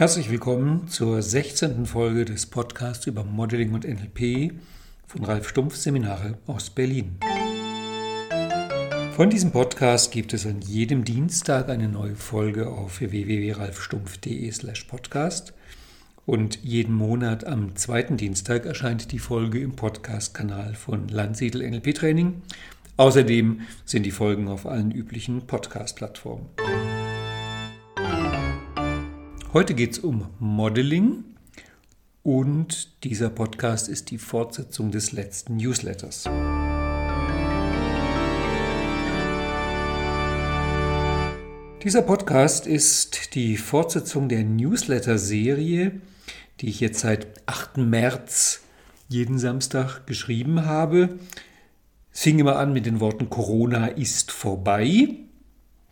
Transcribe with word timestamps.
Herzlich 0.00 0.30
willkommen 0.30 0.88
zur 0.88 1.20
16. 1.20 1.84
Folge 1.84 2.24
des 2.24 2.46
Podcasts 2.46 3.06
über 3.06 3.22
Modeling 3.22 3.74
und 3.74 3.84
NLP 3.84 4.54
von 5.06 5.26
Ralf 5.26 5.46
Stumpf 5.46 5.76
Seminare 5.76 6.38
aus 6.46 6.70
Berlin. 6.70 7.18
Von 9.12 9.28
diesem 9.28 9.52
Podcast 9.52 10.10
gibt 10.10 10.32
es 10.32 10.46
an 10.46 10.62
jedem 10.62 11.04
Dienstag 11.04 11.68
eine 11.68 11.86
neue 11.86 12.16
Folge 12.16 12.68
auf 12.68 13.02
www.ralfstumpf.de/podcast 13.02 15.52
und 16.24 16.60
jeden 16.62 16.94
Monat 16.94 17.46
am 17.46 17.76
zweiten 17.76 18.16
Dienstag 18.16 18.64
erscheint 18.64 19.12
die 19.12 19.18
Folge 19.18 19.60
im 19.60 19.76
Podcast-Kanal 19.76 20.76
von 20.76 21.08
Landsiedel 21.08 21.70
NLP 21.70 21.94
Training. 21.94 22.40
Außerdem 22.96 23.60
sind 23.84 24.04
die 24.04 24.12
Folgen 24.12 24.48
auf 24.48 24.64
allen 24.64 24.92
üblichen 24.92 25.46
Podcast-Plattformen. 25.46 26.46
Heute 29.52 29.74
geht 29.74 29.90
es 29.94 29.98
um 29.98 30.28
Modeling 30.38 31.24
und 32.22 33.02
dieser 33.02 33.30
Podcast 33.30 33.88
ist 33.88 34.12
die 34.12 34.18
Fortsetzung 34.18 34.92
des 34.92 35.10
letzten 35.10 35.56
Newsletters. 35.56 36.22
Dieser 41.82 42.02
Podcast 42.02 42.68
ist 42.68 43.34
die 43.34 43.56
Fortsetzung 43.56 44.28
der 44.28 44.44
Newsletter-Serie, 44.44 46.00
die 46.60 46.68
ich 46.68 46.78
jetzt 46.78 47.00
seit 47.00 47.26
8. 47.46 47.78
März 47.78 48.60
jeden 49.08 49.40
Samstag 49.40 50.06
geschrieben 50.06 50.64
habe. 50.64 51.18
Es 52.12 52.20
fing 52.20 52.38
immer 52.38 52.54
an 52.54 52.72
mit 52.72 52.86
den 52.86 53.00
Worten 53.00 53.28
Corona 53.28 53.88
ist 53.88 54.30
vorbei. 54.30 55.08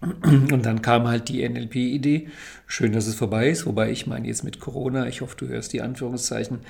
Und 0.00 0.64
dann 0.64 0.80
kam 0.80 1.08
halt 1.08 1.28
die 1.28 1.48
NLP-Idee. 1.48 2.28
Schön, 2.66 2.92
dass 2.92 3.08
es 3.08 3.16
vorbei 3.16 3.48
ist, 3.48 3.66
wobei 3.66 3.90
ich 3.90 4.06
meine 4.06 4.28
jetzt 4.28 4.44
mit 4.44 4.60
Corona, 4.60 5.08
ich 5.08 5.22
hoffe, 5.22 5.36
du 5.36 5.48
hörst 5.48 5.72
die 5.72 5.82
Anführungszeichen, 5.82 6.60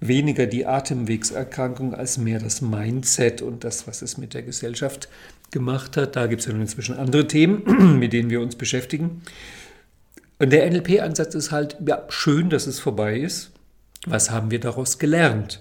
weniger 0.00 0.46
die 0.46 0.64
Atemwegserkrankung 0.64 1.94
als 1.94 2.16
mehr 2.16 2.38
das 2.38 2.62
Mindset 2.62 3.42
und 3.42 3.64
das, 3.64 3.86
was 3.86 4.00
es 4.00 4.16
mit 4.16 4.32
der 4.32 4.42
Gesellschaft 4.42 5.08
gemacht 5.50 5.98
hat. 5.98 6.16
Da 6.16 6.26
gibt 6.26 6.40
es 6.40 6.46
ja 6.46 6.52
nun 6.52 6.62
inzwischen 6.62 6.96
andere 6.96 7.26
Themen, 7.26 7.98
mit 7.98 8.14
denen 8.14 8.30
wir 8.30 8.40
uns 8.40 8.56
beschäftigen. 8.56 9.22
Und 10.38 10.50
der 10.50 10.70
NLP-Ansatz 10.70 11.34
ist 11.34 11.50
halt, 11.50 11.76
ja, 11.84 12.04
schön, 12.08 12.48
dass 12.48 12.66
es 12.66 12.78
vorbei 12.78 13.18
ist. 13.18 13.50
Was 14.06 14.30
haben 14.30 14.50
wir 14.50 14.60
daraus 14.60 14.98
gelernt? 14.98 15.60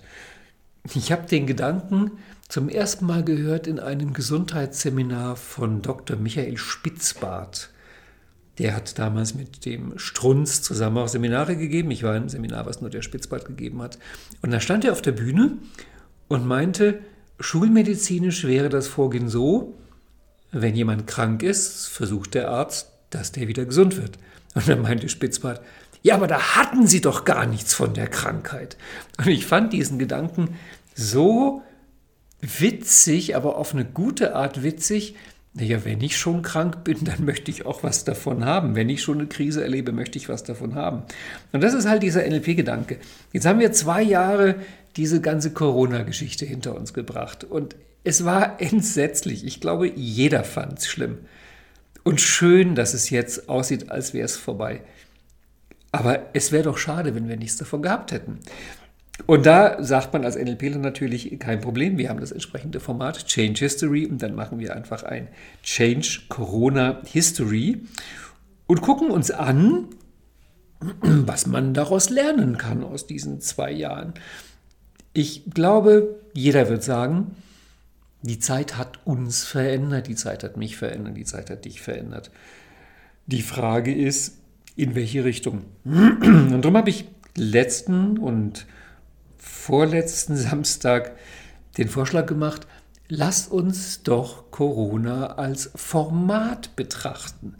Ich 0.93 1.11
habe 1.11 1.27
den 1.27 1.47
Gedanken, 1.47 2.11
zum 2.49 2.69
ersten 2.69 3.05
Mal 3.05 3.23
gehört 3.23 3.67
in 3.67 3.79
einem 3.79 4.13
Gesundheitsseminar 4.13 5.35
von 5.35 5.81
Dr. 5.81 6.15
Michael 6.15 6.57
Spitzbart. 6.57 7.69
Der 8.57 8.75
hat 8.75 8.97
damals 8.97 9.35
mit 9.35 9.65
dem 9.65 9.99
Strunz 9.99 10.61
zusammen 10.61 10.97
auch 10.97 11.09
Seminare 11.09 11.57
gegeben. 11.57 11.91
Ich 11.91 12.03
war 12.03 12.15
im 12.15 12.29
Seminar, 12.29 12.65
was 12.65 12.81
nur 12.81 12.89
der 12.89 13.01
Spitzbart 13.01 13.45
gegeben 13.45 13.81
hat. 13.81 13.99
Und 14.41 14.51
da 14.51 14.61
stand 14.61 14.85
er 14.85 14.93
auf 14.93 15.01
der 15.01 15.11
Bühne 15.11 15.57
und 16.29 16.47
meinte, 16.47 16.99
schulmedizinisch 17.39 18.45
wäre 18.45 18.69
das 18.69 18.87
Vorgehen 18.87 19.27
so, 19.27 19.75
wenn 20.51 20.75
jemand 20.75 21.05
krank 21.05 21.43
ist, 21.43 21.87
versucht 21.87 22.33
der 22.33 22.49
Arzt, 22.49 22.91
dass 23.09 23.33
der 23.33 23.47
wieder 23.49 23.65
gesund 23.65 23.97
wird. 23.97 24.17
Und 24.55 24.67
dann 24.67 24.81
meinte 24.81 25.09
Spitzbart, 25.09 25.61
ja, 26.01 26.15
aber 26.15 26.27
da 26.27 26.55
hatten 26.55 26.87
Sie 26.87 27.01
doch 27.01 27.25
gar 27.25 27.45
nichts 27.45 27.73
von 27.73 27.93
der 27.93 28.07
Krankheit. 28.07 28.77
Und 29.17 29.27
ich 29.27 29.45
fand 29.45 29.73
diesen 29.73 29.99
Gedanken 29.99 30.55
so 30.95 31.61
witzig, 32.41 33.35
aber 33.35 33.57
auf 33.57 33.73
eine 33.73 33.85
gute 33.85 34.35
Art 34.35 34.63
witzig. 34.63 35.15
Naja, 35.53 35.83
wenn 35.85 36.01
ich 36.01 36.17
schon 36.17 36.43
krank 36.43 36.83
bin, 36.83 37.03
dann 37.03 37.25
möchte 37.25 37.49
ich 37.49 37.65
auch 37.65 37.81
was 37.83 38.03
davon 38.03 38.45
haben. 38.45 38.75
Wenn 38.75 38.89
ich 38.89 39.01
schon 39.01 39.19
eine 39.19 39.27
Krise 39.27 39.63
erlebe, 39.63 39.91
möchte 39.91 40.17
ich 40.17 40.29
was 40.29 40.43
davon 40.43 40.75
haben. 40.75 41.03
Und 41.51 41.63
das 41.63 41.73
ist 41.73 41.87
halt 41.87 42.03
dieser 42.03 42.27
NLP-Gedanke. 42.27 42.97
Jetzt 43.33 43.45
haben 43.45 43.59
wir 43.59 43.71
zwei 43.71 44.03
Jahre 44.03 44.55
diese 44.97 45.19
ganze 45.19 45.51
Corona-Geschichte 45.51 46.45
hinter 46.45 46.75
uns 46.75 46.93
gebracht. 46.93 47.43
Und 47.43 47.75
es 48.03 48.23
war 48.23 48.61
entsetzlich. 48.61 49.45
Ich 49.45 49.59
glaube, 49.59 49.91
jeder 49.95 50.43
fand 50.43 50.79
es 50.79 50.87
schlimm. 50.87 51.19
Und 52.03 52.21
schön, 52.21 52.75
dass 52.75 52.93
es 52.93 53.09
jetzt 53.09 53.49
aussieht, 53.49 53.91
als 53.91 54.13
wäre 54.13 54.25
es 54.25 54.37
vorbei. 54.37 54.81
Aber 55.91 56.27
es 56.33 56.51
wäre 56.51 56.63
doch 56.63 56.77
schade, 56.77 57.15
wenn 57.15 57.27
wir 57.27 57.37
nichts 57.37 57.57
davon 57.57 57.81
gehabt 57.81 58.11
hätten. 58.11 58.39
Und 59.25 59.45
da 59.45 59.83
sagt 59.83 60.13
man 60.13 60.23
als 60.23 60.35
NLPler 60.35 60.77
natürlich 60.77 61.39
kein 61.39 61.59
Problem. 61.59 61.97
Wir 61.97 62.09
haben 62.09 62.19
das 62.19 62.31
entsprechende 62.31 62.79
Format 62.79 63.25
Change 63.25 63.59
History 63.59 64.05
und 64.05 64.21
dann 64.21 64.35
machen 64.35 64.59
wir 64.59 64.75
einfach 64.75 65.03
ein 65.03 65.27
Change 65.63 66.21
Corona 66.29 67.01
History 67.05 67.81
und 68.67 68.81
gucken 68.81 69.09
uns 69.09 69.31
an, 69.31 69.87
was 71.01 71.47
man 71.47 71.73
daraus 71.73 72.09
lernen 72.09 72.57
kann 72.57 72.83
aus 72.83 73.07
diesen 73.07 73.41
zwei 73.41 73.71
Jahren. 73.71 74.13
Ich 75.13 75.45
glaube, 75.51 76.19
jeder 76.33 76.69
wird 76.69 76.83
sagen, 76.83 77.35
die 78.21 78.39
Zeit 78.39 78.77
hat 78.77 78.99
uns 79.05 79.45
verändert, 79.45 80.07
die 80.07 80.15
Zeit 80.15 80.43
hat 80.43 80.57
mich 80.57 80.77
verändert, 80.77 81.17
die 81.17 81.25
Zeit 81.25 81.49
hat 81.49 81.65
dich 81.65 81.81
verändert. 81.81 82.29
Die 83.25 83.41
Frage 83.41 83.93
ist, 83.93 84.37
in 84.75 84.93
welche 84.93 85.23
Richtung? 85.23 85.63
Und 85.85 86.61
darum 86.61 86.77
habe 86.77 86.89
ich 86.89 87.05
letzten 87.35 88.17
und 88.17 88.65
vorletzten 89.47 90.35
Samstag 90.37 91.15
den 91.77 91.89
Vorschlag 91.89 92.25
gemacht, 92.25 92.67
lasst 93.07 93.51
uns 93.51 94.03
doch 94.03 94.51
Corona 94.51 95.35
als 95.37 95.71
Format 95.75 96.75
betrachten. 96.75 97.55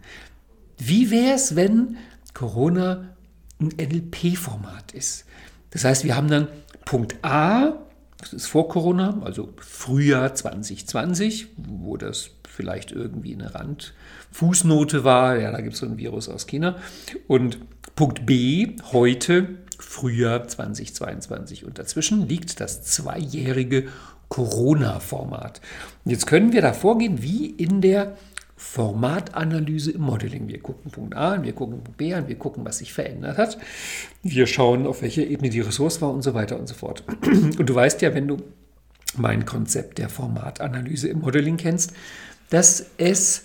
Wie 0.76 1.10
wäre 1.10 1.34
es, 1.34 1.56
wenn 1.56 1.96
Corona 2.34 3.16
ein 3.60 3.68
NLP-Format 3.68 4.92
ist? 4.92 5.24
Das 5.70 5.84
heißt, 5.84 6.04
wir 6.04 6.16
haben 6.16 6.28
dann 6.28 6.48
Punkt 6.84 7.16
A, 7.22 7.74
das 8.18 8.32
ist 8.32 8.46
vor 8.46 8.68
Corona, 8.68 9.20
also 9.22 9.52
Frühjahr 9.58 10.34
2020, 10.34 11.48
wo 11.56 11.96
das 11.96 12.30
vielleicht 12.48 12.90
irgendwie 12.90 13.34
eine 13.34 13.54
Randfußnote 13.54 15.04
war. 15.04 15.38
Ja, 15.38 15.52
da 15.52 15.60
gibt 15.60 15.74
es 15.74 15.80
so 15.80 15.86
ein 15.86 15.98
Virus 15.98 16.28
aus 16.28 16.46
China. 16.46 16.76
Und 17.28 17.58
Punkt 17.94 18.26
B, 18.26 18.76
heute 18.92 19.58
Frühjahr 19.88 20.46
2022. 20.46 21.64
Und 21.64 21.78
dazwischen 21.78 22.28
liegt 22.28 22.60
das 22.60 22.82
zweijährige 22.82 23.88
Corona-Format. 24.28 25.62
Jetzt 26.04 26.26
können 26.26 26.52
wir 26.52 26.60
da 26.60 26.74
vorgehen 26.74 27.22
wie 27.22 27.46
in 27.46 27.80
der 27.80 28.18
Formatanalyse 28.54 29.92
im 29.92 30.02
Modeling. 30.02 30.46
Wir 30.46 30.60
gucken 30.60 30.90
Punkt 30.90 31.16
A 31.16 31.32
an, 31.32 31.42
wir 31.42 31.54
gucken 31.54 31.82
Punkt 31.82 31.96
B 31.96 32.12
an, 32.12 32.28
wir 32.28 32.36
gucken, 32.36 32.66
was 32.66 32.78
sich 32.78 32.92
verändert 32.92 33.38
hat. 33.38 33.56
Wir 34.22 34.46
schauen, 34.46 34.86
auf 34.86 35.00
welcher 35.00 35.26
Ebene 35.26 35.48
die 35.48 35.60
Ressource 35.60 36.02
war 36.02 36.12
und 36.12 36.20
so 36.20 36.34
weiter 36.34 36.58
und 36.58 36.68
so 36.68 36.74
fort. 36.74 37.02
Und 37.22 37.66
du 37.66 37.74
weißt 37.74 38.02
ja, 38.02 38.14
wenn 38.14 38.28
du 38.28 38.36
mein 39.16 39.46
Konzept 39.46 39.96
der 39.96 40.10
Formatanalyse 40.10 41.08
im 41.08 41.20
Modeling 41.20 41.56
kennst, 41.56 41.94
dass 42.50 42.90
es 42.98 43.44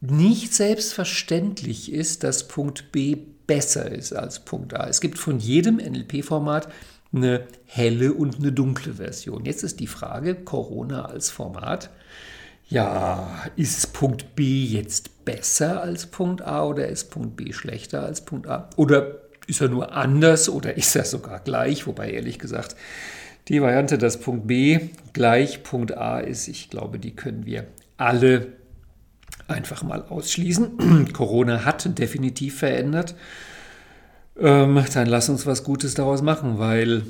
nicht 0.00 0.54
selbstverständlich 0.54 1.92
ist, 1.92 2.24
dass 2.24 2.48
Punkt 2.48 2.90
B 2.90 3.18
besser 3.48 3.90
ist 3.90 4.12
als 4.12 4.38
Punkt 4.40 4.74
A. 4.74 4.86
Es 4.86 5.00
gibt 5.00 5.18
von 5.18 5.40
jedem 5.40 5.78
NLP-Format 5.78 6.68
eine 7.12 7.48
helle 7.66 8.12
und 8.12 8.36
eine 8.36 8.52
dunkle 8.52 8.94
Version. 8.94 9.44
Jetzt 9.44 9.64
ist 9.64 9.80
die 9.80 9.88
Frage, 9.88 10.36
Corona 10.36 11.06
als 11.06 11.30
Format. 11.30 11.90
Ja, 12.68 13.46
ist 13.56 13.94
Punkt 13.94 14.36
B 14.36 14.62
jetzt 14.64 15.24
besser 15.24 15.82
als 15.82 16.06
Punkt 16.06 16.42
A 16.42 16.64
oder 16.64 16.86
ist 16.86 17.10
Punkt 17.10 17.36
B 17.36 17.52
schlechter 17.52 18.04
als 18.04 18.24
Punkt 18.24 18.46
A? 18.46 18.68
Oder 18.76 19.22
ist 19.46 19.62
er 19.62 19.68
nur 19.68 19.92
anders 19.92 20.50
oder 20.50 20.76
ist 20.76 20.94
er 20.94 21.04
sogar 21.04 21.40
gleich? 21.40 21.86
Wobei 21.86 22.10
ehrlich 22.10 22.38
gesagt, 22.38 22.76
die 23.48 23.62
Variante, 23.62 23.96
dass 23.96 24.20
Punkt 24.20 24.46
B 24.46 24.90
gleich 25.14 25.62
Punkt 25.62 25.96
A 25.96 26.20
ist, 26.20 26.46
ich 26.48 26.68
glaube, 26.68 26.98
die 26.98 27.16
können 27.16 27.46
wir 27.46 27.66
alle 27.96 28.57
einfach 29.48 29.82
mal 29.82 30.04
ausschließen. 30.04 31.08
Corona 31.12 31.64
hat 31.64 31.98
definitiv 31.98 32.58
verändert. 32.58 33.14
Ähm, 34.38 34.82
dann 34.94 35.06
lass 35.06 35.28
uns 35.28 35.46
was 35.46 35.64
Gutes 35.64 35.94
daraus 35.94 36.22
machen, 36.22 36.58
weil 36.58 37.02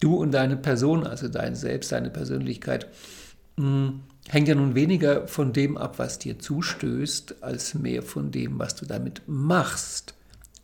du 0.00 0.14
und 0.14 0.32
deine 0.32 0.56
Person, 0.56 1.06
also 1.06 1.28
dein 1.28 1.54
Selbst, 1.54 1.90
deine 1.92 2.10
Persönlichkeit, 2.10 2.86
mh, 3.56 3.64
hm, 3.64 4.00
hängt 4.28 4.48
ja 4.48 4.54
nun 4.54 4.74
weniger 4.74 5.26
von 5.26 5.52
dem 5.52 5.76
ab, 5.76 5.98
was 5.98 6.18
dir 6.18 6.38
zustößt, 6.38 7.42
als 7.42 7.74
mehr 7.74 8.02
von 8.02 8.30
dem, 8.30 8.58
was 8.58 8.76
du 8.76 8.86
damit 8.86 9.22
machst, 9.26 10.14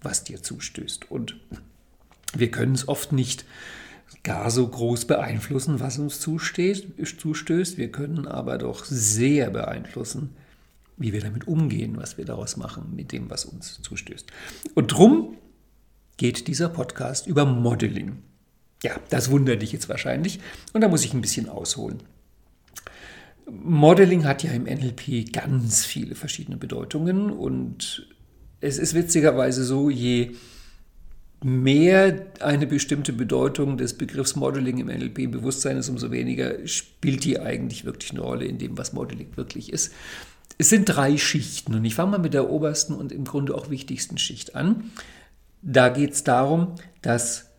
was 0.01 0.23
dir 0.23 0.43
zustößt. 0.43 1.11
Und 1.11 1.37
wir 2.35 2.51
können 2.51 2.75
es 2.75 2.87
oft 2.87 3.13
nicht 3.13 3.45
gar 4.23 4.51
so 4.51 4.67
groß 4.67 5.07
beeinflussen, 5.07 5.81
was 5.81 5.99
uns 5.99 6.21
zusteht, 6.21 6.95
zustößt. 7.19 7.79
Wir 7.79 7.91
können 7.91 8.27
aber 8.27 8.59
doch 8.59 8.85
sehr 8.85 9.51
beeinflussen, 9.51 10.31
wie 10.97 11.13
wir 11.13 11.21
damit 11.21 11.47
umgehen, 11.47 11.97
was 11.97 12.19
wir 12.19 12.25
daraus 12.25 12.57
machen 12.57 12.93
mit 12.95 13.13
dem, 13.13 13.31
was 13.31 13.45
uns 13.45 13.81
zustößt. 13.83 14.27
Und 14.75 14.89
drum 14.89 15.37
geht 16.17 16.49
dieser 16.49 16.69
Podcast 16.69 17.27
über 17.27 17.45
Modeling. 17.45 18.19
Ja, 18.83 18.93
das 19.11 19.31
wundert 19.31 19.63
dich 19.63 19.73
jetzt 19.73 19.89
wahrscheinlich 19.89 20.41
und 20.73 20.83
da 20.83 20.89
muss 20.89 21.05
ich 21.05 21.15
ein 21.15 21.21
bisschen 21.21 21.49
ausholen. 21.49 22.03
Modeling 23.51 24.25
hat 24.25 24.43
ja 24.43 24.51
im 24.53 24.65
NLP 24.65 25.33
ganz 25.33 25.85
viele 25.85 26.15
verschiedene 26.15 26.59
Bedeutungen 26.59 27.31
und 27.31 28.09
es 28.61 28.79
ist 28.79 28.95
witzigerweise 28.95 29.65
so, 29.65 29.91
je 29.91 30.35
mehr 31.43 32.27
eine 32.41 32.67
bestimmte 32.67 33.13
Bedeutung 33.13 33.77
des 33.77 33.95
Begriffs 33.95 34.35
Modeling 34.35 34.79
im 34.79 34.89
NLP 34.89 35.31
Bewusstsein 35.31 35.77
ist, 35.77 35.89
umso 35.89 36.11
weniger 36.11 36.67
spielt 36.67 37.25
die 37.25 37.39
eigentlich 37.39 37.85
wirklich 37.85 38.11
eine 38.11 38.21
Rolle 38.21 38.45
in 38.45 38.59
dem, 38.59 38.77
was 38.77 38.93
Modeling 38.93 39.37
wirklich 39.37 39.73
ist. 39.73 39.93
Es 40.59 40.69
sind 40.69 40.87
drei 40.87 41.17
Schichten 41.17 41.75
und 41.75 41.85
ich 41.85 41.95
fange 41.95 42.13
mal 42.13 42.19
mit 42.19 42.35
der 42.35 42.51
obersten 42.51 42.95
und 42.95 43.13
im 43.13 43.25
Grunde 43.25 43.55
auch 43.55 43.71
wichtigsten 43.71 44.19
Schicht 44.19 44.57
an. 44.57 44.91
Da 45.63 45.89
geht 45.89 46.13
es 46.13 46.25
darum, 46.25 46.75
dass 47.03 47.51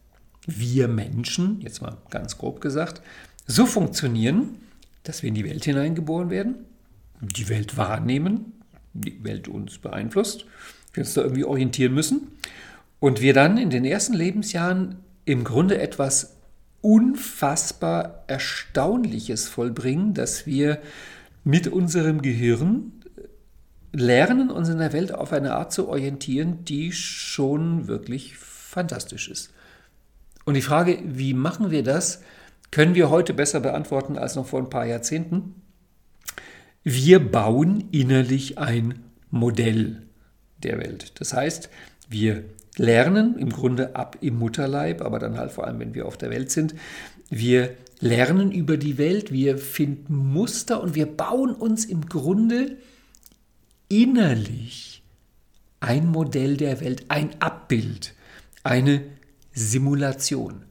wir 0.46 0.88
Menschen, 0.90 1.62
jetzt 1.62 1.82
mal 1.82 1.98
ganz 2.10 2.38
grob 2.38 2.60
gesagt, 2.60 3.02
so 3.46 3.66
funktionieren, 3.66 4.56
dass 5.04 5.24
wir 5.24 5.30
in 5.30 5.36
die 5.36 5.46
Welt 5.46 5.64
hineingeboren 5.64 6.30
werden, 6.30 6.66
die 7.22 7.48
Welt 7.48 7.78
wahrnehmen, 7.78 8.54
die 8.94 9.24
Welt 9.24 9.48
uns 9.48 9.78
beeinflusst, 9.78 10.46
wir 10.94 11.04
uns 11.04 11.14
da 11.14 11.22
irgendwie 11.22 11.46
orientieren 11.46 11.94
müssen 11.94 12.28
und 13.00 13.22
wir 13.22 13.34
dann 13.34 13.58
in 13.58 13.70
den 13.70 13.86
ersten 13.86 14.14
Lebensjahren 14.14 14.98
im 15.26 15.44
Grunde 15.44 15.80
etwas 15.80 16.38
unfassbar 16.82 18.24
Erstaunliches 18.28 19.48
vollbringen, 19.48 20.14
dass 20.14 20.46
wir 20.46 20.80
mit 21.44 21.68
unserem 21.68 22.22
Gehirn 22.22 22.94
lernen, 23.92 24.50
uns 24.50 24.70
in 24.70 24.78
der 24.78 24.94
Welt 24.94 25.14
auf 25.14 25.34
eine 25.34 25.56
Art 25.56 25.74
zu 25.74 25.90
orientieren, 25.90 26.64
die 26.66 26.92
schon 26.92 27.88
wirklich 27.88 28.38
fantastisch 28.38 29.30
ist. 29.30 29.52
Und 30.46 30.54
die 30.54 30.62
Frage, 30.62 31.00
wie 31.04 31.34
machen 31.34 31.72
wir 31.72 31.84
das, 31.84 32.22
können 32.72 32.96
wir 32.96 33.10
heute 33.10 33.34
besser 33.34 33.60
beantworten 33.60 34.18
als 34.18 34.36
noch 34.36 34.46
vor 34.46 34.60
ein 34.60 34.70
paar 34.70 34.86
Jahrzehnten. 34.86 35.56
Wir 36.84 37.20
bauen 37.20 37.86
innerlich 37.92 38.58
ein 38.58 39.04
Modell 39.32 40.04
der 40.64 40.78
Welt. 40.80 41.20
Das 41.20 41.34
heißt, 41.34 41.70
wir 42.10 42.44
lernen 42.80 43.38
im 43.38 43.50
Grunde 43.50 43.96
ab 43.96 44.18
im 44.22 44.40
Mutterleib, 44.40 45.02
aber 45.02 45.20
dann 45.20 45.38
halt 45.38 45.52
vor 45.52 45.68
allem, 45.68 45.80
wenn 45.80 45.94
wir 45.94 46.06
auf 46.06 46.18
der 46.18 46.32
Welt 46.32 46.50
sind. 46.50 46.74
Wir 47.30 47.76
lernen 48.00 48.52
über 48.52 48.78
die 48.78 48.98
Welt, 48.98 49.32
wir 49.32 49.58
finden 49.58 50.16
Muster 50.16 50.82
und 50.82 50.96
wir 50.96 51.06
bauen 51.06 51.52
uns 51.54 51.86
im 51.86 52.08
Grunde 52.08 52.78
innerlich 53.90 55.04
ein 55.82 56.08
Modell 56.08 56.58
der 56.58 56.82
Welt, 56.82 57.06
ein 57.10 57.30
Abbild, 57.40 58.14
eine 58.64 59.02
Simulation. 59.54 60.64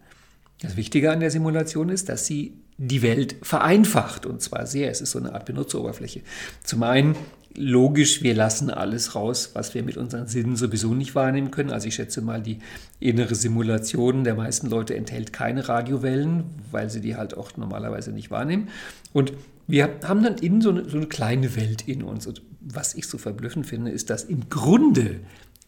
Das 0.61 0.77
Wichtige 0.77 1.13
an 1.13 1.21
der 1.21 1.31
Simulation 1.31 1.89
ist, 1.89 2.09
dass 2.09 2.27
sie 2.27 2.55
die 2.79 3.03
Welt 3.03 3.37
vereinfacht 3.43 4.25
und 4.25 4.41
zwar 4.41 4.67
sehr. 4.67 4.91
Es 4.91 5.01
ist 5.01 5.11
so 5.11 5.19
eine 5.19 5.35
Art 5.35 5.45
Benutzeroberfläche. 5.47 6.23
Zum 6.65 6.83
einen 6.85 7.17
logisch, 7.59 8.23
wir 8.23 8.35
lassen 8.35 8.71
alles 8.71 9.15
raus, 9.15 9.51
was 9.55 9.75
wir 9.75 9.83
mit 9.83 9.97
unseren 9.97 10.27
Sinnen 10.27 10.57
sowieso 10.57 10.95
nicht 10.95 11.15
wahrnehmen 11.15 11.51
können. 11.51 11.71
Also 11.71 11.89
ich 11.89 11.95
schätze 11.95 12.23
mal, 12.23 12.41
die 12.41 12.59
innere 13.01 13.35
Simulation 13.35 14.25
der 14.25 14.35
meisten 14.35 14.69
Leute 14.69 14.95
enthält 14.95 15.33
keine 15.33 15.69
Radiowellen, 15.69 16.45
weil 16.71 16.89
sie 16.89 17.01
die 17.01 17.17
halt 17.17 17.37
auch 17.37 17.57
normalerweise 17.57 18.13
nicht 18.13 18.31
wahrnehmen. 18.31 18.69
Und 19.13 19.33
wir 19.67 19.99
haben 20.05 20.23
dann 20.23 20.39
innen 20.39 20.63
so 20.63 20.71
eine, 20.71 20.89
so 20.89 20.97
eine 20.97 21.07
kleine 21.07 21.57
Welt 21.57 21.87
in 21.87 22.03
uns. 22.03 22.27
Und 22.27 22.43
was 22.61 22.95
ich 22.95 23.07
so 23.07 23.19
verblüffend 23.19 23.67
finde, 23.67 23.91
ist, 23.91 24.09
dass 24.11 24.25
im 24.25 24.49
Grunde 24.49 25.21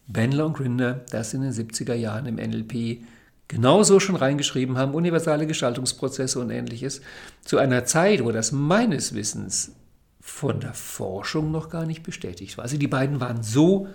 Ben 0.07 0.31
Longrinder 0.31 1.01
das 1.11 1.33
in 1.33 1.41
den 1.41 1.51
70er 1.51 1.93
Jahren 1.93 2.25
im 2.25 2.35
NLP 2.35 3.03
genauso 3.47 3.99
schon 3.99 4.15
reingeschrieben 4.15 4.77
haben, 4.77 4.93
universale 4.93 5.45
Gestaltungsprozesse 5.45 6.39
und 6.39 6.49
ähnliches, 6.51 7.01
zu 7.43 7.57
einer 7.57 7.83
Zeit, 7.83 8.23
wo 8.23 8.31
das 8.31 8.53
meines 8.53 9.13
Wissens 9.13 9.73
von 10.21 10.59
der 10.59 10.73
Forschung 10.73 11.51
noch 11.51 11.69
gar 11.69 11.85
nicht 11.85 12.03
bestätigt 12.03 12.57
war. 12.57 12.63
Also 12.63 12.77
die 12.77 12.87
beiden 12.87 13.19
waren 13.19 13.43
so 13.43 13.87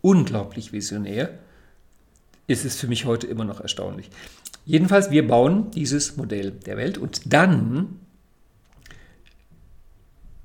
unglaublich 0.00 0.72
visionär, 0.72 1.38
ist 2.46 2.64
es 2.64 2.76
für 2.76 2.86
mich 2.86 3.04
heute 3.04 3.26
immer 3.26 3.44
noch 3.44 3.60
erstaunlich. 3.60 4.10
Jedenfalls, 4.64 5.10
wir 5.10 5.26
bauen 5.26 5.70
dieses 5.72 6.16
Modell 6.16 6.52
der 6.52 6.76
Welt 6.76 6.96
und 6.96 7.32
dann 7.32 8.00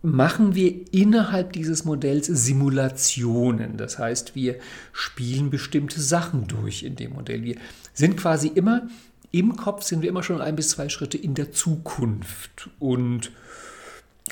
machen 0.01 0.55
wir 0.55 0.93
innerhalb 0.93 1.53
dieses 1.53 1.85
Modells 1.85 2.27
Simulationen. 2.27 3.77
Das 3.77 3.99
heißt, 3.99 4.33
wir 4.33 4.55
spielen 4.93 5.49
bestimmte 5.49 6.01
Sachen 6.01 6.47
durch 6.47 6.83
in 6.83 6.95
dem 6.95 7.13
Modell. 7.13 7.43
Wir 7.43 7.57
sind 7.93 8.17
quasi 8.17 8.47
immer 8.47 8.87
im 9.31 9.55
Kopf, 9.57 9.83
sind 9.83 10.01
wir 10.01 10.09
immer 10.09 10.23
schon 10.23 10.41
ein 10.41 10.55
bis 10.55 10.69
zwei 10.69 10.89
Schritte 10.89 11.17
in 11.17 11.35
der 11.35 11.51
Zukunft 11.51 12.69
und 12.79 13.31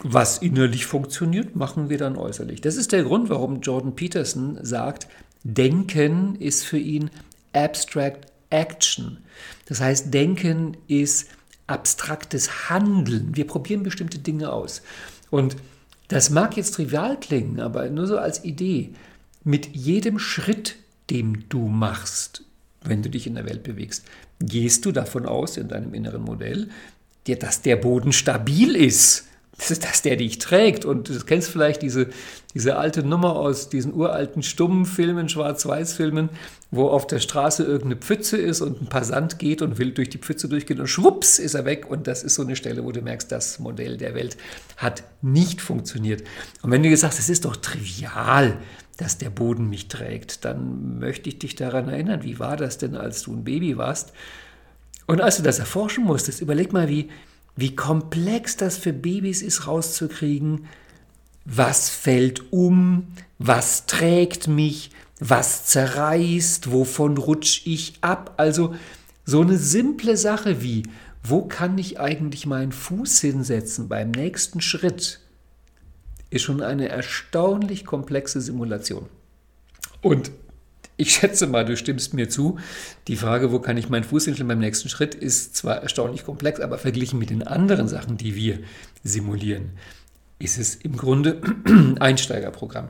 was 0.04 0.40
innerlich 0.40 0.86
funktioniert, 0.86 1.56
machen 1.56 1.90
wir 1.90 1.98
dann 1.98 2.18
äußerlich. 2.18 2.62
Das 2.62 2.76
ist 2.76 2.92
der 2.92 3.04
Grund, 3.04 3.30
warum 3.30 3.62
Jordan 3.62 3.96
Peterson 3.96 4.60
sagt, 4.62 5.08
Denken 5.44 6.36
ist 6.36 6.66
für 6.66 6.78
ihn 6.78 7.10
Abstract 7.54 8.32
Action. 8.50 9.20
Das 9.66 9.82
heißt, 9.82 10.14
Denken 10.14 10.78
ist 10.88 11.30
abstraktes 11.68 12.70
Handeln. 12.70 13.36
Wir 13.36 13.48
probieren 13.48 13.84
bestimmte 13.84 14.20
Dinge 14.20 14.52
aus. 14.52 14.82
Und 15.30 15.58
das 16.08 16.30
mag 16.30 16.56
jetzt 16.56 16.76
trivial 16.76 17.20
klingen, 17.20 17.60
aber 17.60 17.90
nur 17.90 18.08
so 18.08 18.18
als 18.18 18.44
Idee. 18.46 18.94
Mit 19.44 19.76
jedem 19.76 20.20
Schritt, 20.20 20.76
den 21.10 21.46
du 21.50 21.68
machst, 21.68 22.44
wenn 22.84 23.04
du 23.04 23.10
dich 23.10 23.28
in 23.28 23.36
der 23.36 23.46
Welt 23.46 23.64
bewegst, 23.64 24.06
gehst 24.40 24.86
du 24.86 24.92
davon 24.92 25.26
aus, 25.26 25.58
in 25.58 25.68
deinem 25.68 25.94
inneren 25.94 26.22
Modell, 26.22 26.70
dass 27.26 27.62
der 27.62 27.76
Boden 27.76 28.14
stabil 28.14 28.76
ist 28.76 29.27
das 29.58 29.72
ist 29.72 29.84
das, 29.84 30.04
der 30.04 30.16
dich 30.16 30.38
trägt. 30.38 30.86
Und 30.86 31.10
du 31.10 31.20
kennst 31.20 31.50
vielleicht 31.50 31.82
diese, 31.82 32.10
diese 32.54 32.78
alte 32.78 33.04
Nummer 33.04 33.36
aus 33.36 33.70
diesen 33.70 33.94
uralten 33.94 34.44
Stummfilmen, 34.44 35.30
Schwarz-Weiß-Filmen, 35.30 36.30
wo 36.70 36.88
auf 36.90 37.08
der 37.08 37.20
Straße 37.20 37.64
irgendeine 37.64 37.96
Pfütze 37.96 38.38
ist 38.38 38.62
und 38.62 38.82
ein 38.82 38.88
Passant 38.88 39.40
geht 39.40 39.64
und 39.64 39.80
will 39.80 39.92
durch 39.92 40.10
die 40.10 40.20
Pfütze 40.20 40.48
durchgehen 40.48 40.80
und 40.80 40.88
schwupps 40.88 41.40
ist 41.40 41.56
er 41.56 41.66
weg. 41.66 41.90
Und 41.90 42.06
das 42.06 42.24
ist 42.24 42.36
so 42.36 42.44
eine 42.44 42.56
Stelle, 42.56 42.84
wo 42.84 42.92
du 42.92 43.02
merkst, 43.02 43.32
das 43.32 43.58
Modell 43.58 43.98
der 43.98 44.14
Welt 44.14 44.38
hat 44.78 45.04
nicht 45.22 45.60
funktioniert. 45.60 46.24
Und 46.62 46.70
wenn 46.70 46.84
du 46.84 46.90
gesagt 46.90 47.14
hast, 47.14 47.20
es 47.20 47.30
ist 47.30 47.46
doch 47.46 47.56
trivial, 47.56 48.60
dass 48.98 49.18
der 49.18 49.30
Boden 49.32 49.70
mich 49.70 49.88
trägt, 49.88 50.46
dann 50.46 51.00
möchte 51.00 51.30
ich 51.30 51.40
dich 51.40 51.56
daran 51.56 51.90
erinnern, 51.90 52.24
wie 52.24 52.40
war 52.40 52.58
das 52.58 52.78
denn, 52.78 52.96
als 52.96 53.24
du 53.24 53.34
ein 53.34 53.44
Baby 53.44 53.78
warst? 53.78 54.14
Und 55.08 55.22
als 55.22 55.38
du 55.38 55.44
das 55.44 55.60
erforschen 55.60 56.04
musstest, 56.04 56.42
überleg 56.42 56.74
mal, 56.74 56.90
wie, 56.90 57.10
wie 57.58 57.76
komplex 57.76 58.56
das 58.56 58.78
für 58.78 58.94
Babys 58.94 59.42
ist, 59.42 59.68
rauszukriegen, 59.68 60.68
was 61.44 61.90
fällt 61.90 62.54
um, 62.54 63.08
was 63.40 63.88
trägt 63.88 64.48
mich, 64.48 64.92
was 65.20 65.66
zerreißt, 65.66 66.72
wovon 66.72 67.18
rutsche 67.18 67.70
ich 67.70 67.96
ab. 68.02 68.36
Also 68.38 68.76
so 69.26 69.42
eine 69.42 69.58
simple 69.58 70.18
Sache 70.18 70.62
wie, 70.62 70.84
wo 71.24 71.42
kann 71.46 71.78
ich 71.78 72.00
eigentlich 72.00 72.46
meinen 72.46 72.72
Fuß 72.72 73.20
hinsetzen 73.22 73.90
beim 73.90 74.12
nächsten 74.12 74.62
Schritt, 74.62 75.20
ist 76.30 76.44
schon 76.44 76.62
eine 76.62 76.90
erstaunlich 76.90 77.86
komplexe 77.86 78.40
Simulation. 78.40 79.08
Und 80.02 80.32
ich 80.98 81.14
schätze 81.14 81.48
mal, 81.48 81.64
du 81.64 81.78
stimmst 81.78 82.14
mir 82.14 82.28
zu. 82.28 82.58
Die 83.08 83.16
Frage, 83.16 83.52
wo 83.52 83.60
kann 83.60 83.78
ich 83.78 83.90
meinen 83.90 84.04
Fuß 84.04 84.26
hinstellen 84.26 84.48
beim 84.48 84.60
nächsten 84.60 84.90
Schritt, 84.90 85.16
ist 85.16 85.56
zwar 85.56 85.78
erstaunlich 85.78 86.26
komplex, 86.26 86.60
aber 86.60 86.80
verglichen 86.80 87.20
mit 87.20 87.30
den 87.30 87.46
anderen 87.46 87.88
Sachen, 87.88 88.18
die 88.18 88.36
wir 88.36 88.60
simulieren, 89.04 89.72
ist 90.40 90.58
es 90.58 90.76
im 90.76 90.98
Grunde 90.98 91.42
Einsteigerprogramm. 92.00 92.90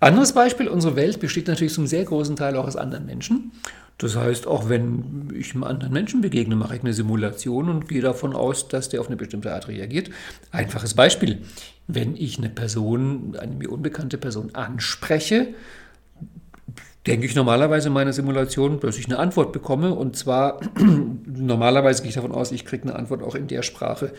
Anderes 0.00 0.32
Beispiel, 0.32 0.68
unsere 0.68 0.96
Welt 0.96 1.20
besteht 1.20 1.46
natürlich 1.46 1.72
zum 1.72 1.86
sehr 1.86 2.04
großen 2.04 2.36
Teil 2.36 2.56
auch 2.56 2.66
aus 2.66 2.76
anderen 2.76 3.06
Menschen. 3.06 3.52
Das 3.98 4.16
heißt, 4.16 4.48
auch 4.48 4.68
wenn 4.68 5.32
ich 5.32 5.54
einem 5.54 5.62
anderen 5.62 5.92
Menschen 5.92 6.22
begegne, 6.22 6.56
mache 6.56 6.74
ich 6.74 6.82
eine 6.82 6.92
Simulation 6.92 7.68
und 7.68 7.88
gehe 7.88 8.02
davon 8.02 8.34
aus, 8.34 8.66
dass 8.66 8.88
der 8.88 9.00
auf 9.00 9.06
eine 9.06 9.16
bestimmte 9.16 9.54
Art 9.54 9.68
reagiert. 9.68 10.10
Einfaches 10.50 10.94
Beispiel. 10.94 11.42
Wenn 11.86 12.16
ich 12.16 12.38
eine 12.38 12.48
Person, 12.48 13.36
eine 13.38 13.54
mir 13.54 13.70
unbekannte 13.70 14.18
Person 14.18 14.54
anspreche, 14.54 15.54
denke 17.06 17.26
ich 17.26 17.34
normalerweise 17.34 17.88
in 17.88 17.94
meiner 17.94 18.12
Simulation, 18.12 18.78
dass 18.80 18.98
ich 18.98 19.06
eine 19.06 19.18
Antwort 19.18 19.52
bekomme. 19.52 19.94
Und 19.94 20.16
zwar, 20.16 20.60
normalerweise 21.26 22.02
gehe 22.02 22.10
ich 22.10 22.14
davon 22.14 22.32
aus, 22.32 22.52
ich 22.52 22.64
kriege 22.64 22.84
eine 22.84 22.94
Antwort 22.94 23.22
auch 23.22 23.34
in 23.34 23.48
der 23.48 23.62
Sprache, 23.62 24.12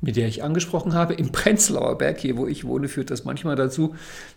mit 0.00 0.16
der 0.16 0.26
ich 0.26 0.42
angesprochen 0.42 0.94
habe. 0.94 1.12
Im 1.14 1.30
Prenzlauer 1.30 1.98
Berg, 1.98 2.18
hier 2.18 2.36
wo 2.38 2.46
ich 2.46 2.64
wohne, 2.64 2.88
führt 2.88 3.10
das 3.10 3.24
manchmal 3.24 3.54
dazu, 3.54 3.94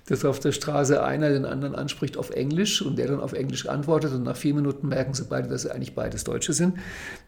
dass 0.07 0.25
auf 0.25 0.39
der 0.39 0.51
Straße 0.51 1.03
einer 1.03 1.29
den 1.29 1.45
anderen 1.45 1.73
anspricht 1.73 2.17
auf 2.17 2.31
Englisch 2.31 2.81
und 2.81 2.99
der 2.99 3.07
dann 3.07 3.21
auf 3.21 3.33
Englisch 3.33 3.67
antwortet 3.67 4.13
und 4.13 4.23
nach 4.23 4.37
vier 4.37 4.53
Minuten 4.53 4.89
merken 4.89 5.13
sie 5.13 5.23
beide, 5.23 5.47
dass 5.47 5.63
sie 5.63 5.73
eigentlich 5.73 5.95
beides 5.95 6.25
Deutsche 6.25 6.53
sind. 6.53 6.75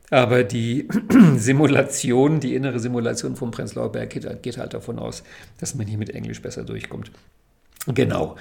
Aber 0.10 0.44
die 0.44 0.88
Simulation, 1.38 2.42
die 2.42 2.56
innere 2.56 2.80
Simulation 2.80 3.38
vom 3.38 3.52
Prenzlauer 3.52 3.92
Berg 3.92 4.10
geht, 4.10 4.44
geht 4.44 4.58
halt 4.58 4.74
davon 4.74 5.00
aus, 5.00 5.24
dass 5.60 5.76
man 5.76 5.88
hier 5.88 5.98
mit 5.98 6.10
Englisch 6.10 6.42
besser 6.42 6.64
durchkommt. 6.64 7.12
Genau. 7.88 8.36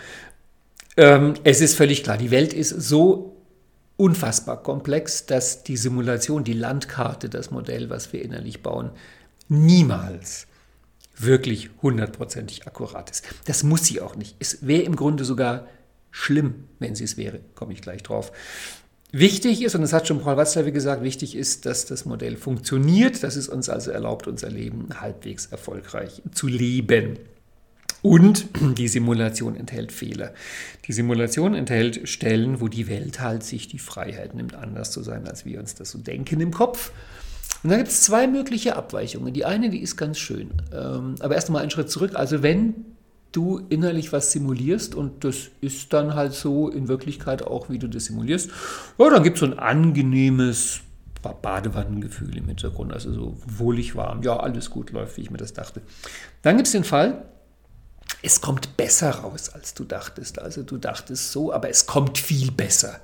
Ähm, 0.96 1.34
es 1.44 1.60
ist 1.60 1.74
völlig 1.74 2.02
klar, 2.02 2.16
die 2.16 2.30
Welt 2.30 2.52
ist 2.52 2.70
so 2.70 3.36
unfassbar 3.96 4.62
komplex, 4.62 5.26
dass 5.26 5.62
die 5.62 5.76
Simulation, 5.76 6.44
die 6.44 6.52
Landkarte, 6.52 7.28
das 7.28 7.50
Modell, 7.50 7.90
was 7.90 8.12
wir 8.12 8.22
innerlich 8.22 8.62
bauen, 8.62 8.90
niemals 9.48 10.46
wirklich 11.16 11.70
hundertprozentig 11.82 12.66
akkurat 12.66 13.10
ist. 13.10 13.24
Das 13.46 13.62
muss 13.62 13.84
sie 13.84 14.00
auch 14.00 14.16
nicht. 14.16 14.36
Es 14.38 14.66
wäre 14.66 14.82
im 14.82 14.96
Grunde 14.96 15.24
sogar 15.24 15.66
schlimm, 16.10 16.64
wenn 16.78 16.94
sie 16.94 17.04
es 17.04 17.16
wäre, 17.16 17.40
komme 17.54 17.72
ich 17.72 17.80
gleich 17.80 18.02
drauf. 18.02 18.32
Wichtig 19.12 19.62
ist, 19.62 19.74
und 19.74 19.82
das 19.82 19.92
hat 19.92 20.08
schon 20.08 20.20
Paul 20.20 20.36
Watzlawick 20.36 20.74
gesagt, 20.74 21.02
wichtig 21.02 21.36
ist, 21.36 21.64
dass 21.64 21.86
das 21.86 22.04
Modell 22.04 22.36
funktioniert, 22.36 23.22
dass 23.22 23.36
es 23.36 23.48
uns 23.48 23.68
also 23.68 23.90
erlaubt, 23.90 24.26
unser 24.26 24.50
Leben 24.50 24.88
halbwegs 25.00 25.46
erfolgreich 25.46 26.22
zu 26.34 26.48
leben. 26.48 27.18
Und 28.06 28.46
die 28.78 28.86
Simulation 28.86 29.56
enthält 29.56 29.90
Fehler. 29.90 30.32
Die 30.86 30.92
Simulation 30.92 31.54
enthält 31.56 32.08
Stellen, 32.08 32.60
wo 32.60 32.68
die 32.68 32.88
Welt 32.88 33.20
halt 33.20 33.42
sich 33.42 33.66
die 33.66 33.80
Freiheit 33.80 34.34
nimmt, 34.34 34.54
anders 34.54 34.92
zu 34.92 35.02
sein, 35.02 35.26
als 35.26 35.44
wir 35.44 35.58
uns 35.58 35.74
das 35.74 35.90
so 35.90 35.98
denken 35.98 36.40
im 36.40 36.52
Kopf. 36.52 36.92
Und 37.64 37.70
da 37.70 37.76
gibt 37.76 37.88
es 37.88 38.02
zwei 38.02 38.28
mögliche 38.28 38.76
Abweichungen. 38.76 39.34
Die 39.34 39.44
eine, 39.44 39.70
die 39.70 39.80
ist 39.80 39.96
ganz 39.96 40.18
schön. 40.18 40.50
Ähm, 40.72 41.16
aber 41.18 41.34
erst 41.34 41.48
einmal 41.48 41.62
einen 41.62 41.72
Schritt 41.72 41.90
zurück. 41.90 42.12
Also 42.14 42.44
wenn 42.44 42.74
du 43.32 43.60
innerlich 43.70 44.12
was 44.12 44.30
simulierst 44.30 44.94
und 44.94 45.24
das 45.24 45.48
ist 45.60 45.92
dann 45.92 46.14
halt 46.14 46.32
so 46.32 46.68
in 46.68 46.86
Wirklichkeit 46.86 47.42
auch, 47.42 47.68
wie 47.70 47.80
du 47.80 47.88
das 47.88 48.04
simulierst, 48.04 48.50
ja, 48.98 49.10
dann 49.10 49.24
gibt 49.24 49.36
es 49.36 49.40
so 49.40 49.46
ein 49.46 49.58
angenehmes 49.58 50.80
Badewannengefühl 51.42 52.36
im 52.36 52.46
Hintergrund, 52.46 52.92
also 52.92 53.12
so 53.12 53.36
wohlig 53.46 53.96
warm, 53.96 54.22
ja, 54.22 54.36
alles 54.36 54.70
gut 54.70 54.92
läuft, 54.92 55.16
wie 55.16 55.22
ich 55.22 55.30
mir 55.32 55.38
das 55.38 55.52
dachte. 55.52 55.82
Dann 56.42 56.56
gibt 56.56 56.68
es 56.68 56.72
den 56.72 56.84
Fall, 56.84 57.24
es 58.26 58.40
kommt 58.40 58.76
besser 58.76 59.10
raus, 59.10 59.50
als 59.50 59.72
du 59.74 59.84
dachtest. 59.84 60.40
Also 60.40 60.64
du 60.64 60.78
dachtest 60.78 61.30
so, 61.30 61.52
aber 61.52 61.70
es 61.70 61.86
kommt 61.86 62.18
viel 62.18 62.50
besser. 62.50 63.00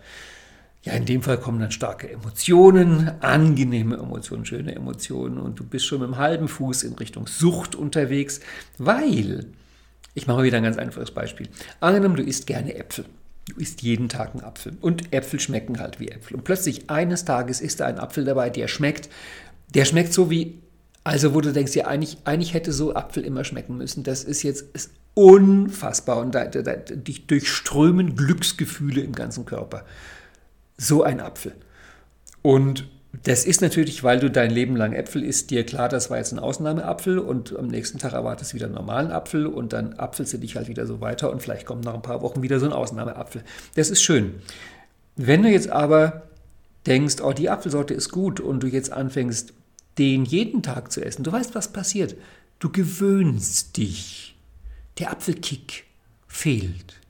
Ja, 0.83 0.95
in 0.95 1.07
dem 1.07 1.23
Fall 1.23 1.39
kommen 1.39 1.61
dann 1.61 1.71
starke 1.71 2.11
Emotionen, 2.11 3.13
angenehme 3.21 3.99
Emotionen, 3.99 4.45
schöne 4.45 4.75
Emotionen 4.75 5.39
und 5.39 5.61
du 5.61 5.65
bist 5.65 5.87
schon 5.87 6.01
mit 6.01 6.09
dem 6.09 6.19
halben 6.19 6.49
Fuß 6.49 6.83
in 6.83 6.95
Richtung 6.95 7.29
Sucht 7.29 7.77
unterwegs, 7.77 8.41
weil, 8.79 9.47
ich 10.15 10.27
mache 10.27 10.39
mal 10.39 10.43
wieder 10.43 10.57
ein 10.57 10.65
ganz 10.65 10.77
einfaches 10.77 11.13
Beispiel. 11.13 11.49
Angenommen, 11.79 12.17
du 12.17 12.25
isst 12.25 12.49
gerne 12.49 12.75
Äpfel. 12.75 13.05
Du 13.49 13.61
isst 13.61 13.83
jeden 13.83 14.09
Tag 14.09 14.33
einen 14.33 14.43
Apfel 14.43 14.77
und 14.81 15.13
Äpfel 15.13 15.39
schmecken 15.39 15.79
halt 15.79 16.01
wie 16.01 16.09
Äpfel. 16.09 16.37
Und 16.37 16.43
plötzlich 16.43 16.91
eines 16.91 17.25
Tages 17.25 17.61
ist 17.61 17.79
da 17.79 17.87
ein 17.87 18.01
Apfel 18.01 18.25
dabei, 18.25 18.51
der 18.51 18.67
schmeckt, 18.67 19.09
der 19.73 19.85
schmeckt 19.85 20.13
so 20.13 20.31
wie, 20.31 20.59
also 21.05 21.33
wo 21.33 21.41
du 21.41 21.53
denkst, 21.53 21.77
ja, 21.77 21.87
eigentlich, 21.87 22.19
eigentlich 22.25 22.55
hätte 22.55 22.73
so 22.73 22.95
Apfel 22.95 23.25
immer 23.25 23.45
schmecken 23.45 23.77
müssen. 23.77 24.03
Das 24.03 24.25
ist 24.25 24.43
jetzt 24.43 24.63
ist 24.75 24.91
unfassbar 25.15 26.19
und 26.19 26.35
da, 26.35 26.47
da, 26.47 26.75
dich 26.77 27.27
durchströmen 27.27 28.17
Glücksgefühle 28.17 29.03
im 29.03 29.13
ganzen 29.13 29.45
Körper 29.45 29.85
so 30.79 31.03
ein 31.03 31.21
Apfel. 31.21 31.53
Und 32.41 32.89
das 33.25 33.45
ist 33.45 33.61
natürlich, 33.61 34.03
weil 34.03 34.21
du 34.21 34.31
dein 34.31 34.51
Leben 34.51 34.75
lang 34.75 34.95
Äpfel 34.95 35.23
isst, 35.23 35.51
dir 35.51 35.67
klar, 35.67 35.89
das 35.89 36.11
war 36.11 36.17
jetzt 36.17 36.33
ein 36.33 36.39
Ausnahmeapfel 36.39 37.19
und 37.19 37.57
am 37.57 37.67
nächsten 37.67 37.99
Tag 37.99 38.15
erwartest 38.15 38.53
du 38.53 38.57
wieder 38.57 38.67
einen 38.67 38.75
normalen 38.75 39.13
Apfel 39.13 39.47
und 39.47 39.75
dann 39.75 39.93
apfelst 39.95 40.33
du 40.33 40.39
dich 40.39 40.57
halt 40.57 40.69
wieder 40.69 40.87
so 40.87 41.01
weiter 41.03 41.31
und 41.31 41.43
vielleicht 41.43 41.67
kommt 41.67 41.85
nach 41.85 41.95
ein 41.95 42.03
paar 42.03 42.23
Wochen 42.23 42.43
wieder 42.43 42.59
so 42.59 42.67
ein 42.67 42.73
Ausnahmeapfel. 42.73 43.43
Das 43.75 43.91
ist 43.91 44.03
schön. 44.03 44.37
Wenn 45.17 45.43
du 45.43 45.51
jetzt 45.51 45.69
aber 45.69 46.23
denkst, 46.87 47.17
oh, 47.23 47.33
die 47.33 47.51
Apfelsorte 47.51 47.93
ist 47.93 48.09
gut 48.09 48.41
und 48.41 48.63
du 48.63 48.67
jetzt 48.67 48.93
anfängst, 48.93 49.53
den 49.99 50.25
jeden 50.25 50.63
Tag 50.63 50.91
zu 50.91 51.05
essen, 51.05 51.23
du 51.23 51.31
weißt, 51.31 51.55
was 51.55 51.73
passiert. 51.73 52.17
Du 52.59 52.71
gewöhnst 52.71 53.77
dich. 53.77 54.32
Der 54.99 55.11
Apfelkick 55.11 55.85
fehlt. 56.27 57.01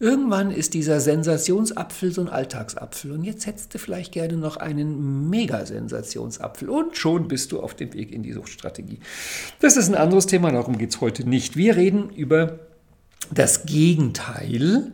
Irgendwann 0.00 0.52
ist 0.52 0.74
dieser 0.74 1.00
Sensationsapfel 1.00 2.12
so 2.12 2.20
ein 2.20 2.28
Alltagsapfel 2.28 3.10
und 3.10 3.24
jetzt 3.24 3.46
hättest 3.46 3.74
du 3.74 3.78
vielleicht 3.78 4.12
gerne 4.12 4.36
noch 4.36 4.56
einen 4.56 5.28
Mega-Sensationsapfel 5.28 6.68
und 6.68 6.96
schon 6.96 7.26
bist 7.26 7.50
du 7.50 7.60
auf 7.60 7.74
dem 7.74 7.92
Weg 7.94 8.12
in 8.12 8.22
die 8.22 8.32
Suchtstrategie. 8.32 9.00
Das 9.58 9.76
ist 9.76 9.88
ein 9.88 9.96
anderes 9.96 10.26
Thema, 10.26 10.52
darum 10.52 10.78
geht 10.78 10.90
es 10.90 11.00
heute 11.00 11.28
nicht. 11.28 11.56
Wir 11.56 11.74
reden 11.74 12.10
über 12.10 12.60
das 13.32 13.66
Gegenteil. 13.66 14.92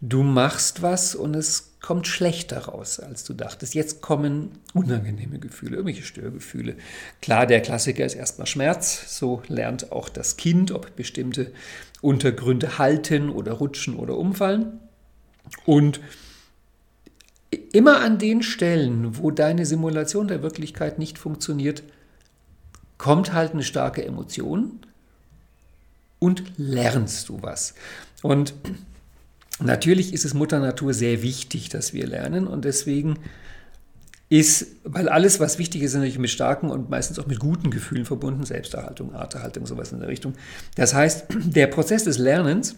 Du 0.00 0.22
machst 0.22 0.82
was 0.82 1.14
und 1.14 1.34
es 1.36 1.72
kommt 1.80 2.06
schlechter 2.06 2.66
raus, 2.66 3.00
als 3.00 3.24
du 3.24 3.34
dachtest. 3.34 3.74
Jetzt 3.74 4.00
kommen 4.00 4.52
unangenehme 4.74 5.38
Gefühle, 5.38 5.76
irgendwelche 5.76 6.04
Störgefühle. 6.04 6.76
Klar, 7.20 7.46
der 7.46 7.60
Klassiker 7.60 8.04
ist 8.04 8.14
erstmal 8.14 8.46
Schmerz. 8.46 9.18
So 9.18 9.42
lernt 9.48 9.92
auch 9.92 10.08
das 10.08 10.36
Kind, 10.36 10.72
ob 10.72 10.94
bestimmte 10.96 11.52
Untergründe 12.00 12.78
halten 12.78 13.30
oder 13.30 13.52
rutschen 13.52 13.96
oder 13.96 14.16
umfallen. 14.16 14.78
Und 15.66 16.00
immer 17.72 18.00
an 18.00 18.18
den 18.18 18.42
Stellen, 18.42 19.18
wo 19.18 19.30
deine 19.30 19.66
Simulation 19.66 20.28
der 20.28 20.42
Wirklichkeit 20.42 20.98
nicht 20.98 21.18
funktioniert, 21.18 21.82
kommt 22.98 23.32
halt 23.32 23.52
eine 23.52 23.62
starke 23.62 24.04
Emotion 24.04 24.80
und 26.18 26.42
lernst 26.58 27.28
du 27.28 27.42
was. 27.42 27.74
Und 28.22 28.54
Natürlich 29.60 30.12
ist 30.12 30.24
es 30.24 30.34
Mutter 30.34 30.58
Natur 30.58 30.94
sehr 30.94 31.22
wichtig, 31.22 31.68
dass 31.68 31.92
wir 31.92 32.06
lernen 32.06 32.46
und 32.46 32.64
deswegen 32.64 33.18
ist, 34.30 34.76
weil 34.84 35.08
alles, 35.08 35.40
was 35.40 35.58
wichtig 35.58 35.82
ist, 35.82 35.94
natürlich 35.94 36.18
mit 36.18 36.30
starken 36.30 36.70
und 36.70 36.88
meistens 36.88 37.18
auch 37.18 37.26
mit 37.26 37.40
guten 37.40 37.70
Gefühlen 37.70 38.04
verbunden, 38.04 38.44
Selbsterhaltung, 38.44 39.12
Arterhaltung, 39.12 39.66
sowas 39.66 39.92
in 39.92 39.98
der 39.98 40.08
Richtung. 40.08 40.34
Das 40.76 40.94
heißt, 40.94 41.26
der 41.44 41.66
Prozess 41.66 42.04
des 42.04 42.16
Lernens 42.16 42.76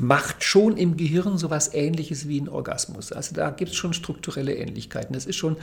macht 0.00 0.42
schon 0.42 0.76
im 0.76 0.96
Gehirn 0.96 1.38
sowas 1.38 1.72
ähnliches 1.72 2.26
wie 2.26 2.40
ein 2.40 2.48
Orgasmus. 2.48 3.12
Also 3.12 3.34
da 3.34 3.50
gibt 3.50 3.72
es 3.72 3.76
schon 3.76 3.92
strukturelle 3.92 4.54
Ähnlichkeiten. 4.54 5.12
Das 5.12 5.26
ist 5.26 5.36
schon 5.36 5.56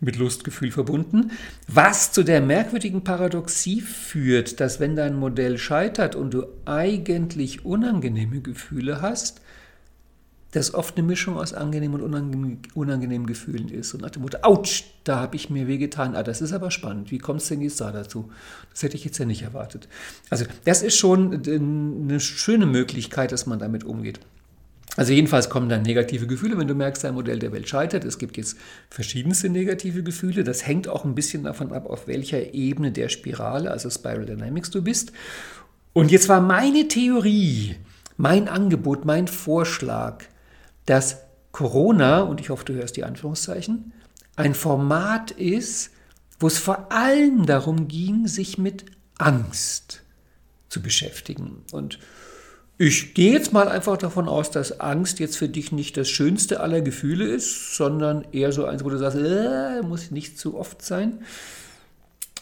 mit 0.00 0.16
Lustgefühl 0.16 0.72
verbunden. 0.72 1.30
Was 1.68 2.12
zu 2.12 2.22
der 2.22 2.40
merkwürdigen 2.40 3.02
Paradoxie 3.04 3.80
führt, 3.80 4.60
dass 4.60 4.80
wenn 4.80 4.96
dein 4.96 5.14
Modell 5.14 5.56
scheitert 5.56 6.16
und 6.16 6.34
du 6.34 6.46
eigentlich 6.66 7.64
unangenehme 7.64 8.40
Gefühle 8.40 9.00
hast, 9.00 9.40
das 10.52 10.72
oft 10.72 10.96
eine 10.96 11.06
Mischung 11.06 11.36
aus 11.36 11.52
angenehmen 11.52 12.00
und 12.00 12.14
unangenehmen, 12.74 13.26
Gefühlen 13.26 13.68
ist. 13.68 13.92
Und 13.92 14.00
nach 14.00 14.10
dem 14.10 14.22
Motto, 14.22 14.38
ouch, 14.42 14.84
da 15.04 15.20
habe 15.20 15.36
ich 15.36 15.50
mir 15.50 15.68
wehgetan. 15.68 16.16
Ah, 16.16 16.22
das 16.22 16.40
ist 16.40 16.52
aber 16.52 16.70
spannend. 16.70 17.10
Wie 17.10 17.18
kommt 17.18 17.42
es 17.42 17.48
denn 17.48 17.60
jetzt 17.60 17.80
da 17.80 17.92
dazu? 17.92 18.30
Das 18.70 18.82
hätte 18.82 18.96
ich 18.96 19.04
jetzt 19.04 19.18
ja 19.18 19.26
nicht 19.26 19.42
erwartet. 19.42 19.88
Also 20.30 20.46
das 20.64 20.82
ist 20.82 20.96
schon 20.96 21.42
eine 21.46 22.20
schöne 22.20 22.64
Möglichkeit, 22.64 23.32
dass 23.32 23.46
man 23.46 23.58
damit 23.58 23.84
umgeht. 23.84 24.20
Also 24.96 25.12
jedenfalls 25.12 25.50
kommen 25.50 25.68
dann 25.68 25.82
negative 25.82 26.26
Gefühle, 26.26 26.58
wenn 26.58 26.66
du 26.66 26.74
merkst, 26.74 27.04
dein 27.04 27.14
Modell 27.14 27.38
der 27.38 27.52
Welt 27.52 27.68
scheitert. 27.68 28.04
Es 28.04 28.18
gibt 28.18 28.36
jetzt 28.36 28.56
verschiedenste 28.90 29.48
negative 29.50 30.02
Gefühle. 30.02 30.44
Das 30.44 30.66
hängt 30.66 30.88
auch 30.88 31.04
ein 31.04 31.14
bisschen 31.14 31.44
davon 31.44 31.72
ab, 31.72 31.88
auf 31.88 32.08
welcher 32.08 32.54
Ebene 32.54 32.90
der 32.90 33.08
Spirale, 33.10 33.70
also 33.70 33.90
Spiral 33.90 34.24
Dynamics, 34.24 34.70
du 34.70 34.82
bist. 34.82 35.12
Und 35.92 36.10
jetzt 36.10 36.28
war 36.28 36.40
meine 36.40 36.88
Theorie, 36.88 37.76
mein 38.16 38.48
Angebot, 38.48 39.04
mein 39.04 39.28
Vorschlag, 39.28 40.24
dass 40.88 41.18
Corona, 41.52 42.20
und 42.20 42.40
ich 42.40 42.50
hoffe, 42.50 42.64
du 42.64 42.74
hörst 42.74 42.96
die 42.96 43.04
Anführungszeichen, 43.04 43.92
ein 44.36 44.54
Format 44.54 45.30
ist, 45.32 45.90
wo 46.38 46.46
es 46.46 46.58
vor 46.58 46.92
allem 46.92 47.46
darum 47.46 47.88
ging, 47.88 48.26
sich 48.26 48.58
mit 48.58 48.84
Angst 49.18 50.02
zu 50.68 50.80
beschäftigen. 50.80 51.64
Und 51.72 51.98
ich 52.78 53.14
gehe 53.14 53.32
jetzt 53.32 53.52
mal 53.52 53.68
einfach 53.68 53.96
davon 53.96 54.28
aus, 54.28 54.52
dass 54.52 54.78
Angst 54.80 55.18
jetzt 55.18 55.36
für 55.36 55.48
dich 55.48 55.72
nicht 55.72 55.96
das 55.96 56.08
schönste 56.08 56.60
aller 56.60 56.80
Gefühle 56.80 57.26
ist, 57.26 57.74
sondern 57.76 58.24
eher 58.30 58.52
so 58.52 58.64
eins, 58.64 58.84
wo 58.84 58.88
du 58.88 58.98
sagst, 58.98 59.18
äh, 59.18 59.82
muss 59.82 60.12
nicht 60.12 60.38
zu 60.38 60.56
oft 60.56 60.82
sein. 60.82 61.24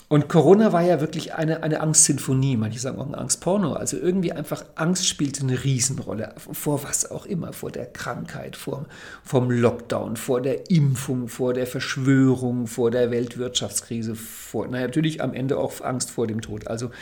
Und 0.08 0.28
Corona 0.28 0.72
war 0.72 0.82
ja 0.82 1.00
wirklich 1.00 1.34
eine, 1.34 1.64
eine 1.64 1.80
Angstsinfonie, 1.80 2.56
manche 2.56 2.78
sagen 2.78 3.00
auch 3.00 3.08
ein 3.08 3.16
Angstporno. 3.16 3.72
Also 3.72 3.96
irgendwie 3.96 4.30
einfach 4.30 4.64
Angst 4.76 5.08
spielte 5.08 5.42
eine 5.42 5.64
Riesenrolle. 5.64 6.32
Vor 6.36 6.84
was 6.84 7.10
auch 7.10 7.26
immer, 7.26 7.52
vor 7.52 7.72
der 7.72 7.86
Krankheit, 7.86 8.54
vor, 8.54 8.86
vom 9.24 9.50
Lockdown, 9.50 10.16
vor 10.16 10.40
der 10.40 10.70
Impfung, 10.70 11.26
vor 11.26 11.54
der 11.54 11.66
Verschwörung, 11.66 12.68
vor 12.68 12.92
der 12.92 13.10
Weltwirtschaftskrise, 13.10 14.14
vor, 14.14 14.68
na 14.70 14.80
natürlich 14.80 15.22
am 15.22 15.34
Ende 15.34 15.58
auch 15.58 15.80
Angst 15.80 16.12
vor 16.12 16.28
dem 16.28 16.40
Tod. 16.40 16.68
Also 16.68 16.92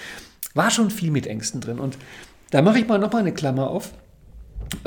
war 0.54 0.70
schon 0.70 0.90
viel 0.90 1.10
mit 1.10 1.26
Ängsten 1.26 1.60
drin. 1.60 1.78
Und 1.78 1.98
da 2.52 2.62
mache 2.62 2.78
ich 2.78 2.88
mal 2.88 2.98
nochmal 2.98 3.20
eine 3.20 3.34
Klammer 3.34 3.68
auf. 3.68 3.92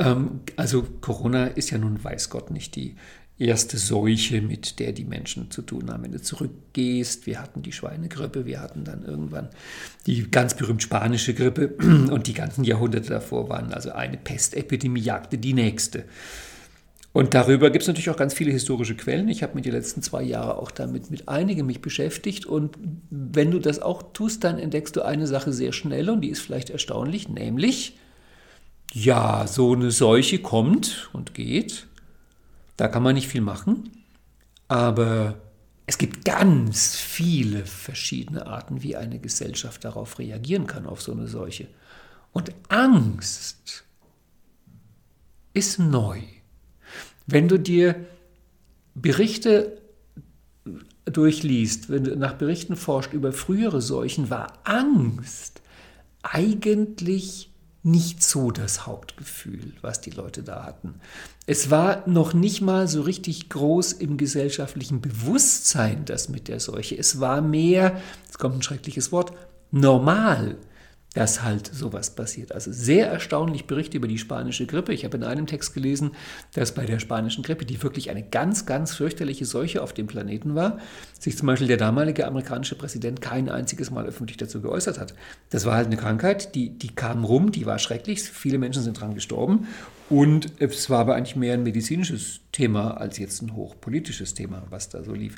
Ähm, 0.00 0.40
also 0.56 0.84
Corona 1.00 1.46
ist 1.46 1.70
ja 1.70 1.78
nun, 1.78 2.02
weiß 2.02 2.30
Gott, 2.30 2.50
nicht 2.50 2.74
die 2.74 2.96
erste 3.38 3.78
Seuche, 3.78 4.40
mit 4.40 4.80
der 4.80 4.92
die 4.92 5.04
Menschen 5.04 5.50
zu 5.50 5.62
tun 5.62 5.90
haben. 5.90 6.02
Wenn 6.02 6.12
du 6.12 6.20
zurückgehst, 6.20 7.26
wir 7.26 7.40
hatten 7.40 7.62
die 7.62 7.72
Schweinegrippe, 7.72 8.46
wir 8.46 8.60
hatten 8.60 8.84
dann 8.84 9.04
irgendwann 9.04 9.48
die 10.06 10.28
ganz 10.30 10.54
berühmt 10.54 10.82
spanische 10.82 11.34
Grippe 11.34 11.68
und 12.10 12.26
die 12.26 12.34
ganzen 12.34 12.64
Jahrhunderte 12.64 13.10
davor 13.10 13.48
waren 13.48 13.72
also 13.72 13.92
eine 13.92 14.16
Pestepidemie 14.16 15.00
jagte 15.00 15.38
die 15.38 15.54
nächste. 15.54 16.04
Und 17.12 17.34
darüber 17.34 17.70
gibt 17.70 17.82
es 17.82 17.88
natürlich 17.88 18.10
auch 18.10 18.16
ganz 18.16 18.34
viele 18.34 18.52
historische 18.52 18.94
Quellen. 18.94 19.28
Ich 19.28 19.42
habe 19.42 19.54
mir 19.54 19.62
die 19.62 19.70
letzten 19.70 20.02
zwei 20.02 20.22
Jahre 20.22 20.58
auch 20.58 20.70
damit 20.70 21.10
mit 21.10 21.28
einigen 21.28 21.66
mich 21.66 21.80
beschäftigt. 21.80 22.46
Und 22.46 22.76
wenn 23.10 23.50
du 23.50 23.58
das 23.58 23.80
auch 23.80 24.12
tust, 24.12 24.44
dann 24.44 24.58
entdeckst 24.58 24.94
du 24.94 25.02
eine 25.02 25.26
Sache 25.26 25.52
sehr 25.52 25.72
schnell 25.72 26.10
und 26.10 26.20
die 26.20 26.28
ist 26.28 26.42
vielleicht 26.42 26.70
erstaunlich, 26.70 27.28
nämlich, 27.28 27.96
ja, 28.92 29.46
so 29.46 29.72
eine 29.72 29.90
Seuche 29.90 30.38
kommt 30.38 31.10
und 31.12 31.34
geht 31.34 31.87
da 32.78 32.88
kann 32.88 33.02
man 33.02 33.14
nicht 33.14 33.28
viel 33.28 33.40
machen, 33.42 33.90
aber 34.68 35.40
es 35.86 35.98
gibt 35.98 36.24
ganz 36.24 36.96
viele 36.96 37.66
verschiedene 37.66 38.46
Arten, 38.46 38.82
wie 38.82 38.96
eine 38.96 39.18
Gesellschaft 39.18 39.84
darauf 39.84 40.18
reagieren 40.18 40.66
kann, 40.66 40.86
auf 40.86 41.02
so 41.02 41.12
eine 41.12 41.26
Seuche. 41.26 41.66
Und 42.32 42.52
Angst 42.68 43.84
ist 45.54 45.78
neu. 45.78 46.20
Wenn 47.26 47.48
du 47.48 47.58
dir 47.58 48.06
Berichte 48.94 49.80
durchliest, 51.04 51.90
wenn 51.90 52.04
du 52.04 52.16
nach 52.16 52.34
Berichten 52.34 52.76
forscht 52.76 53.12
über 53.12 53.32
frühere 53.32 53.80
Seuchen, 53.80 54.30
war 54.30 54.52
Angst 54.64 55.62
eigentlich 56.22 57.50
nicht 57.82 58.22
so 58.22 58.50
das 58.52 58.86
Hauptgefühl, 58.86 59.72
was 59.80 60.00
die 60.00 60.10
Leute 60.10 60.42
da 60.42 60.64
hatten. 60.64 61.00
Es 61.50 61.70
war 61.70 62.06
noch 62.06 62.34
nicht 62.34 62.60
mal 62.60 62.88
so 62.88 63.00
richtig 63.00 63.48
groß 63.48 63.94
im 63.94 64.18
gesellschaftlichen 64.18 65.00
Bewusstsein, 65.00 66.04
das 66.04 66.28
mit 66.28 66.46
der 66.46 66.60
Seuche. 66.60 66.98
Es 66.98 67.20
war 67.20 67.40
mehr, 67.40 68.02
jetzt 68.26 68.38
kommt 68.38 68.56
ein 68.56 68.62
schreckliches 68.62 69.12
Wort, 69.12 69.32
normal 69.70 70.56
dass 71.14 71.42
halt 71.42 71.66
sowas 71.66 72.10
passiert. 72.10 72.52
Also 72.52 72.70
sehr 72.70 73.08
erstaunlich 73.08 73.66
Berichte 73.66 73.96
über 73.96 74.08
die 74.08 74.18
spanische 74.18 74.66
Grippe. 74.66 74.92
Ich 74.92 75.04
habe 75.04 75.16
in 75.16 75.24
einem 75.24 75.46
Text 75.46 75.74
gelesen, 75.74 76.12
dass 76.54 76.74
bei 76.74 76.84
der 76.84 76.98
spanischen 76.98 77.42
Grippe, 77.42 77.64
die 77.64 77.82
wirklich 77.82 78.10
eine 78.10 78.22
ganz, 78.22 78.66
ganz 78.66 78.94
fürchterliche 78.94 79.46
Seuche 79.46 79.82
auf 79.82 79.92
dem 79.92 80.06
Planeten 80.06 80.54
war, 80.54 80.78
sich 81.18 81.36
zum 81.36 81.46
Beispiel 81.46 81.68
der 81.68 81.78
damalige 81.78 82.26
amerikanische 82.26 82.74
Präsident 82.74 83.20
kein 83.20 83.48
einziges 83.48 83.90
Mal 83.90 84.06
öffentlich 84.06 84.36
dazu 84.36 84.60
geäußert 84.60 84.98
hat. 85.00 85.14
Das 85.50 85.64
war 85.64 85.74
halt 85.74 85.86
eine 85.86 85.96
Krankheit, 85.96 86.54
die, 86.54 86.70
die 86.70 86.94
kam 86.94 87.24
rum, 87.24 87.52
die 87.52 87.66
war 87.66 87.78
schrecklich, 87.78 88.22
viele 88.22 88.58
Menschen 88.58 88.82
sind 88.82 89.00
dran 89.00 89.14
gestorben 89.14 89.66
und 90.10 90.52
es 90.58 90.88
war 90.90 91.00
aber 91.00 91.16
eigentlich 91.16 91.36
mehr 91.36 91.54
ein 91.54 91.62
medizinisches 91.62 92.40
Thema 92.52 92.92
als 92.98 93.18
jetzt 93.18 93.42
ein 93.42 93.54
hochpolitisches 93.54 94.34
Thema, 94.34 94.62
was 94.70 94.88
da 94.88 95.02
so 95.02 95.12
lief. 95.12 95.36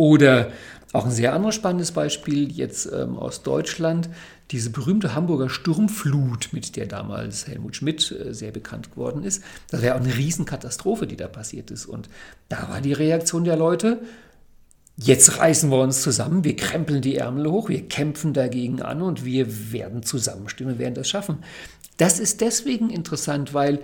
Oder 0.00 0.50
auch 0.94 1.04
ein 1.04 1.10
sehr 1.10 1.34
anderes 1.34 1.54
spannendes 1.54 1.92
Beispiel 1.92 2.50
jetzt 2.50 2.90
ähm, 2.90 3.18
aus 3.18 3.42
Deutschland, 3.42 4.08
diese 4.50 4.70
berühmte 4.70 5.14
Hamburger 5.14 5.50
Sturmflut, 5.50 6.48
mit 6.52 6.74
der 6.76 6.86
damals 6.86 7.46
Helmut 7.46 7.76
Schmidt 7.76 8.10
äh, 8.10 8.32
sehr 8.32 8.50
bekannt 8.50 8.92
geworden 8.92 9.24
ist. 9.24 9.42
Das 9.70 9.82
wäre 9.82 9.96
auch 9.96 10.00
eine 10.00 10.16
Riesenkatastrophe, 10.16 11.06
die 11.06 11.18
da 11.18 11.28
passiert 11.28 11.70
ist. 11.70 11.84
Und 11.84 12.08
da 12.48 12.70
war 12.70 12.80
die 12.80 12.94
Reaktion 12.94 13.44
der 13.44 13.56
Leute, 13.56 14.00
jetzt 14.96 15.38
reißen 15.38 15.70
wir 15.70 15.82
uns 15.82 16.00
zusammen, 16.00 16.44
wir 16.44 16.56
krempeln 16.56 17.02
die 17.02 17.16
Ärmel 17.16 17.50
hoch, 17.50 17.68
wir 17.68 17.86
kämpfen 17.86 18.32
dagegen 18.32 18.80
an 18.80 19.02
und 19.02 19.26
wir 19.26 19.72
werden 19.72 20.02
zusammenstehen 20.02 20.70
und 20.70 20.78
werden 20.78 20.94
das 20.94 21.10
schaffen. 21.10 21.44
Das 21.98 22.18
ist 22.18 22.40
deswegen 22.40 22.88
interessant, 22.88 23.52
weil 23.52 23.80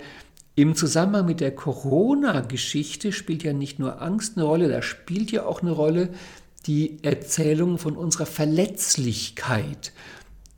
im 0.57 0.73
Zusammenhang 0.73 1.27
mit 1.27 1.39
der 1.39 1.53
Corona-Geschichte 1.53 3.11
spielt 3.11 3.43
ja 3.43 3.53
nicht 3.53 3.77
nur 3.77 4.01
Angst 4.01 4.37
eine 4.37 4.45
Rolle, 4.45 4.69
da 4.69 4.81
spielt 4.81 5.31
ja 5.31 5.45
auch 5.45 5.61
eine 5.61 5.69
Rolle 5.69 6.09
die 6.65 6.97
Erzählung 7.03 7.77
von 7.77 7.95
unserer 7.95 8.25
Verletzlichkeit, 8.25 9.93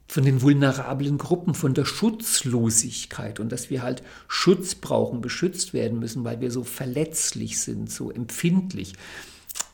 von 0.08 0.24
den 0.24 0.42
vulnerablen 0.42 1.18
Gruppen, 1.18 1.54
von 1.54 1.74
der 1.74 1.84
Schutzlosigkeit 1.84 3.42
und 3.42 3.52
dass 3.52 3.70
wir 3.70 3.84
halt 3.84 4.02
Schutz 4.30 4.74
brauchen, 4.74 5.20
beschützt 5.20 5.74
werden 5.74 6.00
müssen, 6.00 6.24
weil 6.24 6.40
wir 6.40 6.50
so 6.50 6.64
verletzlich 6.64 7.60
sind, 7.60 7.92
so 7.92 8.10
empfindlich. 8.10 8.94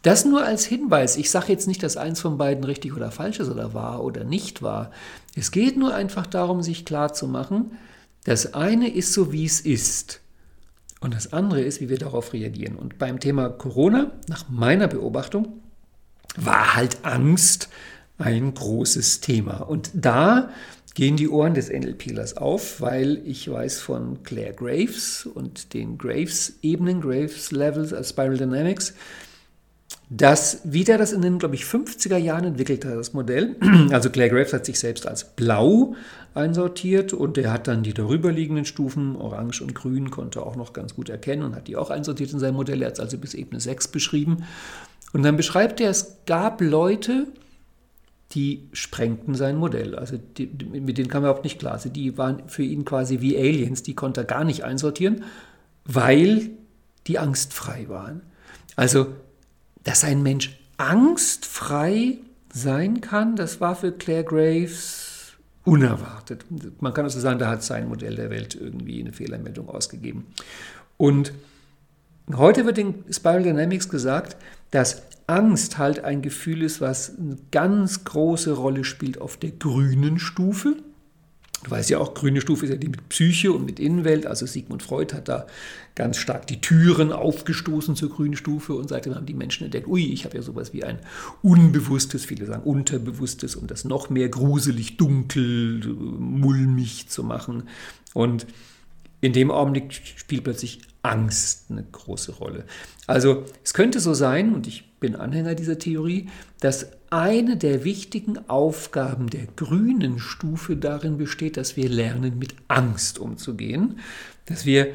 Das 0.02 0.26
nur 0.26 0.44
als 0.44 0.66
Hinweis. 0.66 1.18
Ich 1.18 1.30
sage 1.30 1.52
jetzt 1.52 1.68
nicht, 1.68 1.84
dass 1.84 1.98
eins 1.98 2.20
von 2.20 2.40
beiden 2.40 2.64
richtig 2.64 2.96
oder 2.96 3.12
falsch 3.12 3.40
ist 3.40 3.50
oder 3.50 3.76
wahr 3.76 4.04
oder 4.04 4.24
nicht 4.24 4.64
wahr. 4.64 4.90
Es 5.36 5.52
geht 5.52 5.78
nur 5.78 5.94
einfach 5.94 6.26
darum, 6.26 6.64
sich 6.64 6.84
klarzumachen, 6.84 7.78
das 8.26 8.54
eine 8.54 8.94
ist 8.94 9.14
so, 9.14 9.32
wie 9.32 9.46
es 9.46 9.62
ist. 9.62 10.20
Und 11.00 11.14
das 11.14 11.32
andere 11.34 11.62
ist, 11.62 11.80
wie 11.80 11.90
wir 11.90 12.00
darauf 12.00 12.34
reagieren. 12.34 12.76
Und 12.76 12.98
beim 12.98 13.20
Thema 13.20 13.50
Corona, 13.50 14.12
nach 14.28 14.50
meiner 14.50 14.88
Beobachtung, 14.88 15.62
war 16.36 16.76
halt 16.76 17.06
Angst 17.06 17.70
ein 18.18 18.54
großes 18.54 19.22
Thema. 19.22 19.58
Und 19.58 19.92
da 19.94 20.50
gehen 20.96 21.18
die 21.18 21.30
Ohren 21.30 21.54
des 21.54 21.70
NLPlers 21.70 22.38
auf, 22.38 22.82
weil 22.82 23.22
ich 23.26 23.52
weiß 23.52 23.80
von 23.80 24.24
Claire 24.24 24.54
Graves 24.54 25.26
und 25.26 25.74
den 25.74 25.98
Graves-Ebenen, 25.98 27.02
Graves-Levels 27.02 27.94
als 27.94 28.10
Spiral 28.10 28.38
Dynamics, 28.38 28.94
dass 30.10 30.62
wieder 30.64 30.98
das 30.98 31.12
in 31.12 31.22
den, 31.22 31.40
glaube 31.40 31.56
ich, 31.56 31.64
50er 31.64 32.18
Jahren 32.18 32.46
entwickelt 32.46 32.86
hat, 32.86 32.96
das 32.96 33.14
Modell. 33.14 33.56
Also 33.92 34.10
Claire 34.10 34.30
Graves 34.30 34.54
hat 34.54 34.66
sich 34.66 34.80
selbst 34.80 35.08
als 35.08 35.36
blau 35.36 35.96
einsortiert 36.34 37.14
und 37.14 37.38
er 37.38 37.52
hat 37.52 37.68
dann 37.68 37.84
die 37.84 37.94
darüberliegenden 37.94 38.66
Stufen, 38.66 39.16
orange 39.16 39.62
und 39.62 39.74
grün, 39.74 40.12
konnte 40.12 40.44
auch 40.44 40.56
noch 40.56 40.74
ganz 40.74 40.96
gut 40.96 41.10
erkennen 41.10 41.44
und 41.44 41.56
hat 41.56 41.68
die 41.68 41.76
auch 41.76 41.90
einsortiert 41.90 42.34
in 42.34 42.40
sein 42.40 42.54
Modell. 42.54 42.82
Er 42.82 42.88
hat 42.88 42.96
es 42.96 43.00
also 43.00 43.18
bis 43.18 43.34
Ebene 43.34 43.60
6 43.60 43.88
beschrieben. 43.88 44.44
Und 45.14 45.24
dann 45.24 45.38
beschreibt 45.38 45.80
er, 45.80 45.90
es 45.90 46.18
gab 46.26 46.62
Leute, 46.62 47.28
die 48.32 48.68
sprengten 48.74 49.34
sein 49.34 49.56
Modell. 49.56 49.96
Also 49.96 50.18
die, 50.18 50.48
mit 50.48 50.98
denen 50.98 51.08
kam 51.08 51.24
er 51.24 51.30
überhaupt 51.30 51.46
nicht 51.46 51.60
klar. 51.60 51.74
Also 51.74 51.90
die 51.90 52.18
waren 52.18 52.48
für 52.48 52.64
ihn 52.64 52.86
quasi 52.86 53.22
wie 53.22 53.38
Aliens, 53.38 53.82
die 53.82 53.96
konnte 53.96 54.22
er 54.22 54.26
gar 54.26 54.44
nicht 54.44 54.64
einsortieren, 54.64 55.24
weil 55.86 56.50
die 57.08 57.18
angstfrei 57.18 57.88
waren. 57.88 58.22
Also 58.76 59.08
dass 59.86 60.04
ein 60.04 60.22
Mensch 60.22 60.60
angstfrei 60.78 62.18
sein 62.54 63.00
kann, 63.00 63.38
das 63.38 63.62
war 63.62 63.76
für 63.76 63.94
Claire 63.94 64.26
Graves 64.26 65.34
unerwartet. 65.64 66.46
Man 66.82 66.94
kann 66.94 67.06
also 67.06 67.20
sagen, 67.20 67.40
da 67.40 67.50
hat 67.50 67.64
sein 67.64 67.88
Modell 67.88 68.16
der 68.16 68.30
Welt 68.30 68.56
irgendwie 68.56 69.00
eine 69.00 69.14
Fehlermeldung 69.14 69.70
ausgegeben. 69.70 70.26
Und 70.98 71.34
heute 72.36 72.66
wird 72.66 72.78
in 72.78 73.04
Spiral 73.10 73.44
Dynamics 73.44 73.90
gesagt, 73.90 74.38
dass 74.72 75.04
Angst 75.28 75.78
halt 75.78 76.04
ein 76.04 76.22
Gefühl 76.22 76.62
ist, 76.62 76.82
was 76.82 77.18
eine 77.18 77.38
ganz 77.52 78.04
große 78.04 78.54
Rolle 78.54 78.84
spielt 78.84 79.20
auf 79.20 79.38
der 79.38 79.52
grünen 79.52 80.20
Stufe. 80.20 80.78
Du 81.66 81.72
weißt 81.72 81.90
ja 81.90 81.98
auch, 81.98 82.14
grüne 82.14 82.42
Stufe 82.42 82.66
ist 82.66 82.72
ja 82.72 82.78
die 82.78 82.90
mit 82.90 83.10
Psyche 83.10 83.52
und 83.52 83.66
mit 83.66 83.80
Innenwelt. 83.80 84.28
Also 84.28 84.46
Sigmund 84.46 84.84
Freud 84.84 85.16
hat 85.16 85.28
da 85.28 85.48
ganz 85.96 86.18
stark 86.18 86.46
die 86.46 86.62
Türen 86.62 87.12
aufgestoßen 87.12 87.96
zur 87.96 88.12
grünen 88.12 88.36
Stufe 88.36 88.76
und 88.76 88.90
seitdem 88.90 89.16
haben 89.16 89.26
die 89.26 89.34
Menschen 89.34 89.64
entdeckt, 89.64 89.88
ui, 89.88 90.06
ich 90.06 90.26
habe 90.26 90.36
ja 90.36 90.44
sowas 90.44 90.74
wie 90.74 90.84
ein 90.84 91.00
unbewusstes, 91.42 92.24
viele 92.24 92.46
sagen 92.46 92.62
unterbewusstes, 92.62 93.56
um 93.56 93.66
das 93.66 93.84
noch 93.84 94.12
mehr 94.12 94.30
gruselig, 94.30 94.98
dunkel, 94.98 95.80
mulmig 96.20 97.10
zu 97.10 97.24
machen. 97.24 97.64
Und 98.14 98.46
in 99.22 99.34
dem 99.34 99.50
Augenblick 99.50 99.92
spielt 100.18 100.44
plötzlich 100.44 100.82
Angst 101.02 101.72
eine 101.72 101.84
große 101.84 102.34
Rolle. 102.34 102.66
Also 103.08 103.44
es 103.64 103.74
könnte 103.74 104.00
so 104.00 104.14
sein, 104.14 104.54
und 104.54 104.68
ich 104.68 104.84
bin 105.00 105.16
Anhänger 105.16 105.56
dieser 105.56 105.80
Theorie, 105.80 106.30
dass 106.60 106.92
eine 107.10 107.58
der 107.58 107.84
wichtigen 107.84 108.50
Aufgaben 108.50 109.30
der 109.30 109.48
grünen 109.56 110.20
Stufe 110.20 110.76
darin 110.76 111.18
besteht, 111.18 111.58
dass 111.58 111.78
wir 111.78 111.90
lernen, 111.90 112.40
mit 112.40 112.56
Angst 112.68 113.20
umzugehen, 113.20 114.00
dass 114.46 114.66
wir 114.66 114.94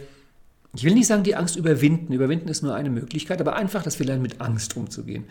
ich 0.75 0.85
will 0.85 0.95
nicht 0.95 1.09
sagen, 1.09 1.25
die 1.25 1.35
Angst 1.35 1.57
überwinden. 1.57 2.13
Überwinden 2.13 2.49
ist 2.49 2.63
nur 2.63 2.75
eine 2.75 2.91
Möglichkeit, 2.91 3.41
aber 3.41 3.57
einfach, 3.57 3.83
dass 3.83 3.99
wir 3.99 4.07
lernen, 4.07 4.23
mit 4.23 4.41
Angst 4.41 4.77
umzugehen. 4.77 5.25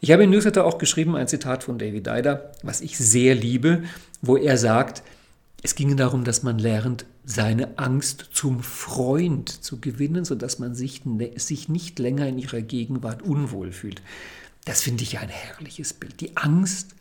Ich 0.00 0.10
habe 0.10 0.24
in 0.24 0.30
Newsletter 0.30 0.64
auch 0.64 0.78
geschrieben, 0.78 1.16
ein 1.16 1.28
Zitat 1.28 1.64
von 1.64 1.78
David 1.78 2.06
Dider, 2.06 2.52
was 2.62 2.80
ich 2.80 2.96
sehr 2.96 3.34
liebe, 3.34 3.82
wo 4.22 4.38
er 4.38 4.56
sagt, 4.56 5.02
es 5.62 5.74
ginge 5.74 5.96
darum, 5.96 6.24
dass 6.24 6.42
man 6.42 6.58
lernt, 6.58 7.04
seine 7.24 7.76
Angst 7.76 8.30
zum 8.32 8.62
Freund 8.62 9.48
zu 9.50 9.80
gewinnen, 9.80 10.24
sodass 10.24 10.58
man 10.58 10.74
sich, 10.74 11.04
ne, 11.04 11.32
sich 11.36 11.68
nicht 11.68 11.98
länger 11.98 12.28
in 12.28 12.38
ihrer 12.38 12.62
Gegenwart 12.62 13.20
unwohl 13.22 13.72
fühlt. 13.72 14.00
Das 14.66 14.82
finde 14.82 15.04
ich 15.04 15.18
ein 15.18 15.28
herrliches 15.28 15.94
Bild. 15.94 16.20
Die 16.20 16.36
Angst 16.36 16.96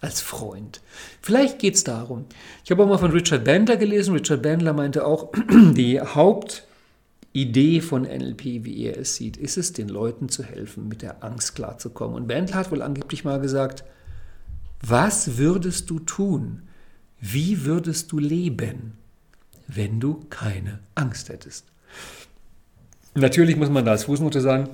als 0.00 0.20
Freund. 0.20 0.82
Vielleicht 1.22 1.60
geht 1.60 1.76
es 1.76 1.84
darum. 1.84 2.26
Ich 2.64 2.70
habe 2.70 2.82
auch 2.82 2.88
mal 2.88 2.98
von 2.98 3.12
Richard 3.12 3.44
Bandler 3.44 3.76
gelesen. 3.76 4.14
Richard 4.14 4.42
Bandler 4.42 4.72
meinte 4.72 5.06
auch, 5.06 5.32
die 5.50 6.00
Hauptidee 6.00 7.80
von 7.80 8.02
NLP, 8.02 8.64
wie 8.64 8.84
er 8.84 8.98
es 8.98 9.14
sieht, 9.14 9.36
ist 9.36 9.56
es, 9.56 9.72
den 9.72 9.88
Leuten 9.88 10.28
zu 10.28 10.42
helfen, 10.42 10.88
mit 10.88 11.02
der 11.02 11.22
Angst 11.22 11.54
klarzukommen. 11.54 12.16
Und 12.16 12.26
Bandler 12.26 12.56
hat 12.56 12.72
wohl 12.72 12.82
angeblich 12.82 13.24
mal 13.24 13.40
gesagt, 13.40 13.84
was 14.82 15.38
würdest 15.38 15.88
du 15.90 16.00
tun? 16.00 16.62
Wie 17.20 17.64
würdest 17.64 18.10
du 18.10 18.18
leben, 18.18 18.98
wenn 19.68 20.00
du 20.00 20.24
keine 20.30 20.80
Angst 20.96 21.28
hättest? 21.28 21.66
Natürlich 23.14 23.56
muss 23.56 23.70
man 23.70 23.84
da 23.84 23.92
als 23.92 24.04
Fußnote 24.04 24.40
sagen, 24.40 24.68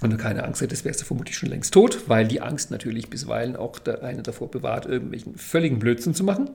wenn 0.00 0.10
du 0.10 0.16
keine 0.16 0.44
Angst 0.44 0.60
hättest, 0.60 0.84
wärst 0.84 1.00
du 1.00 1.04
vermutlich 1.04 1.36
schon 1.36 1.50
längst 1.50 1.74
tot, 1.74 2.08
weil 2.08 2.26
die 2.26 2.40
Angst 2.40 2.70
natürlich 2.70 3.10
bisweilen 3.10 3.56
auch 3.56 3.78
eine 4.02 4.22
davor 4.22 4.50
bewahrt, 4.50 4.86
irgendwelchen 4.86 5.36
völligen 5.36 5.78
Blödsinn 5.78 6.14
zu 6.14 6.24
machen. 6.24 6.50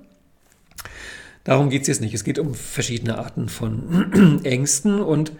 Darum 1.44 1.70
geht 1.70 1.84
es 1.84 1.88
jetzt 1.88 2.02
nicht. 2.02 2.14
Es 2.14 2.24
geht 2.24 2.40
um 2.40 2.56
verschiedene 2.56 3.20
Arten 3.20 3.50
von 3.50 4.42
Ängsten. 4.44 5.00
Und 5.00 5.32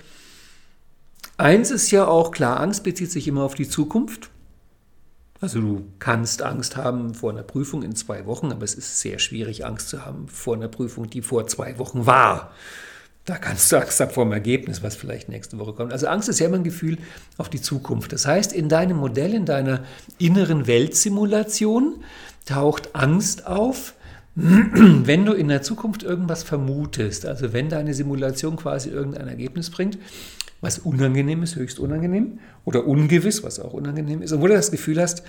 eins 1.38 1.72
ist 1.72 1.89
ja 1.89 2.08
auch 2.08 2.32
klar, 2.32 2.60
Angst 2.60 2.84
bezieht 2.84 3.12
sich 3.12 3.28
immer 3.28 3.44
auf 3.44 3.56
die 3.56 3.68
Zukunft. 3.68 4.30
Also 5.41 5.60
du 5.60 5.86
kannst 6.00 6.44
Angst 6.44 6.78
haben 6.78 7.13
vor 7.13 7.32
einer 7.32 7.44
Prüfung 7.44 7.84
in 7.84 7.96
zwei 7.96 8.26
Wochen, 8.26 8.52
aber 8.52 8.63
es 8.63 8.76
ist 8.76 9.02
sehr 9.02 9.20
schwierig, 9.20 9.65
Angst 9.65 9.89
zu 9.89 10.06
haben 10.06 10.28
vor 10.28 10.56
einer 10.56 10.68
Prüfung, 10.68 11.10
die 11.10 11.22
vor 11.22 11.48
zwei 11.48 11.78
Wochen 11.80 12.06
war. 12.06 12.52
Da 13.25 13.38
kannst 13.38 13.71
du 13.71 13.77
Angst 13.77 13.99
haben 13.99 14.11
vor 14.11 14.23
dem 14.23 14.33
Ergebnis, 14.33 14.83
was 14.83 14.95
vielleicht 14.95 15.29
nächste 15.29 15.57
Woche 15.57 15.73
kommt. 15.73 15.91
Also 15.91 16.07
Angst 16.07 16.29
ist 16.29 16.39
ja 16.39 16.45
immer 16.45 16.57
ein 16.57 16.63
Gefühl 16.63 16.99
auf 17.38 17.49
die 17.49 17.59
Zukunft. 17.59 18.13
Das 18.13 18.27
heißt, 18.27 18.53
in 18.53 18.69
deinem 18.69 18.97
Modell, 18.97 19.33
in 19.33 19.45
deiner 19.45 19.83
inneren 20.19 20.67
Weltsimulation 20.67 22.03
taucht 22.45 22.93
Angst 22.93 23.47
auf, 23.47 23.95
wenn 24.35 25.25
du 25.25 25.33
in 25.33 25.47
der 25.47 25.63
Zukunft 25.63 26.03
irgendwas 26.03 26.43
vermutest, 26.43 27.25
also 27.25 27.51
wenn 27.51 27.69
deine 27.69 27.95
Simulation 27.95 28.57
quasi 28.57 28.89
irgendein 28.89 29.27
Ergebnis 29.27 29.71
bringt, 29.71 29.97
was 30.61 30.79
unangenehm 30.79 31.41
ist, 31.41 31.55
höchst 31.55 31.79
unangenehm, 31.79 32.39
oder 32.63 32.85
ungewiss, 32.85 33.43
was 33.43 33.59
auch 33.59 33.73
unangenehm 33.73 34.21
ist, 34.21 34.33
obwohl 34.33 34.49
du 34.49 34.55
das 34.55 34.71
Gefühl 34.71 35.01
hast, 35.01 35.23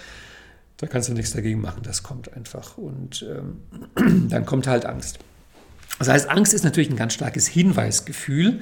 da 0.76 0.86
kannst 0.86 1.08
du 1.08 1.14
nichts 1.14 1.32
dagegen 1.32 1.62
machen, 1.62 1.80
das 1.82 2.02
kommt 2.02 2.34
einfach. 2.34 2.76
Und 2.76 3.24
ähm, 3.26 4.28
dann 4.28 4.44
kommt 4.44 4.66
halt 4.66 4.84
Angst. 4.84 5.18
Das 5.98 6.08
heißt, 6.08 6.28
Angst 6.28 6.52
ist 6.54 6.64
natürlich 6.64 6.90
ein 6.90 6.96
ganz 6.96 7.14
starkes 7.14 7.46
Hinweisgefühl 7.46 8.60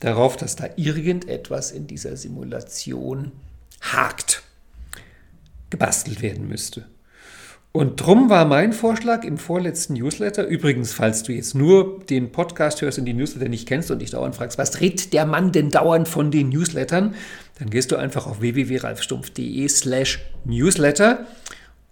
darauf, 0.00 0.36
dass 0.36 0.56
da 0.56 0.68
irgendetwas 0.76 1.70
in 1.70 1.86
dieser 1.86 2.16
Simulation 2.16 3.32
hakt, 3.80 4.42
gebastelt 5.70 6.22
werden 6.22 6.48
müsste. 6.48 6.86
Und 7.76 8.00
drum 8.00 8.30
war 8.30 8.44
mein 8.44 8.72
Vorschlag 8.72 9.24
im 9.24 9.36
vorletzten 9.36 9.94
Newsletter, 9.94 10.46
übrigens, 10.46 10.92
falls 10.92 11.24
du 11.24 11.32
jetzt 11.32 11.56
nur 11.56 12.04
den 12.08 12.30
Podcast 12.30 12.80
hörst 12.82 13.00
und 13.00 13.04
die 13.04 13.14
Newsletter 13.14 13.48
nicht 13.48 13.66
kennst 13.66 13.90
und 13.90 13.98
dich 13.98 14.12
dauernd 14.12 14.36
fragst, 14.36 14.58
was 14.58 14.80
redet 14.80 15.12
der 15.12 15.26
Mann 15.26 15.50
denn 15.50 15.70
dauernd 15.70 16.06
von 16.06 16.30
den 16.30 16.50
Newslettern, 16.50 17.16
dann 17.58 17.70
gehst 17.70 17.90
du 17.90 17.96
einfach 17.96 18.28
auf 18.28 18.40
www.ralfstumpf.de 18.40 19.66
slash 19.66 20.20
Newsletter 20.44 21.26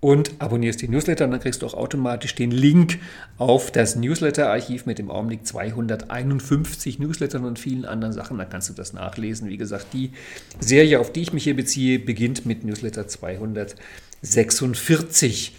und 0.03 0.33
abonnierst 0.41 0.83
die 0.83 0.89
Newsletter 0.89 1.25
und 1.27 1.31
dann 1.31 1.39
kriegst 1.39 1.63
du 1.63 1.67
auch 1.67 1.75
automatisch 1.75 2.35
den 2.35 2.51
Link 2.51 2.99
auf 3.39 3.71
das 3.71 3.95
Newsletter-Archiv 3.95 4.85
mit 4.85 4.99
dem 4.99 5.13
Augenblick 5.13 5.47
251 5.47 6.99
Newslettern 6.99 7.45
und 7.45 7.61
vielen 7.61 7.85
anderen 7.85 8.13
Sachen. 8.13 8.37
Da 8.37 8.45
kannst 8.45 8.69
du 8.69 8.73
das 8.73 8.93
nachlesen. 8.93 9.49
Wie 9.49 9.57
gesagt, 9.57 9.93
die 9.93 10.11
Serie, 10.59 10.99
auf 10.99 11.13
die 11.13 11.23
ich 11.23 11.33
mich 11.33 11.45
hier 11.45 11.55
beziehe, 11.55 12.01
beginnt 12.01 12.45
mit 12.45 12.65
Newsletter 12.65 13.07
246. 13.07 15.55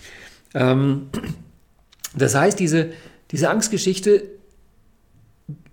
Ähm, 0.56 1.08
das 2.14 2.36
heißt, 2.36 2.60
diese, 2.60 2.90
diese 3.32 3.50
Angstgeschichte 3.50 4.24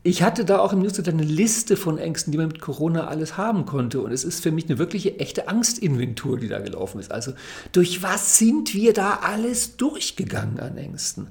ich 0.03 0.23
hatte 0.23 0.45
da 0.47 0.61
auch 0.61 0.73
im 0.73 0.81
Newsletter 0.81 1.13
eine 1.13 1.25
Liste 1.25 1.77
von 1.77 1.99
Ängsten, 1.99 2.33
die 2.33 2.39
man 2.39 2.49
mit 2.49 2.61
Corona 2.61 3.09
alles 3.09 3.37
haben 3.37 3.67
konnte. 3.67 4.01
Und 4.01 4.13
es 4.13 4.25
ist 4.25 4.43
für 4.43 4.51
mich 4.51 4.67
eine 4.67 4.79
wirkliche 4.79 5.19
echte 5.19 5.49
Angstinventur, 5.49 6.39
die 6.39 6.49
da 6.49 6.59
gelaufen 6.59 7.01
ist. 7.01 7.13
Also 7.13 7.33
durch 7.73 8.03
was 8.03 8.39
sind 8.39 8.73
wir 8.75 8.95
da 8.95 9.21
alles 9.23 9.77
durchgegangen 9.77 10.59
an 10.59 10.79
Ängsten? 10.79 11.29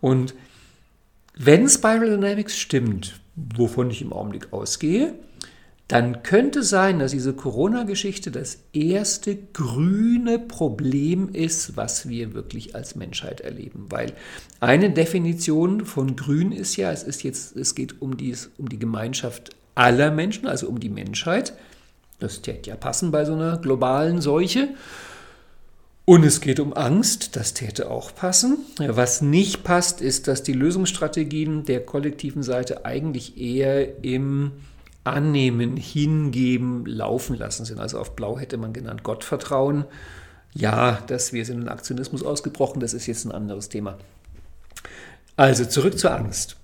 Und 0.00 0.34
wenn 1.36 1.68
Spiral 1.68 2.10
Dynamics 2.10 2.58
stimmt, 2.58 3.20
wovon 3.36 3.90
ich 3.90 4.02
im 4.02 4.12
Augenblick 4.12 4.52
ausgehe, 4.52 5.14
dann 5.88 6.22
könnte 6.22 6.62
sein, 6.62 6.98
dass 6.98 7.12
diese 7.12 7.32
Corona-Geschichte 7.32 8.30
das 8.30 8.58
erste 8.74 9.36
grüne 9.54 10.38
Problem 10.38 11.30
ist, 11.30 11.78
was 11.78 12.10
wir 12.10 12.34
wirklich 12.34 12.74
als 12.74 12.94
Menschheit 12.94 13.40
erleben. 13.40 13.86
Weil 13.88 14.12
eine 14.60 14.90
Definition 14.90 15.86
von 15.86 16.14
grün 16.14 16.52
ist 16.52 16.76
ja, 16.76 16.92
es 16.92 17.04
ist 17.04 17.22
jetzt, 17.22 17.56
es 17.56 17.74
geht 17.74 18.02
um 18.02 18.18
die, 18.18 18.36
um 18.58 18.68
die 18.68 18.78
Gemeinschaft 18.78 19.56
aller 19.74 20.10
Menschen, 20.10 20.46
also 20.46 20.68
um 20.68 20.78
die 20.78 20.90
Menschheit. 20.90 21.54
Das 22.18 22.42
täte 22.42 22.68
ja 22.68 22.76
passen 22.76 23.10
bei 23.10 23.24
so 23.24 23.32
einer 23.32 23.56
globalen 23.56 24.20
Seuche. 24.20 24.68
Und 26.04 26.22
es 26.22 26.42
geht 26.42 26.60
um 26.60 26.74
Angst, 26.74 27.34
das 27.34 27.54
täte 27.54 27.90
auch 27.90 28.14
passen. 28.14 28.58
Was 28.78 29.22
nicht 29.22 29.64
passt, 29.64 30.02
ist, 30.02 30.28
dass 30.28 30.42
die 30.42 30.52
Lösungsstrategien 30.52 31.64
der 31.64 31.80
kollektiven 31.86 32.42
Seite 32.42 32.84
eigentlich 32.84 33.38
eher 33.38 34.04
im 34.04 34.52
annehmen, 35.12 35.76
hingeben, 35.76 36.86
laufen 36.86 37.36
lassen 37.36 37.64
sind. 37.64 37.80
Also 37.80 37.98
auf 37.98 38.16
Blau 38.16 38.38
hätte 38.38 38.56
man 38.56 38.72
genannt 38.72 39.02
Gottvertrauen. 39.02 39.84
Ja, 40.54 40.98
dass 41.06 41.32
wir 41.32 41.44
sind 41.44 41.62
in 41.62 41.68
Aktionismus 41.68 42.22
ausgebrochen, 42.22 42.80
das 42.80 42.94
ist 42.94 43.06
jetzt 43.06 43.24
ein 43.24 43.32
anderes 43.32 43.68
Thema. 43.68 43.98
Also 45.36 45.64
zurück 45.64 45.98
zur 45.98 46.12
Angst. 46.14 46.56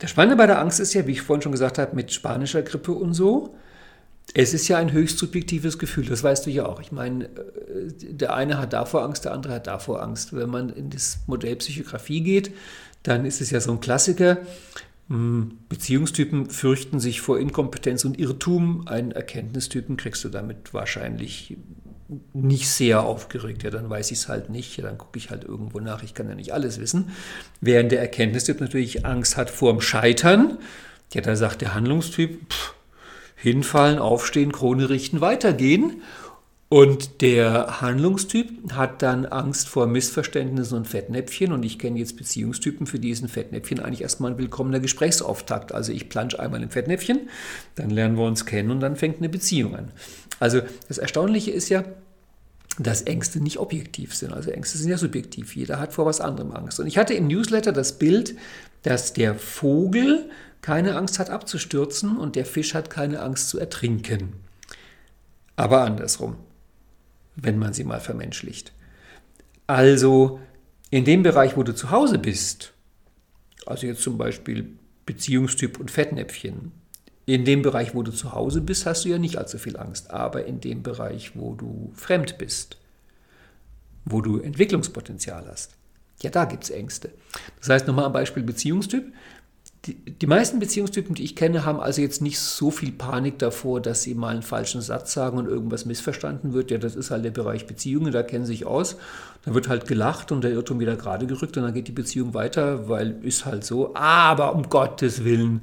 Der 0.00 0.06
Spannende 0.08 0.36
bei 0.36 0.46
der 0.46 0.60
Angst 0.60 0.80
ist 0.80 0.94
ja, 0.94 1.06
wie 1.06 1.12
ich 1.12 1.22
vorhin 1.22 1.42
schon 1.42 1.52
gesagt 1.52 1.78
habe, 1.78 1.94
mit 1.94 2.12
spanischer 2.12 2.62
Grippe 2.62 2.92
und 2.92 3.14
so, 3.14 3.54
es 4.34 4.54
ist 4.54 4.68
ja 4.68 4.78
ein 4.78 4.92
höchst 4.92 5.18
subjektives 5.18 5.78
Gefühl, 5.78 6.06
das 6.06 6.22
weißt 6.22 6.46
du 6.46 6.50
ja 6.50 6.66
auch. 6.66 6.80
Ich 6.80 6.92
meine, 6.92 7.24
äh, 7.24 7.28
der 7.90 8.34
eine 8.34 8.58
hat 8.58 8.72
davor 8.72 9.02
Angst, 9.04 9.24
der 9.24 9.32
andere 9.32 9.54
hat 9.54 9.66
davor 9.66 10.02
Angst. 10.02 10.34
Wenn 10.34 10.48
man 10.48 10.70
in 10.70 10.90
das 10.90 11.18
Modell 11.26 11.56
Psychografie 11.56 12.22
geht, 12.22 12.52
dann 13.02 13.24
ist 13.24 13.40
es 13.40 13.50
ja 13.50 13.60
so 13.60 13.72
ein 13.72 13.80
Klassiker. 13.80 14.38
Hm, 15.12 15.58
Beziehungstypen 15.68 16.48
fürchten 16.48 16.98
sich 16.98 17.20
vor 17.20 17.38
Inkompetenz 17.38 18.06
und 18.06 18.18
Irrtum. 18.18 18.88
Einen 18.88 19.12
Erkenntnistypen 19.12 19.98
kriegst 19.98 20.24
du 20.24 20.30
damit 20.30 20.72
wahrscheinlich 20.72 21.58
nicht 22.32 22.70
sehr 22.70 23.02
aufgeregt. 23.02 23.62
Ja, 23.62 23.68
dann 23.68 23.90
weiß 23.90 24.10
ich 24.10 24.18
es 24.20 24.28
halt 24.28 24.48
nicht. 24.48 24.78
Ja, 24.78 24.84
dann 24.84 24.96
gucke 24.96 25.18
ich 25.18 25.28
halt 25.28 25.44
irgendwo 25.44 25.80
nach. 25.80 26.02
Ich 26.02 26.14
kann 26.14 26.30
ja 26.30 26.34
nicht 26.34 26.54
alles 26.54 26.80
wissen. 26.80 27.10
Während 27.60 27.92
der 27.92 28.00
Erkenntnistyp 28.00 28.62
natürlich 28.62 29.04
Angst 29.04 29.36
hat 29.36 29.50
vor 29.50 29.72
dem 29.72 29.82
Scheitern. 29.82 30.56
Ja, 31.12 31.20
da 31.20 31.36
sagt 31.36 31.60
der 31.60 31.74
Handlungstyp, 31.74 32.50
pff, 32.50 32.74
hinfallen, 33.36 33.98
aufstehen, 33.98 34.50
Krone 34.50 34.88
richten, 34.88 35.20
weitergehen. 35.20 36.00
Und 36.72 37.20
der 37.20 37.82
Handlungstyp 37.82 38.72
hat 38.72 39.02
dann 39.02 39.26
Angst 39.26 39.68
vor 39.68 39.86
Missverständnissen 39.86 40.78
und 40.78 40.88
Fettnäpfchen. 40.88 41.52
Und 41.52 41.66
ich 41.66 41.78
kenne 41.78 41.98
jetzt 41.98 42.16
Beziehungstypen, 42.16 42.86
für 42.86 42.98
die 42.98 43.10
ist 43.10 43.22
ein 43.22 43.28
Fettnäpfchen 43.28 43.78
eigentlich 43.78 44.00
erstmal 44.00 44.30
ein 44.30 44.38
willkommener 44.38 44.80
Gesprächsauftakt. 44.80 45.74
Also 45.74 45.92
ich 45.92 46.08
plansch 46.08 46.34
einmal 46.34 46.62
im 46.62 46.70
Fettnäpfchen, 46.70 47.28
dann 47.74 47.90
lernen 47.90 48.16
wir 48.16 48.24
uns 48.24 48.46
kennen 48.46 48.70
und 48.70 48.80
dann 48.80 48.96
fängt 48.96 49.18
eine 49.18 49.28
Beziehung 49.28 49.76
an. 49.76 49.92
Also 50.40 50.62
das 50.88 50.96
Erstaunliche 50.96 51.50
ist 51.50 51.68
ja, 51.68 51.84
dass 52.78 53.02
Ängste 53.02 53.42
nicht 53.42 53.58
objektiv 53.58 54.14
sind. 54.14 54.32
Also 54.32 54.50
Ängste 54.50 54.78
sind 54.78 54.88
ja 54.88 54.96
subjektiv. 54.96 55.54
Jeder 55.54 55.78
hat 55.78 55.92
vor 55.92 56.06
was 56.06 56.22
anderem 56.22 56.52
Angst. 56.52 56.80
Und 56.80 56.86
ich 56.86 56.96
hatte 56.96 57.12
im 57.12 57.26
Newsletter 57.26 57.72
das 57.72 57.98
Bild, 57.98 58.34
dass 58.82 59.12
der 59.12 59.34
Vogel 59.34 60.30
keine 60.62 60.96
Angst 60.96 61.18
hat 61.18 61.28
abzustürzen 61.28 62.16
und 62.16 62.34
der 62.34 62.46
Fisch 62.46 62.72
hat 62.72 62.88
keine 62.88 63.20
Angst 63.20 63.50
zu 63.50 63.58
ertrinken. 63.58 64.32
Aber 65.54 65.82
andersrum 65.82 66.36
wenn 67.36 67.58
man 67.58 67.72
sie 67.72 67.84
mal 67.84 68.00
vermenschlicht. 68.00 68.72
Also 69.66 70.40
in 70.90 71.04
dem 71.04 71.22
Bereich, 71.22 71.56
wo 71.56 71.62
du 71.62 71.74
zu 71.74 71.90
Hause 71.90 72.18
bist, 72.18 72.72
also 73.66 73.86
jetzt 73.86 74.02
zum 74.02 74.18
Beispiel 74.18 74.76
Beziehungstyp 75.06 75.80
und 75.80 75.90
Fettnäpfchen, 75.90 76.72
in 77.24 77.44
dem 77.44 77.62
Bereich, 77.62 77.94
wo 77.94 78.02
du 78.02 78.10
zu 78.10 78.32
Hause 78.32 78.60
bist, 78.60 78.84
hast 78.84 79.04
du 79.04 79.08
ja 79.08 79.18
nicht 79.18 79.38
allzu 79.38 79.58
viel 79.58 79.76
Angst, 79.76 80.10
aber 80.10 80.44
in 80.44 80.60
dem 80.60 80.82
Bereich, 80.82 81.36
wo 81.36 81.54
du 81.54 81.92
fremd 81.94 82.36
bist, 82.38 82.76
wo 84.04 84.20
du 84.20 84.40
Entwicklungspotenzial 84.40 85.46
hast, 85.46 85.76
ja, 86.20 86.30
da 86.30 86.44
gibt 86.44 86.64
es 86.64 86.70
Ängste. 86.70 87.10
Das 87.58 87.68
heißt, 87.68 87.86
nochmal 87.86 88.06
ein 88.06 88.12
Beispiel 88.12 88.42
Beziehungstyp 88.42 89.12
die, 89.86 89.94
die 89.94 90.26
meisten 90.28 90.60
Beziehungstypen, 90.60 91.16
die 91.16 91.24
ich 91.24 91.34
kenne, 91.34 91.64
haben 91.64 91.80
also 91.80 92.00
jetzt 92.00 92.22
nicht 92.22 92.38
so 92.38 92.70
viel 92.70 92.92
Panik 92.92 93.40
davor, 93.40 93.80
dass 93.80 94.02
sie 94.02 94.14
mal 94.14 94.28
einen 94.28 94.42
falschen 94.42 94.80
Satz 94.80 95.12
sagen 95.12 95.38
und 95.38 95.48
irgendwas 95.48 95.86
missverstanden 95.86 96.52
wird. 96.52 96.70
Ja, 96.70 96.78
das 96.78 96.94
ist 96.94 97.10
halt 97.10 97.24
der 97.24 97.32
Bereich 97.32 97.66
Beziehungen, 97.66 98.12
da 98.12 98.22
kennen 98.22 98.46
sie 98.46 98.52
sich 98.52 98.66
aus. 98.66 98.96
Da 99.44 99.54
wird 99.54 99.68
halt 99.68 99.88
gelacht 99.88 100.30
und 100.30 100.44
der 100.44 100.52
Irrtum 100.52 100.78
wieder 100.78 100.94
gerade 100.94 101.26
gerückt 101.26 101.56
und 101.56 101.64
dann 101.64 101.74
geht 101.74 101.88
die 101.88 101.92
Beziehung 101.92 102.32
weiter, 102.32 102.88
weil 102.88 103.16
ist 103.24 103.44
halt 103.44 103.64
so. 103.64 103.92
Aber 103.96 104.54
um 104.54 104.68
Gottes 104.68 105.24
Willen, 105.24 105.62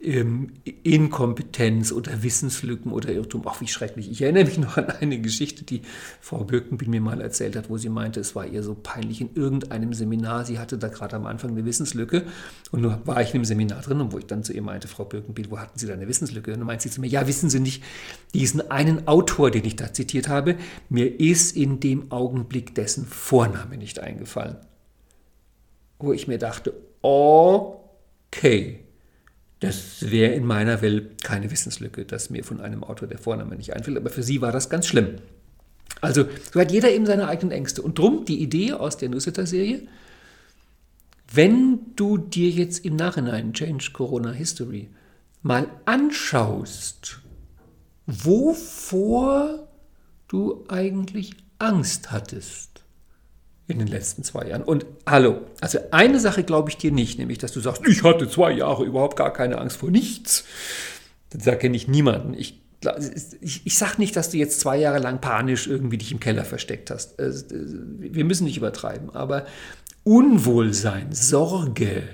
ähm, 0.00 0.52
Inkompetenz 0.82 1.90
oder 1.90 2.22
Wissenslücken 2.22 2.92
oder 2.92 3.12
Irrtum. 3.12 3.42
Ach, 3.46 3.60
wie 3.60 3.66
schrecklich. 3.66 4.10
Ich 4.10 4.22
erinnere 4.22 4.44
mich 4.44 4.58
noch 4.58 4.76
an 4.76 4.90
eine 4.90 5.20
Geschichte, 5.20 5.64
die 5.64 5.82
Frau 6.20 6.44
Birkenbiel 6.44 6.88
mir 6.88 7.00
mal 7.00 7.20
erzählt 7.20 7.56
hat, 7.56 7.70
wo 7.70 7.78
sie 7.78 7.88
meinte, 7.88 8.20
es 8.20 8.34
war 8.34 8.46
ihr 8.46 8.62
so 8.62 8.74
peinlich 8.74 9.20
in 9.20 9.34
irgendeinem 9.34 9.94
Seminar. 9.94 10.44
Sie 10.44 10.58
hatte 10.58 10.78
da 10.78 10.88
gerade 10.88 11.16
am 11.16 11.26
Anfang 11.26 11.50
eine 11.50 11.64
Wissenslücke 11.64 12.24
und 12.70 12.82
nur 12.82 13.00
war 13.04 13.20
ich 13.22 13.30
in 13.30 13.36
einem 13.36 13.44
Seminar 13.44 13.80
drin 13.82 14.00
und 14.00 14.12
wo 14.12 14.18
ich 14.18 14.26
dann 14.26 14.44
zu 14.44 14.52
ihr 14.52 14.62
meinte, 14.62 14.88
Frau 14.88 15.04
Birkenbiel, 15.04 15.50
wo 15.50 15.58
hatten 15.58 15.78
Sie 15.78 15.86
da 15.86 15.94
eine 15.94 16.08
Wissenslücke? 16.08 16.52
Und 16.52 16.58
dann 16.58 16.66
meinte 16.66 16.84
sie 16.84 16.90
zu 16.90 17.00
mir, 17.00 17.08
ja, 17.08 17.26
wissen 17.26 17.50
Sie 17.50 17.60
nicht, 17.60 17.82
diesen 18.34 18.70
einen 18.70 19.08
Autor, 19.08 19.50
den 19.50 19.64
ich 19.64 19.76
da 19.76 19.92
zitiert 19.92 20.28
habe, 20.28 20.56
mir 20.88 21.20
ist 21.20 21.56
in 21.56 21.80
dem 21.80 22.12
Augenblick 22.12 22.74
dessen 22.74 23.06
Vorname 23.06 23.76
nicht 23.76 23.98
eingefallen. 23.98 24.56
Wo 25.98 26.12
ich 26.12 26.28
mir 26.28 26.38
dachte, 26.38 26.74
okay 27.00 28.85
das 29.60 30.10
wäre 30.10 30.34
in 30.34 30.44
meiner 30.44 30.82
Welt 30.82 31.22
keine 31.22 31.50
Wissenslücke, 31.50 32.04
dass 32.04 32.30
mir 32.30 32.44
von 32.44 32.60
einem 32.60 32.84
Autor 32.84 33.08
der 33.08 33.18
Vorname 33.18 33.56
nicht 33.56 33.74
einfällt, 33.74 33.96
aber 33.96 34.10
für 34.10 34.22
sie 34.22 34.40
war 34.40 34.52
das 34.52 34.68
ganz 34.68 34.86
schlimm. 34.86 35.16
Also, 36.02 36.26
so 36.52 36.60
hat 36.60 36.72
jeder 36.72 36.90
eben 36.90 37.06
seine 37.06 37.26
eigenen 37.26 37.52
Ängste. 37.52 37.80
Und 37.80 37.98
drum 37.98 38.26
die 38.26 38.42
Idee 38.42 38.74
aus 38.74 38.98
der 38.98 39.08
Newsletter-Serie, 39.08 39.82
wenn 41.32 41.94
du 41.96 42.18
dir 42.18 42.50
jetzt 42.50 42.84
im 42.84 42.96
Nachhinein 42.96 43.52
Change 43.54 43.90
Corona 43.92 44.32
History 44.32 44.88
mal 45.42 45.68
anschaust, 45.86 47.20
wovor 48.06 49.68
du 50.28 50.64
eigentlich 50.68 51.34
Angst 51.58 52.12
hattest, 52.12 52.75
in 53.68 53.78
den 53.78 53.88
letzten 53.88 54.22
zwei 54.22 54.48
Jahren. 54.48 54.62
Und 54.62 54.86
hallo, 55.06 55.40
also 55.60 55.78
eine 55.90 56.20
Sache 56.20 56.44
glaube 56.44 56.70
ich 56.70 56.76
dir 56.76 56.92
nicht, 56.92 57.18
nämlich 57.18 57.38
dass 57.38 57.52
du 57.52 57.60
sagst, 57.60 57.82
ich 57.86 58.02
hatte 58.02 58.28
zwei 58.28 58.52
Jahre 58.52 58.84
überhaupt 58.84 59.16
gar 59.16 59.32
keine 59.32 59.58
Angst 59.58 59.78
vor 59.78 59.90
nichts. 59.90 60.44
Da 61.30 61.54
kenne 61.56 61.76
ich 61.76 61.88
niemanden. 61.88 62.34
Ich, 62.34 62.60
ich, 63.40 63.66
ich 63.66 63.78
sage 63.78 63.94
nicht, 63.98 64.14
dass 64.14 64.30
du 64.30 64.36
jetzt 64.36 64.60
zwei 64.60 64.76
Jahre 64.78 64.98
lang 65.00 65.20
panisch 65.20 65.66
irgendwie 65.66 65.98
dich 65.98 66.12
im 66.12 66.20
Keller 66.20 66.44
versteckt 66.44 66.90
hast. 66.90 67.16
Wir 67.18 68.24
müssen 68.24 68.44
nicht 68.44 68.56
übertreiben, 68.56 69.10
aber 69.10 69.46
Unwohlsein, 70.04 71.12
Sorge 71.12 72.04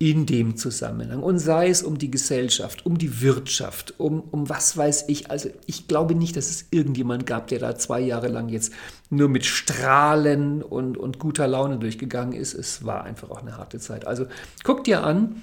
in 0.00 0.24
dem 0.24 0.56
Zusammenhang. 0.56 1.22
Und 1.22 1.38
sei 1.38 1.68
es 1.68 1.82
um 1.82 1.98
die 1.98 2.10
Gesellschaft, 2.10 2.86
um 2.86 2.96
die 2.96 3.20
Wirtschaft, 3.20 3.92
um, 3.98 4.20
um 4.30 4.48
was 4.48 4.74
weiß 4.74 5.04
ich. 5.08 5.30
Also 5.30 5.50
ich 5.66 5.88
glaube 5.88 6.14
nicht, 6.14 6.36
dass 6.36 6.48
es 6.48 6.64
irgendjemand 6.70 7.26
gab, 7.26 7.48
der 7.48 7.58
da 7.58 7.76
zwei 7.76 8.00
Jahre 8.00 8.28
lang 8.28 8.48
jetzt 8.48 8.72
nur 9.10 9.28
mit 9.28 9.44
Strahlen 9.44 10.62
und, 10.62 10.96
und 10.96 11.18
guter 11.18 11.46
Laune 11.46 11.78
durchgegangen 11.78 12.32
ist. 12.32 12.54
Es 12.54 12.86
war 12.86 13.04
einfach 13.04 13.30
auch 13.30 13.42
eine 13.42 13.58
harte 13.58 13.78
Zeit. 13.78 14.06
Also 14.06 14.24
guck 14.64 14.84
dir 14.84 15.04
an, 15.04 15.42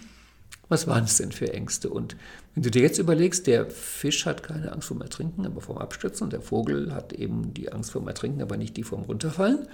was 0.70 0.88
waren 0.88 1.04
es 1.04 1.18
denn 1.18 1.32
für 1.32 1.54
Ängste? 1.54 1.92
Und 1.92 2.16
wenn 2.56 2.64
du 2.64 2.72
dir 2.72 2.82
jetzt 2.82 2.98
überlegst, 2.98 3.46
der 3.46 3.70
Fisch 3.70 4.26
hat 4.26 4.42
keine 4.42 4.72
Angst 4.72 4.88
vorm 4.88 5.02
Ertrinken, 5.02 5.46
aber 5.46 5.62
vorm 5.62 5.78
Abstürzen 5.78 6.24
und 6.24 6.34
der 6.34 6.42
Vogel 6.42 6.96
hat 6.96 7.14
eben 7.14 7.54
die 7.54 7.72
Angst 7.72 7.92
vorm 7.92 8.08
Ertrinken, 8.08 8.42
aber 8.42 8.58
nicht 8.58 8.76
die 8.76 8.84
vorm 8.84 9.04
Runterfallen, 9.04 9.68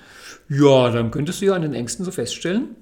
ja, 0.49 0.89
dann 0.91 1.09
könntest 1.09 1.41
du 1.41 1.45
ja 1.45 1.53
an 1.53 1.61
den 1.61 1.73
Ängsten 1.73 2.03
so 2.03 2.11
feststellen, 2.11 2.75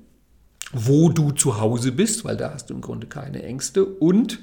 wo 0.73 1.10
du 1.10 1.31
zu 1.31 1.60
Hause 1.60 1.91
bist, 1.91 2.23
weil 2.25 2.38
da 2.38 2.53
hast 2.53 2.69
du 2.69 2.73
im 2.73 2.81
Grunde 2.81 3.07
keine 3.07 3.43
Ängste 3.43 3.86
und 3.86 4.39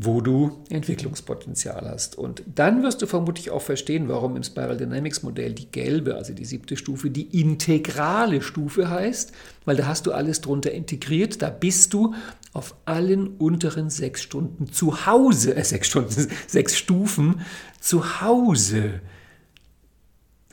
wo 0.00 0.20
du 0.20 0.64
Entwicklungspotenzial 0.70 1.88
hast. 1.90 2.16
Und 2.16 2.44
dann 2.54 2.84
wirst 2.84 3.02
du 3.02 3.06
vermutlich 3.06 3.50
auch 3.50 3.62
verstehen, 3.62 4.08
warum 4.08 4.36
im 4.36 4.44
Spiral 4.44 4.76
Dynamics 4.76 5.24
Modell 5.24 5.52
die 5.52 5.72
gelbe, 5.72 6.14
also 6.14 6.32
die 6.32 6.44
siebte 6.44 6.76
Stufe, 6.76 7.10
die 7.10 7.40
integrale 7.40 8.40
Stufe 8.40 8.88
heißt, 8.88 9.32
weil 9.64 9.74
da 9.74 9.88
hast 9.88 10.06
du 10.06 10.12
alles 10.12 10.40
drunter 10.40 10.70
integriert, 10.70 11.42
da 11.42 11.50
bist 11.50 11.94
du 11.94 12.14
auf 12.52 12.76
allen 12.84 13.26
unteren 13.38 13.90
sechs 13.90 14.22
Stunden 14.22 14.72
zu 14.72 15.04
Hause, 15.04 15.56
äh, 15.56 15.64
sechs 15.64 15.88
Stunden, 15.88 16.28
sechs 16.46 16.78
Stufen 16.78 17.40
zu 17.80 18.20
Hause. 18.20 19.00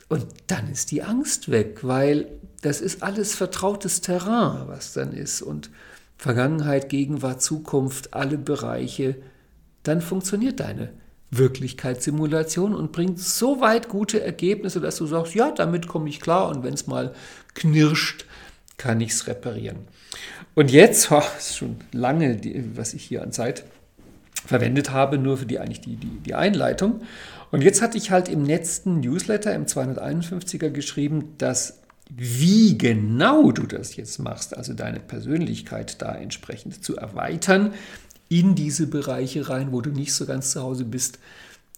Und 0.08 0.26
dann 0.48 0.70
ist 0.70 0.90
die 0.90 1.04
Angst 1.04 1.52
weg, 1.52 1.80
weil 1.82 2.26
das 2.62 2.80
ist 2.80 3.02
alles 3.02 3.34
vertrautes 3.34 4.00
Terrain, 4.00 4.68
was 4.68 4.92
dann 4.92 5.12
ist. 5.12 5.42
Und 5.42 5.70
Vergangenheit, 6.16 6.88
Gegenwart, 6.88 7.42
Zukunft, 7.42 8.14
alle 8.14 8.38
Bereiche, 8.38 9.16
dann 9.82 10.00
funktioniert 10.00 10.60
deine 10.60 10.92
Wirklichkeitssimulation 11.30 12.74
und 12.74 12.92
bringt 12.92 13.18
so 13.18 13.60
weit 13.60 13.88
gute 13.88 14.22
Ergebnisse, 14.22 14.80
dass 14.80 14.96
du 14.96 15.06
sagst, 15.06 15.34
ja, 15.34 15.50
damit 15.50 15.86
komme 15.88 16.08
ich 16.08 16.20
klar 16.20 16.48
und 16.48 16.62
wenn 16.62 16.74
es 16.74 16.86
mal 16.86 17.14
knirscht, 17.54 18.26
kann 18.78 19.00
ich 19.00 19.10
es 19.10 19.26
reparieren. 19.26 19.88
Und 20.54 20.70
jetzt, 20.70 21.10
oh, 21.10 21.22
ist 21.36 21.56
schon 21.56 21.76
lange, 21.92 22.36
die, 22.36 22.76
was 22.76 22.94
ich 22.94 23.02
hier 23.04 23.22
an 23.22 23.32
Zeit 23.32 23.64
verwendet 24.46 24.90
habe, 24.90 25.18
nur 25.18 25.36
für 25.36 25.46
die 25.46 25.58
eigentlich 25.58 25.80
die, 25.80 25.96
die, 25.96 26.20
die 26.20 26.34
Einleitung. 26.34 27.00
Und 27.50 27.62
jetzt 27.62 27.82
hatte 27.82 27.98
ich 27.98 28.10
halt 28.10 28.28
im 28.28 28.44
letzten 28.44 29.00
Newsletter, 29.00 29.54
im 29.54 29.66
251er 29.66 30.70
geschrieben, 30.70 31.34
dass 31.38 31.80
wie 32.08 32.78
genau 32.78 33.50
du 33.52 33.66
das 33.66 33.96
jetzt 33.96 34.18
machst, 34.18 34.56
also 34.56 34.74
deine 34.74 35.00
Persönlichkeit 35.00 36.00
da 36.00 36.14
entsprechend 36.14 36.84
zu 36.84 36.96
erweitern 36.96 37.74
in 38.28 38.54
diese 38.54 38.86
Bereiche 38.86 39.48
rein, 39.48 39.72
wo 39.72 39.80
du 39.80 39.90
nicht 39.90 40.14
so 40.14 40.26
ganz 40.26 40.52
zu 40.52 40.62
Hause 40.62 40.84
bist, 40.84 41.18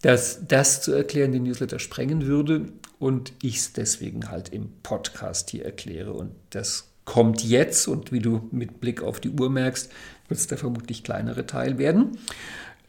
dass 0.01 0.47
das 0.47 0.81
zu 0.81 0.93
erklären 0.93 1.31
den 1.31 1.43
Newsletter 1.43 1.79
sprengen 1.79 2.25
würde 2.25 2.69
und 2.99 3.33
ich 3.41 3.57
es 3.57 3.73
deswegen 3.73 4.29
halt 4.29 4.49
im 4.49 4.69
Podcast 4.83 5.49
hier 5.49 5.65
erkläre. 5.65 6.13
Und 6.13 6.31
das 6.51 6.87
kommt 7.05 7.43
jetzt 7.43 7.87
und 7.87 8.11
wie 8.11 8.19
du 8.19 8.47
mit 8.51 8.79
Blick 8.79 9.01
auf 9.01 9.19
die 9.19 9.29
Uhr 9.29 9.49
merkst, 9.49 9.91
wird 10.27 10.39
es 10.39 10.47
der 10.47 10.57
vermutlich 10.57 11.03
kleinere 11.03 11.45
Teil 11.45 11.77
werden. 11.77 12.17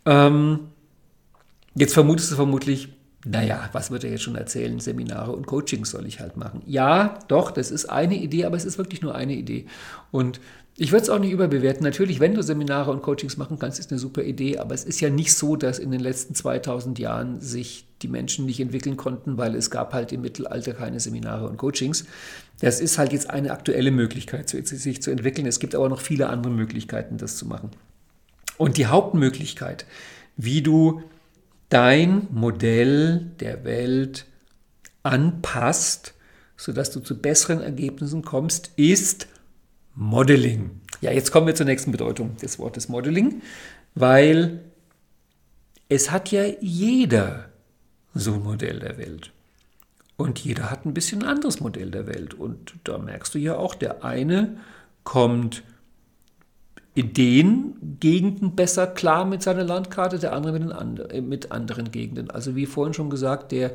Ähm, 0.07 0.61
jetzt 1.75 1.95
vermutest 1.95 2.31
du 2.31 2.37
vermutlich, 2.37 2.91
naja, 3.25 3.69
was 3.73 3.91
wird 3.91 4.05
er 4.05 4.11
jetzt 4.11 4.23
schon 4.23 4.37
erzählen? 4.37 4.81
Seminare 4.81 5.33
und 5.33 5.47
Coachings 5.47 5.91
soll 5.91 6.07
ich 6.07 6.21
halt 6.21 6.37
machen. 6.37 6.63
Ja, 6.67 7.19
doch, 7.29 7.51
das 7.51 7.71
ist 7.71 7.87
eine 7.87 8.17
Idee, 8.17 8.47
aber 8.47 8.57
es 8.57 8.65
ist 8.65 8.79
wirklich 8.79 9.03
nur 9.03 9.15
eine 9.15 9.35
Idee. 9.35 9.67
Und 10.11 10.41
ich 10.79 10.93
würde 10.93 11.03
es 11.03 11.11
auch 11.11 11.19
nicht 11.19 11.33
überbewerten. 11.33 11.85
Natürlich, 11.85 12.21
wenn 12.21 12.35
du 12.35 12.43
Seminare 12.43 12.91
und 12.91 13.03
Coachings 13.03 13.37
machen 13.37 13.59
kannst, 13.59 13.79
ist 13.79 13.91
eine 13.91 13.99
super 13.99 14.23
Idee, 14.23 14.57
aber 14.57 14.75
es 14.75 14.85
ist 14.85 15.01
ja 15.01 15.11
nicht 15.11 15.35
so, 15.35 15.57
dass 15.57 15.79
in 15.79 15.91
den 15.91 16.01
letzten 16.01 16.35
2000 16.35 16.99
Jahren 16.99 17.41
sich 17.43 17.87
die 18.01 18.09
Menschen 18.09 18.47
nicht 18.47 18.61
entwickeln 18.61 18.97
konnten, 18.97 19.37
weil 19.37 19.55
es 19.55 19.71
gab 19.71 19.93
halt 19.93 20.13
im 20.13 20.23
Mittelalter 20.23 20.73
keine 20.73 20.99
Seminare 20.99 21.47
und 21.47 21.59
Coachings. 21.59 22.07
Das 22.61 22.81
ist 22.81 22.97
halt 22.97 23.13
jetzt 23.13 23.29
eine 23.29 23.51
aktuelle 23.51 23.91
Möglichkeit, 23.91 24.49
sich 24.49 25.03
zu 25.03 25.11
entwickeln. 25.11 25.47
Es 25.47 25.61
gibt 25.61 25.75
aber 25.75 25.91
noch 25.91 26.01
viele 26.01 26.31
andere 26.31 26.53
Möglichkeiten, 26.55 27.19
das 27.19 27.37
zu 27.37 27.47
machen. 27.47 27.71
Und 28.57 28.79
die 28.79 28.87
Hauptmöglichkeit, 28.87 29.85
wie 30.39 30.63
du 30.63 31.03
dein 31.71 32.29
Modell 32.31 33.31
der 33.41 33.65
Welt 33.65 34.27
anpasst, 35.03 36.15
sodass 36.57 36.91
du 36.91 37.01
zu 37.01 37.17
besseren 37.17 37.63
Ergebnissen 37.63 38.23
kommst, 38.23 38.73
ist 38.77 39.29
Modeling. 39.95 40.71
Ja, 41.01 41.11
jetzt 41.11 41.33
kommen 41.33 41.47
wir 41.47 41.55
zur 41.55 41.67
nächsten 41.67 41.93
Bedeutung 41.93 42.37
des 42.37 42.59
Wortes 42.59 42.89
Modeling, 42.89 43.41
weil 43.95 44.61
es 45.89 46.11
hat 46.11 46.31
ja 46.31 46.45
jeder 46.61 47.47
so 48.15 48.35
ein 48.35 48.43
Modell 48.43 48.81
der 48.81 48.99
Welt. 48.99 49.33
Und 50.17 50.39
jeder 50.39 50.71
hat 50.71 50.85
ein 50.85 50.93
bisschen 50.93 51.25
anderes 51.25 51.61
Modell 51.61 51.91
der 51.91 52.07
Welt. 52.07 52.35
Und 52.35 52.75
da 52.85 52.99
merkst 52.99 53.35
du 53.35 53.39
ja 53.39 53.57
auch, 53.57 53.75
der 53.75 54.05
eine 54.05 54.59
kommt 55.03 55.63
in 56.95 57.13
den 57.13 57.97
Gegenden 58.01 58.57
besser 58.57 58.87
klar 58.87 59.25
mit 59.25 59.43
seiner 59.43 59.65
Landkarte, 59.65 60.19
der 60.19 60.33
andere 60.33 60.59
mit, 60.59 60.73
and 60.73 61.13
äh, 61.13 61.21
mit 61.21 61.53
anderen 61.53 61.91
Gegenden. 61.91 62.31
Also 62.31 62.57
wie 62.57 62.67
vorhin 62.67 62.95
schon 62.95 63.11
gesagt, 63.11 63.53
der 63.53 63.73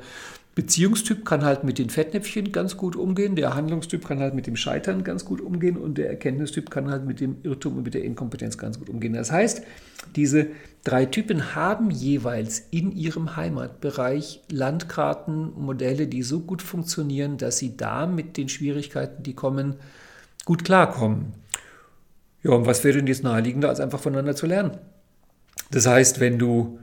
Beziehungstyp 0.55 1.25
kann 1.25 1.43
halt 1.43 1.65
mit 1.65 1.79
den 1.79 1.89
Fettnäpfchen 1.89 2.53
ganz 2.53 2.77
gut 2.77 2.95
umgehen, 2.95 3.35
der 3.35 3.55
Handlungstyp 3.55 4.05
kann 4.07 4.19
halt 4.19 4.33
mit 4.33 4.47
dem 4.47 4.55
Scheitern 4.55 5.03
ganz 5.03 5.25
gut 5.25 5.41
umgehen 5.41 5.75
und 5.75 5.97
der 5.97 6.09
Erkenntnistyp 6.09 6.69
kann 6.69 6.89
halt 6.89 7.05
mit 7.05 7.19
dem 7.19 7.37
Irrtum 7.43 7.75
und 7.75 7.83
mit 7.83 7.93
der 7.93 8.05
Inkompetenz 8.05 8.57
ganz 8.57 8.79
gut 8.79 8.89
umgehen. 8.89 9.13
Das 9.13 9.33
heißt, 9.33 9.63
diese 10.15 10.47
drei 10.85 11.05
Typen 11.05 11.55
haben 11.55 11.91
jeweils 11.91 12.59
in 12.71 12.93
ihrem 12.93 13.35
Heimatbereich 13.35 14.43
Landkarten, 14.49 15.51
Modelle, 15.59 16.07
die 16.07 16.23
so 16.23 16.39
gut 16.39 16.61
funktionieren, 16.61 17.37
dass 17.37 17.57
sie 17.57 17.75
da 17.75 18.07
mit 18.07 18.37
den 18.37 18.47
Schwierigkeiten, 18.47 19.23
die 19.23 19.33
kommen, 19.33 19.75
gut 20.45 20.63
klarkommen. 20.63 21.33
Ja, 22.45 22.51
und 22.51 22.67
was 22.67 22.83
wäre 22.83 22.97
denn 22.97 23.07
jetzt 23.07 23.23
naheliegender, 23.23 23.69
als 23.69 23.79
einfach 23.79 23.99
voneinander 23.99 24.35
zu 24.35 24.45
lernen? 24.45 24.77
Das 25.71 25.87
heißt, 25.87 26.19
wenn 26.19 26.37
du 26.37 26.77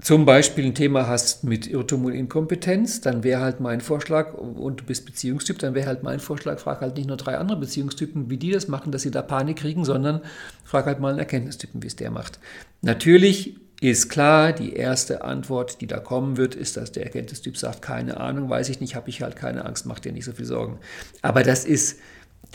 zum 0.00 0.24
Beispiel 0.24 0.66
ein 0.66 0.74
Thema 0.74 1.08
hast 1.08 1.42
mit 1.42 1.66
Irrtum 1.66 2.04
und 2.04 2.12
Inkompetenz, 2.12 3.00
dann 3.00 3.24
wäre 3.24 3.40
halt 3.40 3.58
mein 3.58 3.80
Vorschlag, 3.80 4.34
und 4.34 4.80
du 4.80 4.84
bist 4.84 5.04
Beziehungstyp, 5.04 5.58
dann 5.58 5.74
wäre 5.74 5.88
halt 5.88 6.04
mein 6.04 6.20
Vorschlag, 6.20 6.60
frag 6.60 6.80
halt 6.80 6.96
nicht 6.96 7.08
nur 7.08 7.16
drei 7.16 7.38
andere 7.38 7.58
Beziehungstypen, 7.58 8.30
wie 8.30 8.36
die 8.36 8.52
das 8.52 8.68
machen, 8.68 8.92
dass 8.92 9.02
sie 9.02 9.10
da 9.10 9.22
Panik 9.22 9.56
kriegen, 9.56 9.84
sondern 9.84 10.20
frag 10.62 10.86
halt 10.86 11.00
mal 11.00 11.08
einen 11.08 11.18
Erkenntnistypen, 11.18 11.82
wie 11.82 11.88
es 11.88 11.96
der 11.96 12.12
macht. 12.12 12.38
Natürlich 12.82 13.56
ist 13.80 14.10
klar, 14.10 14.52
die 14.52 14.74
erste 14.74 15.24
Antwort, 15.24 15.80
die 15.80 15.88
da 15.88 15.98
kommen 15.98 16.36
wird, 16.36 16.54
ist, 16.54 16.76
dass 16.76 16.92
der 16.92 17.02
Erkenntnistyp 17.02 17.56
sagt, 17.56 17.82
keine 17.82 18.20
Ahnung, 18.20 18.48
weiß 18.48 18.68
ich 18.68 18.80
nicht, 18.80 18.94
habe 18.94 19.08
ich 19.08 19.22
halt 19.22 19.34
keine 19.34 19.64
Angst, 19.64 19.86
mach 19.86 19.98
dir 19.98 20.12
nicht 20.12 20.24
so 20.24 20.32
viel 20.32 20.46
Sorgen. 20.46 20.78
Aber 21.20 21.42
das 21.42 21.64
ist 21.64 21.98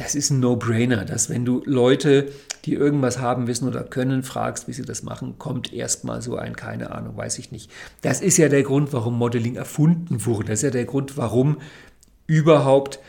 das 0.02 0.16
ist 0.16 0.32
ein 0.32 0.40
No-Brainer, 0.40 1.06
dass 1.06 1.30
wenn 1.30 1.46
du 1.46 1.62
Leute, 1.66 2.32
die 2.66 2.74
irgendwas 2.74 3.20
haben, 3.20 3.46
wissen 3.46 3.68
oder 3.68 3.84
können, 3.84 4.24
fragst, 4.24 4.68
wie 4.68 4.74
sie 4.74 4.84
das 4.84 5.04
machen, 5.04 5.38
kommt 5.38 5.72
erstmal 5.72 6.22
so 6.22 6.38
ein, 6.38 6.56
keine 6.56 6.92
Ahnung, 6.92 7.16
weiß 7.16 7.38
ich 7.38 7.52
nicht. 7.52 7.70
Das 8.02 8.20
ist 8.20 8.38
ja 8.38 8.50
der 8.50 8.64
Grund, 8.64 8.94
warum 8.94 9.18
Modeling 9.18 9.56
erfunden 9.56 10.26
wurde. 10.26 10.48
Das 10.48 10.60
ist 10.60 10.64
ja 10.64 10.72
der 10.72 10.86
Grund, 10.86 11.18
warum 11.18 11.58
überhaupt 12.26 13.00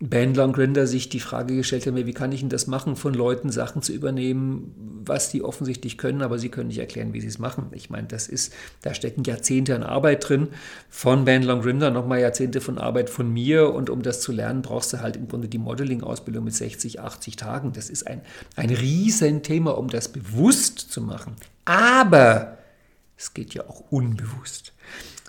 Bandler 0.00 0.44
und 0.44 0.52
Grinder 0.52 0.86
sich 0.86 1.08
die 1.08 1.18
Frage 1.18 1.56
gestellt 1.56 1.84
haben, 1.86 1.96
wie 1.96 2.12
kann 2.12 2.30
ich 2.30 2.40
denn 2.40 2.48
das 2.48 2.68
machen, 2.68 2.94
von 2.94 3.14
Leuten 3.14 3.50
Sachen 3.50 3.82
zu 3.82 3.92
übernehmen, 3.92 5.02
was 5.04 5.30
die 5.30 5.42
offensichtlich 5.42 5.98
können, 5.98 6.22
aber 6.22 6.38
sie 6.38 6.50
können 6.50 6.68
nicht 6.68 6.78
erklären, 6.78 7.14
wie 7.14 7.20
sie 7.20 7.26
es 7.26 7.40
machen. 7.40 7.66
Ich 7.72 7.90
meine, 7.90 8.06
das 8.06 8.28
ist, 8.28 8.54
da 8.82 8.94
stecken 8.94 9.24
Jahrzehnte 9.24 9.74
an 9.74 9.82
Arbeit 9.82 10.28
drin, 10.28 10.48
von 10.88 11.24
Bandler 11.24 11.54
und 11.54 11.62
Grinder 11.62 11.90
nochmal 11.90 12.20
Jahrzehnte 12.20 12.60
von 12.60 12.78
Arbeit 12.78 13.10
von 13.10 13.32
mir 13.32 13.74
und 13.74 13.90
um 13.90 14.02
das 14.02 14.20
zu 14.20 14.30
lernen, 14.30 14.62
brauchst 14.62 14.92
du 14.92 15.00
halt 15.00 15.16
im 15.16 15.26
Grunde 15.26 15.48
die 15.48 15.58
Modeling-Ausbildung 15.58 16.44
mit 16.44 16.54
60, 16.54 17.00
80 17.00 17.34
Tagen. 17.34 17.72
Das 17.72 17.90
ist 17.90 18.06
ein, 18.06 18.20
ein 18.54 18.70
Riesenthema, 18.70 19.72
um 19.72 19.88
das 19.88 20.08
bewusst 20.08 20.78
zu 20.78 21.02
machen. 21.02 21.34
Aber 21.64 22.58
es 23.16 23.34
geht 23.34 23.52
ja 23.52 23.68
auch 23.68 23.82
unbewusst. 23.90 24.72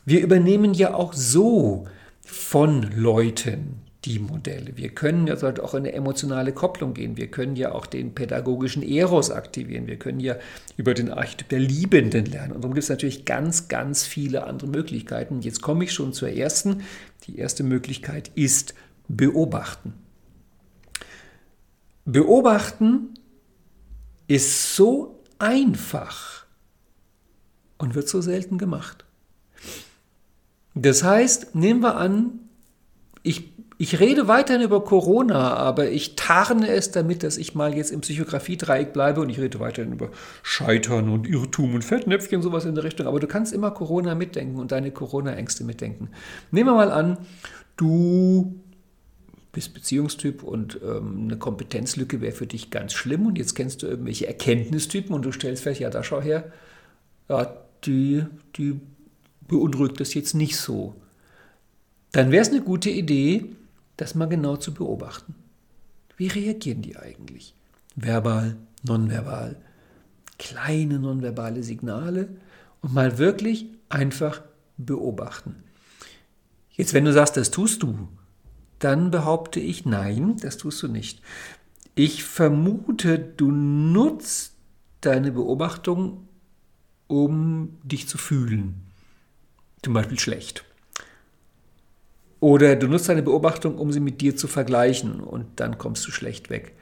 Wir 0.05 0.21
übernehmen 0.21 0.75
ja 0.75 0.93
auch 0.93 1.13
so 1.13 1.87
von 2.23 2.83
Leuten, 2.83 3.88
die 4.05 4.19
Modelle. 4.19 4.77
Wir 4.77 4.89
können 4.89 5.27
ja 5.27 5.35
auch 5.35 5.73
in 5.73 5.79
eine 5.79 5.91
emotionale 5.91 6.53
Kopplung 6.53 6.93
gehen. 6.93 7.17
Wir 7.17 7.27
können 7.27 7.57
ja 7.57 7.73
auch 7.73 7.85
den 7.85 8.15
pädagogischen 8.15 8.81
Eros 8.81 9.29
aktivieren. 9.29 9.87
Wir 9.87 9.97
können 9.97 10.21
ja 10.21 10.37
über 10.77 10.93
den 10.93 11.11
Archetyp 11.11 11.49
der 11.49 11.59
Liebenden 11.59 12.25
lernen. 12.25 12.53
Und 12.53 12.63
darum 12.63 12.73
gibt 12.73 12.83
es 12.83 12.89
natürlich 12.89 13.25
ganz, 13.25 13.67
ganz 13.67 14.05
viele 14.05 14.45
andere 14.45 14.69
Möglichkeiten. 14.69 15.41
Jetzt 15.41 15.61
komme 15.61 15.83
ich 15.83 15.91
schon 15.91 16.13
zur 16.13 16.29
ersten. 16.29 16.83
Die 17.25 17.37
erste 17.37 17.63
Möglichkeit 17.63 18.31
ist 18.35 18.73
beobachten. 19.09 19.93
Beobachten 22.05 23.15
ist 24.27 24.75
so 24.75 25.21
einfach 25.39 26.45
und 27.77 27.95
wird 27.95 28.07
so 28.07 28.21
selten 28.21 28.57
gemacht. 28.57 29.05
Das 30.73 31.03
heißt, 31.03 31.55
nehmen 31.55 31.81
wir 31.81 31.97
an, 31.97 32.39
ich 33.23 33.58
Ich 33.81 34.01
rede 34.01 34.27
weiterhin 34.27 34.61
über 34.61 34.83
Corona, 34.83 35.53
aber 35.53 35.89
ich 35.89 36.17
tarne 36.17 36.67
es 36.67 36.91
damit, 36.91 37.23
dass 37.23 37.37
ich 37.37 37.55
mal 37.55 37.73
jetzt 37.77 37.91
im 37.91 38.01
Psychografie-Dreieck 38.01 38.91
bleibe 38.91 39.21
und 39.21 39.29
ich 39.29 39.39
rede 39.39 39.61
weiterhin 39.61 39.93
über 39.93 40.09
Scheitern 40.43 41.07
und 41.07 41.25
Irrtum 41.25 41.75
und 41.75 41.85
Fettnäpfchen, 41.85 42.41
sowas 42.41 42.65
in 42.65 42.75
der 42.75 42.83
Richtung. 42.83 43.07
Aber 43.07 43.21
du 43.21 43.27
kannst 43.27 43.53
immer 43.53 43.71
Corona 43.71 44.15
mitdenken 44.15 44.59
und 44.59 44.73
deine 44.73 44.91
Corona-Ängste 44.91 45.63
mitdenken. 45.63 46.09
Nehmen 46.51 46.67
wir 46.67 46.75
mal 46.75 46.91
an, 46.91 47.19
du 47.77 48.59
bist 49.53 49.73
Beziehungstyp 49.73 50.43
und 50.43 50.81
ähm, 50.83 51.27
eine 51.27 51.37
Kompetenzlücke 51.37 52.19
wäre 52.19 52.33
für 52.33 52.47
dich 52.47 52.71
ganz 52.71 52.91
schlimm 52.91 53.27
und 53.27 53.37
jetzt 53.37 53.55
kennst 53.55 53.81
du 53.81 53.87
irgendwelche 53.87 54.27
Erkenntnistypen 54.27 55.15
und 55.15 55.23
du 55.23 55.31
stellst 55.31 55.63
fest, 55.63 55.79
ja, 55.79 55.89
da 55.89 56.03
schau 56.03 56.21
her, 56.21 56.51
ja, 57.29 57.55
die, 57.85 58.25
die 58.57 58.81
beunruhigt 59.47 60.01
das 60.01 60.13
jetzt 60.15 60.33
nicht 60.33 60.57
so. 60.57 60.95
Dann 62.11 62.31
wäre 62.31 62.41
es 62.41 62.49
eine 62.49 62.61
gute 62.61 62.89
Idee, 62.89 63.55
das 63.99 64.15
mal 64.15 64.27
genau 64.27 64.55
zu 64.55 64.73
beobachten. 64.73 65.35
Wie 66.15 66.27
reagieren 66.27 66.81
die 66.81 66.97
eigentlich? 66.97 67.53
Verbal, 67.95 68.55
nonverbal, 68.83 69.57
kleine 70.37 70.99
nonverbale 70.99 71.63
Signale 71.63 72.29
und 72.81 72.93
mal 72.93 73.17
wirklich 73.17 73.67
einfach 73.89 74.41
beobachten. 74.77 75.63
Jetzt, 76.71 76.93
wenn 76.93 77.03
du 77.03 77.11
sagst, 77.11 77.35
das 77.35 77.51
tust 77.51 77.83
du, 77.83 78.07
dann 78.79 79.11
behaupte 79.11 79.59
ich, 79.59 79.85
nein, 79.85 80.37
das 80.37 80.55
tust 80.55 80.81
du 80.81 80.87
nicht. 80.87 81.21
Ich 81.95 82.23
vermute, 82.23 83.19
du 83.19 83.51
nutzt 83.51 84.53
deine 85.01 85.33
Beobachtung, 85.33 86.29
um 87.07 87.77
dich 87.83 88.07
zu 88.07 88.17
fühlen. 88.17 88.85
Zum 89.83 89.93
Beispiel 89.93 90.19
schlecht. 90.19 90.63
Oder 92.39 92.75
du 92.75 92.87
nutzt 92.87 93.09
deine 93.09 93.23
Beobachtung, 93.23 93.77
um 93.77 93.91
sie 93.91 93.99
mit 93.99 94.21
dir 94.21 94.35
zu 94.35 94.47
vergleichen 94.47 95.19
und 95.19 95.45
dann 95.57 95.77
kommst 95.77 96.07
du 96.07 96.11
schlecht 96.11 96.49
weg. 96.49 96.73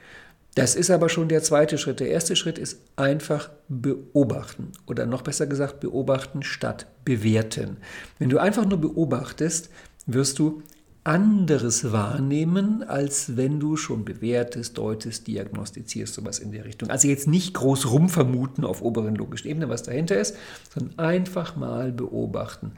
Das 0.54 0.74
ist 0.74 0.90
aber 0.90 1.08
schon 1.08 1.28
der 1.28 1.42
zweite 1.42 1.78
Schritt. 1.78 2.00
Der 2.00 2.10
erste 2.10 2.34
Schritt 2.34 2.58
ist 2.58 2.80
einfach 2.96 3.50
beobachten 3.68 4.72
oder 4.86 5.06
noch 5.06 5.22
besser 5.22 5.46
gesagt 5.46 5.80
beobachten 5.80 6.42
statt 6.42 6.86
bewerten. 7.04 7.76
Wenn 8.18 8.28
du 8.28 8.38
einfach 8.38 8.64
nur 8.64 8.80
beobachtest, 8.80 9.70
wirst 10.06 10.38
du 10.38 10.62
anderes 11.08 11.90
wahrnehmen, 11.90 12.82
als 12.82 13.38
wenn 13.38 13.58
du 13.58 13.78
schon 13.78 14.04
bewertest, 14.04 14.76
deutest, 14.76 15.26
diagnostizierst, 15.26 16.12
sowas 16.12 16.38
in 16.38 16.52
der 16.52 16.66
Richtung. 16.66 16.90
Also 16.90 17.08
jetzt 17.08 17.26
nicht 17.26 17.54
groß 17.54 17.90
rumvermuten 17.90 18.62
auf 18.62 18.82
oberen 18.82 19.14
logischen 19.14 19.48
Ebene, 19.48 19.70
was 19.70 19.82
dahinter 19.82 20.20
ist, 20.20 20.36
sondern 20.72 20.98
einfach 20.98 21.56
mal 21.56 21.92
beobachten. 21.92 22.72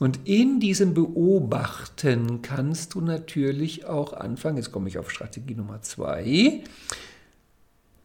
Und 0.00 0.18
in 0.24 0.58
diesem 0.58 0.94
Beobachten 0.94 2.42
kannst 2.42 2.94
du 2.94 3.00
natürlich 3.00 3.86
auch 3.86 4.12
anfangen, 4.14 4.56
jetzt 4.56 4.72
komme 4.72 4.88
ich 4.88 4.98
auf 4.98 5.12
Strategie 5.12 5.54
Nummer 5.54 5.80
zwei, 5.82 6.64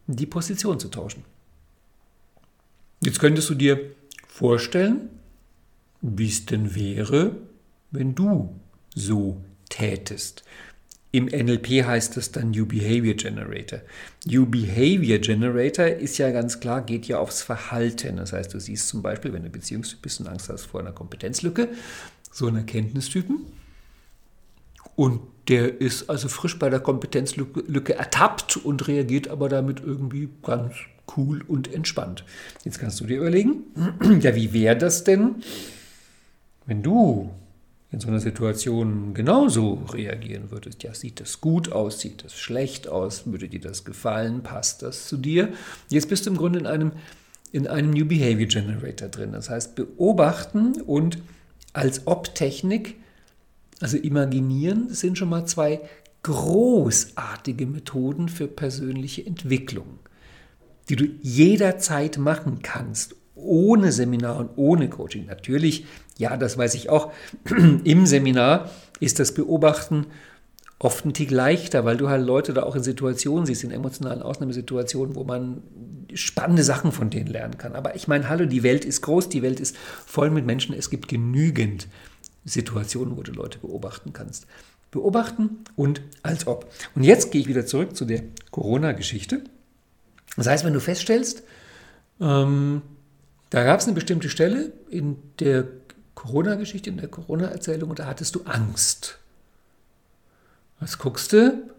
die 0.05 0.25
Position 0.27 0.79
zu 0.79 0.89
tauschen. 0.89 1.23
Jetzt 3.01 3.19
könntest 3.19 3.49
du 3.49 3.55
dir 3.55 3.79
vorstellen, 4.27 5.09
wie 6.01 6.27
es 6.27 6.45
denn 6.45 6.75
wäre, 6.75 7.35
wenn 7.89 8.13
du 8.13 8.53
so 8.93 9.41
tätest. 9.71 10.43
Im 11.13 11.25
NLP 11.25 11.83
heißt 11.83 12.15
das 12.15 12.31
dann 12.31 12.51
New 12.51 12.65
Behavior 12.65 13.15
Generator. 13.15 13.81
New 14.25 14.45
Behavior 14.45 15.17
Generator 15.17 15.87
ist 15.87 16.17
ja 16.17 16.31
ganz 16.31 16.61
klar, 16.61 16.81
geht 16.81 17.05
ja 17.07 17.19
aufs 17.19 17.41
Verhalten. 17.41 18.15
Das 18.17 18.31
heißt, 18.31 18.53
du 18.53 18.59
siehst 18.59 18.87
zum 18.87 19.01
Beispiel, 19.01 19.33
wenn 19.33 19.43
du 19.43 19.49
Beziehungstyp 19.49 20.01
bist 20.01 20.21
und 20.21 20.27
Angst 20.27 20.47
hast 20.47 20.65
vor 20.65 20.79
einer 20.79 20.93
Kompetenzlücke, 20.93 21.67
so 22.31 22.47
einen 22.47 22.57
Erkenntnistypen. 22.57 23.39
Und 24.95 25.21
der 25.49 25.81
ist 25.81 26.09
also 26.09 26.29
frisch 26.29 26.57
bei 26.57 26.69
der 26.69 26.79
Kompetenzlücke 26.79 27.93
ertappt 27.93 28.57
und 28.57 28.87
reagiert 28.87 29.27
aber 29.27 29.49
damit 29.49 29.81
irgendwie 29.81 30.29
ganz 30.43 30.75
cool 31.17 31.43
und 31.45 31.73
entspannt. 31.73 32.23
Jetzt 32.63 32.79
kannst 32.79 33.01
du 33.01 33.05
dir 33.05 33.17
überlegen, 33.17 33.63
ja, 34.21 34.33
wie 34.33 34.53
wäre 34.53 34.77
das 34.77 35.03
denn, 35.03 35.43
wenn 36.65 36.83
du 36.83 37.31
in 37.91 37.99
so 37.99 38.07
einer 38.07 38.19
Situation 38.19 39.13
genauso 39.13 39.83
reagieren 39.91 40.49
würdest. 40.49 40.81
Ja, 40.83 40.93
sieht 40.93 41.19
das 41.19 41.41
gut 41.41 41.71
aus, 41.71 41.99
sieht 41.99 42.23
das 42.23 42.33
schlecht 42.33 42.87
aus, 42.87 43.25
würde 43.25 43.49
dir 43.49 43.59
das 43.59 43.83
gefallen, 43.83 44.43
passt 44.43 44.81
das 44.81 45.07
zu 45.07 45.17
dir? 45.17 45.49
Jetzt 45.89 46.07
bist 46.07 46.25
du 46.25 46.29
im 46.29 46.37
Grunde 46.37 46.59
in 46.59 46.67
einem, 46.67 46.93
in 47.51 47.67
einem 47.67 47.91
New 47.91 48.05
Behavior 48.05 48.47
Generator 48.47 49.09
drin. 49.09 49.33
Das 49.33 49.49
heißt, 49.49 49.75
beobachten 49.75 50.79
und 50.81 51.17
als 51.73 52.07
Ob-Technik, 52.07 52.95
also 53.81 53.97
imaginieren, 53.97 54.89
sind 54.89 55.17
schon 55.17 55.29
mal 55.29 55.45
zwei 55.45 55.81
großartige 56.23 57.65
Methoden 57.65 58.29
für 58.29 58.47
persönliche 58.47 59.25
Entwicklung, 59.25 59.99
die 60.87 60.95
du 60.95 61.05
jederzeit 61.21 62.17
machen 62.17 62.59
kannst, 62.61 63.15
ohne 63.41 63.91
Seminar 63.91 64.37
und 64.37 64.51
ohne 64.55 64.89
Coaching. 64.89 65.25
Natürlich, 65.25 65.85
ja, 66.17 66.37
das 66.37 66.57
weiß 66.57 66.75
ich 66.75 66.89
auch, 66.89 67.11
im 67.83 68.05
Seminar 68.05 68.69
ist 68.99 69.19
das 69.19 69.33
Beobachten 69.33 70.07
oft 70.79 71.05
ein 71.05 71.13
Tick 71.13 71.29
leichter, 71.29 71.85
weil 71.85 71.97
du 71.97 72.09
halt 72.09 72.25
Leute 72.25 72.53
da 72.53 72.63
auch 72.63 72.75
in 72.75 72.83
Situationen 72.83 73.45
siehst, 73.45 73.63
in 73.63 73.71
emotionalen 73.71 74.21
Ausnahmesituationen, 74.21 75.15
wo 75.15 75.23
man 75.23 75.61
spannende 76.13 76.63
Sachen 76.63 76.91
von 76.91 77.09
denen 77.09 77.27
lernen 77.27 77.57
kann. 77.57 77.75
Aber 77.75 77.95
ich 77.95 78.07
meine, 78.07 78.29
hallo, 78.29 78.45
die 78.45 78.63
Welt 78.63 78.83
ist 78.83 79.01
groß, 79.01 79.29
die 79.29 79.43
Welt 79.43 79.59
ist 79.59 79.77
voll 79.77 80.31
mit 80.31 80.45
Menschen, 80.45 80.73
es 80.73 80.89
gibt 80.89 81.07
genügend 81.07 81.87
Situationen, 82.45 83.15
wo 83.15 83.21
du 83.21 83.31
Leute 83.31 83.59
beobachten 83.59 84.13
kannst. 84.13 84.47
Beobachten 84.89 85.63
und 85.75 86.01
als 86.23 86.47
ob. 86.47 86.71
Und 86.95 87.03
jetzt 87.03 87.31
gehe 87.31 87.41
ich 87.41 87.47
wieder 87.47 87.65
zurück 87.65 87.95
zu 87.95 88.05
der 88.05 88.23
Corona-Geschichte. 88.49 89.43
Das 90.35 90.47
heißt, 90.47 90.65
wenn 90.65 90.73
du 90.73 90.79
feststellst, 90.79 91.43
ähm, 92.19 92.81
da 93.51 93.63
gab 93.63 93.79
es 93.79 93.85
eine 93.85 93.93
bestimmte 93.93 94.29
Stelle 94.29 94.71
in 94.89 95.17
der 95.39 95.65
Corona-Geschichte, 96.15 96.89
in 96.89 96.97
der 96.97 97.09
Corona-Erzählung, 97.09 97.91
und 97.91 97.99
da 97.99 98.05
hattest 98.05 98.33
du 98.35 98.43
Angst. 98.45 99.19
Was 100.79 100.97
guckst 100.97 101.33
du? 101.33 101.69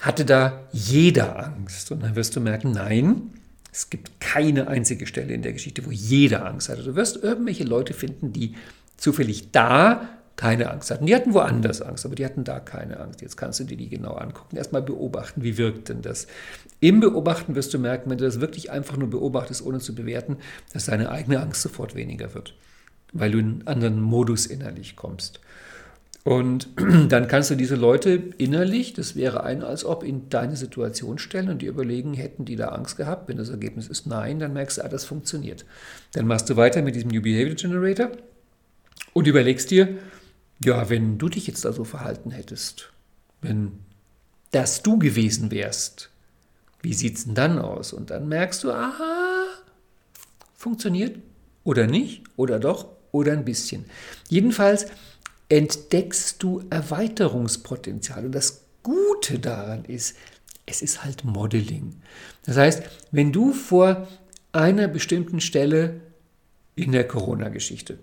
Hatte 0.00 0.24
da 0.24 0.66
jeder 0.72 1.44
Angst? 1.44 1.90
Und 1.90 2.02
dann 2.02 2.16
wirst 2.16 2.36
du 2.36 2.40
merken, 2.40 2.70
nein, 2.70 3.34
es 3.72 3.90
gibt 3.90 4.20
keine 4.20 4.68
einzige 4.68 5.06
Stelle 5.06 5.34
in 5.34 5.42
der 5.42 5.52
Geschichte, 5.52 5.84
wo 5.84 5.90
jeder 5.90 6.46
Angst 6.46 6.68
hatte. 6.68 6.82
Du 6.82 6.94
wirst 6.94 7.16
irgendwelche 7.22 7.64
Leute 7.64 7.92
finden, 7.92 8.32
die 8.32 8.54
zufällig 8.96 9.50
da 9.50 10.08
keine 10.36 10.70
Angst 10.70 10.90
hatten. 10.90 11.06
Die 11.06 11.14
hatten 11.14 11.32
woanders 11.32 11.80
Angst, 11.80 12.04
aber 12.04 12.14
die 12.14 12.24
hatten 12.24 12.44
da 12.44 12.60
keine 12.60 13.00
Angst. 13.00 13.22
Jetzt 13.22 13.36
kannst 13.36 13.58
du 13.58 13.64
dir 13.64 13.76
die 13.76 13.88
genau 13.88 14.14
angucken. 14.14 14.56
Erstmal 14.56 14.82
beobachten, 14.82 15.42
wie 15.42 15.56
wirkt 15.56 15.88
denn 15.88 16.02
das? 16.02 16.26
Im 16.80 17.00
Beobachten 17.00 17.54
wirst 17.54 17.72
du 17.72 17.78
merken, 17.78 18.10
wenn 18.10 18.18
du 18.18 18.24
das 18.24 18.40
wirklich 18.40 18.70
einfach 18.70 18.98
nur 18.98 19.08
beobachtest, 19.08 19.64
ohne 19.64 19.78
zu 19.78 19.94
bewerten, 19.94 20.36
dass 20.72 20.86
deine 20.86 21.10
eigene 21.10 21.40
Angst 21.40 21.62
sofort 21.62 21.94
weniger 21.94 22.34
wird, 22.34 22.54
weil 23.12 23.30
du 23.30 23.38
in 23.38 23.46
einen 23.46 23.66
anderen 23.66 24.00
Modus 24.00 24.44
innerlich 24.44 24.94
kommst. 24.94 25.40
Und 26.22 26.68
dann 27.08 27.28
kannst 27.28 27.50
du 27.50 27.54
diese 27.54 27.76
Leute 27.76 28.20
innerlich, 28.36 28.92
das 28.92 29.16
wäre 29.16 29.42
ein 29.44 29.62
als 29.62 29.86
ob, 29.86 30.02
in 30.02 30.28
deine 30.28 30.56
Situation 30.56 31.18
stellen 31.18 31.48
und 31.48 31.62
dir 31.62 31.70
überlegen, 31.70 32.12
hätten 32.12 32.44
die 32.44 32.56
da 32.56 32.68
Angst 32.68 32.98
gehabt? 32.98 33.28
Wenn 33.28 33.38
das 33.38 33.48
Ergebnis 33.48 33.86
ist 33.86 34.06
nein, 34.06 34.38
dann 34.38 34.52
merkst 34.52 34.78
du, 34.78 34.84
ah, 34.84 34.88
das 34.88 35.06
funktioniert. 35.06 35.64
Dann 36.12 36.26
machst 36.26 36.50
du 36.50 36.56
weiter 36.56 36.82
mit 36.82 36.94
diesem 36.94 37.08
New 37.08 37.22
Behavior 37.22 37.54
Generator 37.54 38.10
und 39.14 39.26
überlegst 39.26 39.70
dir, 39.70 39.96
ja, 40.64 40.88
wenn 40.88 41.18
du 41.18 41.28
dich 41.28 41.46
jetzt 41.46 41.64
da 41.64 41.72
so 41.72 41.84
verhalten 41.84 42.30
hättest, 42.30 42.92
wenn 43.42 43.78
das 44.50 44.82
du 44.82 44.98
gewesen 44.98 45.50
wärst, 45.50 46.10
wie 46.82 46.94
sieht 46.94 47.16
es 47.16 47.24
denn 47.24 47.34
dann 47.34 47.58
aus? 47.58 47.92
Und 47.92 48.10
dann 48.10 48.28
merkst 48.28 48.64
du, 48.64 48.70
aha, 48.70 49.46
funktioniert 50.54 51.18
oder 51.64 51.86
nicht, 51.86 52.22
oder 52.36 52.58
doch, 52.58 52.86
oder 53.12 53.32
ein 53.32 53.44
bisschen. 53.44 53.84
Jedenfalls 54.28 54.86
entdeckst 55.48 56.42
du 56.42 56.64
Erweiterungspotenzial. 56.70 58.26
Und 58.26 58.32
das 58.32 58.62
Gute 58.82 59.38
daran 59.38 59.84
ist, 59.84 60.16
es 60.64 60.82
ist 60.82 61.04
halt 61.04 61.24
Modeling. 61.24 61.96
Das 62.44 62.56
heißt, 62.56 62.82
wenn 63.10 63.32
du 63.32 63.52
vor 63.52 64.08
einer 64.52 64.88
bestimmten 64.88 65.40
Stelle 65.40 66.00
in 66.74 66.92
der 66.92 67.06
Corona-Geschichte 67.06 67.98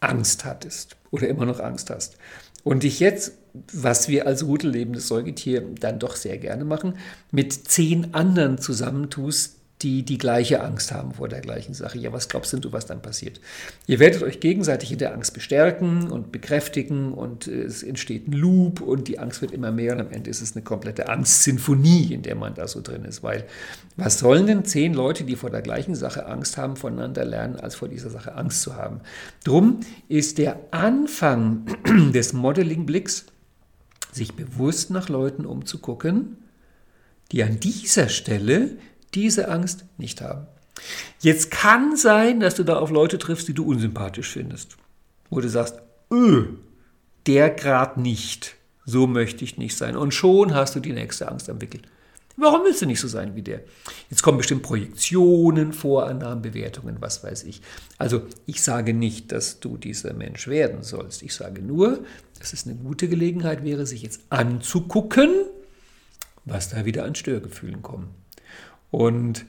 Angst 0.00 0.44
hattest 0.44 0.96
oder 1.10 1.28
immer 1.28 1.46
noch 1.46 1.60
Angst 1.60 1.90
hast. 1.90 2.16
Und 2.64 2.82
dich 2.82 3.00
jetzt, 3.00 3.32
was 3.72 4.08
wir 4.08 4.26
als 4.26 4.44
rudellebendes 4.44 5.08
Säugetier 5.08 5.62
dann 5.80 5.98
doch 5.98 6.16
sehr 6.16 6.38
gerne 6.38 6.64
machen, 6.64 6.98
mit 7.30 7.52
zehn 7.52 8.14
anderen 8.14 8.58
zusammentust, 8.58 9.59
die 9.82 10.04
die 10.04 10.18
gleiche 10.18 10.62
Angst 10.62 10.92
haben 10.92 11.14
vor 11.14 11.28
der 11.28 11.40
gleichen 11.40 11.74
Sache. 11.74 11.98
Ja, 11.98 12.12
was 12.12 12.28
glaubst 12.28 12.52
du, 12.52 12.72
was 12.72 12.86
dann 12.86 13.00
passiert? 13.00 13.40
Ihr 13.86 13.98
werdet 13.98 14.22
euch 14.22 14.40
gegenseitig 14.40 14.92
in 14.92 14.98
der 14.98 15.14
Angst 15.14 15.32
bestärken 15.32 16.10
und 16.10 16.32
bekräftigen 16.32 17.14
und 17.14 17.46
es 17.46 17.82
entsteht 17.82 18.28
ein 18.28 18.32
Loop 18.32 18.80
und 18.80 19.08
die 19.08 19.18
Angst 19.18 19.40
wird 19.40 19.52
immer 19.52 19.72
mehr 19.72 19.94
und 19.94 20.00
am 20.00 20.10
Ende 20.10 20.30
ist 20.30 20.42
es 20.42 20.54
eine 20.54 20.62
komplette 20.62 21.08
Angstsinfonie, 21.08 22.12
in 22.12 22.22
der 22.22 22.34
man 22.34 22.54
da 22.54 22.68
so 22.68 22.80
drin 22.80 23.04
ist. 23.04 23.22
Weil 23.22 23.46
was 23.96 24.18
sollen 24.18 24.46
denn 24.46 24.64
zehn 24.64 24.94
Leute, 24.94 25.24
die 25.24 25.36
vor 25.36 25.50
der 25.50 25.62
gleichen 25.62 25.94
Sache 25.94 26.26
Angst 26.26 26.56
haben, 26.56 26.76
voneinander 26.76 27.24
lernen, 27.24 27.56
als 27.56 27.74
vor 27.74 27.88
dieser 27.88 28.10
Sache 28.10 28.34
Angst 28.34 28.62
zu 28.62 28.76
haben? 28.76 29.00
Drum 29.44 29.80
ist 30.08 30.38
der 30.38 30.58
Anfang 30.70 31.64
des 32.12 32.32
Modeling-Blicks 32.32 33.26
sich 34.12 34.34
bewusst 34.34 34.90
nach 34.90 35.08
Leuten 35.08 35.46
umzugucken, 35.46 36.38
die 37.32 37.44
an 37.44 37.60
dieser 37.60 38.08
Stelle 38.08 38.76
diese 39.14 39.48
Angst 39.48 39.84
nicht 39.98 40.20
haben. 40.20 40.46
Jetzt 41.20 41.50
kann 41.50 41.96
sein, 41.96 42.40
dass 42.40 42.54
du 42.54 42.64
da 42.64 42.76
auf 42.76 42.90
Leute 42.90 43.18
triffst, 43.18 43.48
die 43.48 43.54
du 43.54 43.64
unsympathisch 43.64 44.30
findest. 44.30 44.76
Wo 45.28 45.40
du 45.40 45.48
sagst, 45.48 45.80
öh, 46.12 46.44
der 47.26 47.50
grad 47.50 47.96
nicht. 47.96 48.56
So 48.86 49.06
möchte 49.06 49.44
ich 49.44 49.58
nicht 49.58 49.76
sein. 49.76 49.96
Und 49.96 50.14
schon 50.14 50.54
hast 50.54 50.74
du 50.74 50.80
die 50.80 50.92
nächste 50.92 51.28
Angst 51.28 51.48
am 51.50 51.60
Wickel. 51.60 51.82
Warum 52.36 52.62
willst 52.64 52.80
du 52.80 52.86
nicht 52.86 53.00
so 53.00 53.08
sein 53.08 53.36
wie 53.36 53.42
der? 53.42 53.60
Jetzt 54.08 54.22
kommen 54.22 54.38
bestimmt 54.38 54.62
Projektionen, 54.62 55.74
Vorannahmen, 55.74 56.40
Bewertungen, 56.40 56.96
was 57.00 57.22
weiß 57.22 57.44
ich. 57.44 57.60
Also 57.98 58.22
ich 58.46 58.62
sage 58.62 58.94
nicht, 58.94 59.30
dass 59.30 59.60
du 59.60 59.76
dieser 59.76 60.14
Mensch 60.14 60.48
werden 60.48 60.82
sollst. 60.82 61.22
Ich 61.22 61.34
sage 61.34 61.60
nur, 61.60 62.02
dass 62.38 62.54
es 62.54 62.66
eine 62.66 62.76
gute 62.76 63.08
Gelegenheit 63.08 63.62
wäre, 63.62 63.84
sich 63.84 64.00
jetzt 64.00 64.22
anzugucken, 64.30 65.30
was 66.46 66.70
da 66.70 66.86
wieder 66.86 67.04
an 67.04 67.14
Störgefühlen 67.14 67.82
kommen. 67.82 68.08
Und 68.90 69.44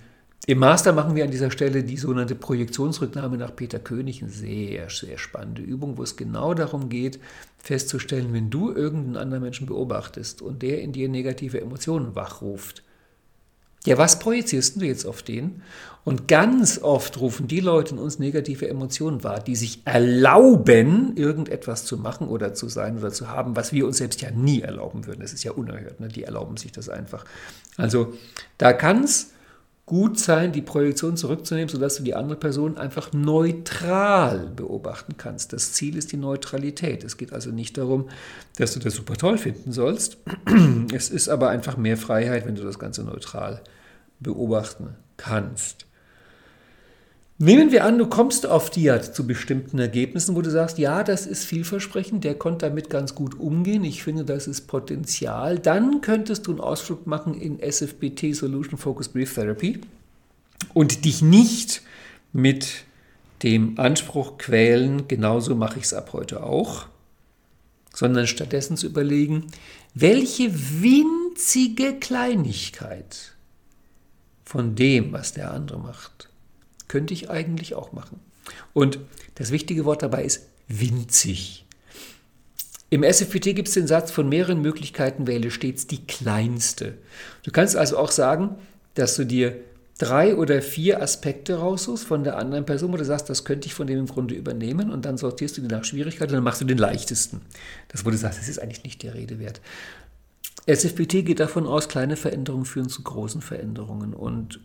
im 0.47 0.57
Master 0.57 0.91
machen 0.91 1.15
wir 1.15 1.23
an 1.23 1.31
dieser 1.31 1.51
Stelle 1.51 1.83
die 1.83 1.97
sogenannte 1.97 2.33
Projektionsrücknahme 2.33 3.37
nach 3.37 3.55
Peter 3.55 3.79
König, 3.79 4.21
eine 4.21 4.31
sehr, 4.31 4.89
sehr 4.89 5.17
spannende 5.17 5.61
Übung, 5.61 5.97
wo 5.97 6.03
es 6.03 6.15
genau 6.15 6.53
darum 6.55 6.89
geht, 6.89 7.19
festzustellen, 7.59 8.33
wenn 8.33 8.49
du 8.49 8.71
irgendeinen 8.71 9.17
anderen 9.17 9.43
Menschen 9.43 9.67
beobachtest 9.67 10.41
und 10.41 10.63
der 10.63 10.81
in 10.81 10.93
dir 10.93 11.09
negative 11.09 11.61
Emotionen 11.61 12.15
wachruft, 12.15 12.83
ja, 13.85 13.97
was 13.97 14.19
projizierst 14.19 14.79
du 14.79 14.85
jetzt 14.85 15.05
auf 15.05 15.23
den? 15.23 15.63
Und 16.03 16.27
ganz 16.27 16.79
oft 16.81 17.19
rufen 17.19 17.47
die 17.47 17.59
Leute 17.59 17.93
in 17.93 17.99
uns 17.99 18.17
negative 18.17 18.67
Emotionen 18.67 19.23
wahr, 19.23 19.39
die 19.39 19.55
sich 19.55 19.81
erlauben, 19.85 21.15
irgendetwas 21.15 21.85
zu 21.85 21.97
machen 21.97 22.27
oder 22.27 22.55
zu 22.55 22.69
sein 22.69 22.97
oder 22.97 23.11
zu 23.11 23.27
haben, 23.27 23.55
was 23.55 23.71
wir 23.71 23.85
uns 23.85 23.97
selbst 23.97 24.21
ja 24.21 24.31
nie 24.31 24.61
erlauben 24.61 25.05
würden. 25.05 25.21
Das 25.21 25.33
ist 25.33 25.43
ja 25.43 25.51
unerhört. 25.51 25.99
Ne? 25.99 26.07
Die 26.07 26.23
erlauben 26.23 26.57
sich 26.57 26.71
das 26.71 26.89
einfach. 26.89 27.25
Also 27.77 28.13
da 28.57 28.73
kann 28.73 29.03
es 29.03 29.31
gut 29.91 30.17
sein, 30.17 30.53
die 30.53 30.61
Projektion 30.61 31.17
zurückzunehmen, 31.17 31.67
sodass 31.67 31.97
du 31.97 32.03
die 32.03 32.15
andere 32.15 32.37
Person 32.37 32.77
einfach 32.77 33.11
neutral 33.11 34.49
beobachten 34.55 35.17
kannst. 35.17 35.51
Das 35.51 35.73
Ziel 35.73 35.97
ist 35.97 36.13
die 36.13 36.17
Neutralität. 36.17 37.03
Es 37.03 37.17
geht 37.17 37.33
also 37.33 37.51
nicht 37.51 37.77
darum, 37.77 38.07
dass 38.55 38.73
du 38.73 38.79
das 38.79 38.95
super 38.95 39.15
toll 39.15 39.37
finden 39.37 39.73
sollst. 39.73 40.15
Es 40.93 41.09
ist 41.09 41.27
aber 41.27 41.49
einfach 41.49 41.75
mehr 41.75 41.97
Freiheit, 41.97 42.45
wenn 42.45 42.55
du 42.55 42.63
das 42.63 42.79
Ganze 42.79 43.03
neutral 43.03 43.61
beobachten 44.21 44.95
kannst. 45.17 45.85
Nehmen 47.41 47.71
wir 47.71 47.85
an, 47.85 47.97
du 47.97 48.05
kommst 48.05 48.45
auf 48.45 48.69
Diat 48.69 49.15
zu 49.15 49.25
bestimmten 49.25 49.79
Ergebnissen, 49.79 50.35
wo 50.35 50.43
du 50.43 50.51
sagst, 50.51 50.77
ja, 50.77 51.03
das 51.03 51.25
ist 51.25 51.43
vielversprechend, 51.43 52.23
der 52.23 52.35
konnte 52.35 52.67
damit 52.67 52.91
ganz 52.91 53.15
gut 53.15 53.39
umgehen, 53.39 53.83
ich 53.83 54.03
finde, 54.03 54.23
das 54.23 54.45
ist 54.45 54.67
Potenzial. 54.67 55.57
Dann 55.57 56.01
könntest 56.01 56.45
du 56.45 56.51
einen 56.51 56.59
Ausflug 56.59 57.07
machen 57.07 57.33
in 57.33 57.57
SFBT 57.59 58.35
Solution 58.35 58.77
Focus 58.77 59.09
Brief 59.09 59.33
Therapy 59.33 59.81
und 60.75 61.03
dich 61.03 61.23
nicht 61.23 61.81
mit 62.31 62.83
dem 63.41 63.79
Anspruch 63.79 64.37
quälen, 64.37 65.07
genauso 65.07 65.55
mache 65.55 65.79
ich 65.79 65.85
es 65.85 65.95
ab 65.95 66.13
heute 66.13 66.43
auch, 66.43 66.85
sondern 67.91 68.27
stattdessen 68.27 68.77
zu 68.77 68.85
überlegen, 68.85 69.47
welche 69.95 70.53
winzige 70.53 71.95
Kleinigkeit 71.95 73.33
von 74.45 74.75
dem, 74.75 75.11
was 75.11 75.33
der 75.33 75.51
andere 75.51 75.79
macht, 75.79 76.29
könnte 76.91 77.13
ich 77.13 77.29
eigentlich 77.29 77.73
auch 77.73 77.93
machen. 77.93 78.19
Und 78.73 78.99
das 79.35 79.51
wichtige 79.51 79.85
Wort 79.85 80.03
dabei 80.03 80.25
ist 80.25 80.49
winzig. 80.67 81.65
Im 82.89 83.03
SFPT 83.03 83.55
gibt 83.55 83.69
es 83.69 83.75
den 83.75 83.87
Satz, 83.87 84.11
von 84.11 84.27
mehreren 84.27 84.61
Möglichkeiten 84.61 85.25
wähle 85.25 85.51
stets 85.51 85.87
die 85.87 86.05
kleinste. 86.05 86.97
Du 87.43 87.51
kannst 87.51 87.77
also 87.77 87.97
auch 87.97 88.11
sagen, 88.11 88.57
dass 88.95 89.15
du 89.15 89.25
dir 89.25 89.55
drei 89.99 90.35
oder 90.35 90.61
vier 90.61 91.01
Aspekte 91.01 91.59
raussuchst 91.59 92.03
von 92.03 92.25
der 92.25 92.37
anderen 92.37 92.65
Person, 92.65 92.91
wo 92.91 92.97
du 92.97 93.05
sagst, 93.05 93.29
das 93.29 93.45
könnte 93.45 93.67
ich 93.67 93.73
von 93.73 93.87
dem 93.87 93.99
im 93.99 94.07
Grunde 94.07 94.35
übernehmen 94.35 94.91
und 94.91 95.05
dann 95.05 95.17
sortierst 95.17 95.57
du 95.57 95.61
die 95.61 95.69
nach 95.69 95.85
Schwierigkeit 95.85 96.27
und 96.27 96.35
dann 96.35 96.43
machst 96.43 96.59
du 96.59 96.65
den 96.65 96.77
leichtesten. 96.77 97.39
Das, 97.87 98.03
wo 98.03 98.09
du 98.09 98.17
sagst, 98.17 98.37
das 98.37 98.49
ist 98.49 98.59
eigentlich 98.59 98.83
nicht 98.83 99.01
der 99.03 99.13
Rede 99.13 99.39
wert. 99.39 99.61
SFPT 100.65 101.25
geht 101.25 101.39
davon 101.39 101.67
aus, 101.67 101.87
kleine 101.87 102.17
Veränderungen 102.17 102.65
führen 102.65 102.89
zu 102.89 103.01
großen 103.01 103.41
Veränderungen 103.41 104.13
und 104.13 104.59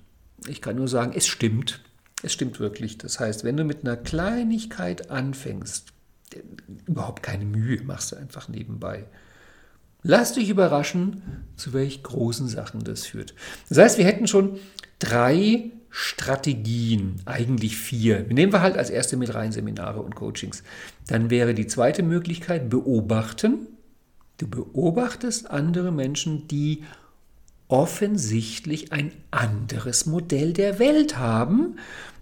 ich 0.49 0.61
kann 0.61 0.75
nur 0.75 0.89
sagen, 0.89 1.13
es 1.15 1.29
stimmt. 1.29 1.83
Es 2.27 2.33
stimmt 2.33 2.59
wirklich. 2.59 2.99
Das 2.99 3.21
heißt, 3.21 3.45
wenn 3.45 3.57
du 3.57 3.63
mit 3.63 3.85
einer 3.85 3.97
Kleinigkeit 3.97 5.13
anfängst, 5.13 5.93
überhaupt 6.85 7.23
keine 7.23 7.45
Mühe, 7.45 7.81
machst 7.85 8.11
du 8.11 8.17
einfach 8.17 8.49
nebenbei. 8.49 9.05
Lass 10.03 10.33
dich 10.33 10.49
überraschen, 10.49 11.23
zu 11.55 11.73
welch 11.73 12.03
großen 12.03 12.49
Sachen 12.49 12.83
das 12.83 13.07
führt. 13.07 13.33
Das 13.69 13.79
heißt, 13.79 13.99
wir 13.99 14.07
hätten 14.07 14.27
schon 14.27 14.59
drei 14.99 15.71
Strategien, 15.89 17.23
eigentlich 17.27 17.77
vier. 17.77 18.27
Nehmen 18.29 18.53
wir 18.53 18.61
halt 18.61 18.77
als 18.77 18.91
erste 18.91 19.17
mit 19.17 19.33
rein 19.33 19.53
Seminare 19.53 20.01
und 20.01 20.17
Coachings. 20.17 20.65
Dann 21.07 21.31
wäre 21.31 21.55
die 21.55 21.69
zweite 21.69 22.03
Möglichkeit 22.03 22.69
beobachten. 22.69 23.69
Du 24.39 24.49
beobachtest 24.49 25.49
andere 25.49 25.93
Menschen, 25.93 26.49
die 26.49 26.83
offensichtlich 27.69 28.93
ein 28.93 29.13
anderes 29.31 30.07
Modell 30.07 30.53
der 30.53 30.81
Welt 30.81 31.19
haben 31.19 31.77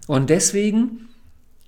und 0.07 0.29
deswegen 0.29 1.09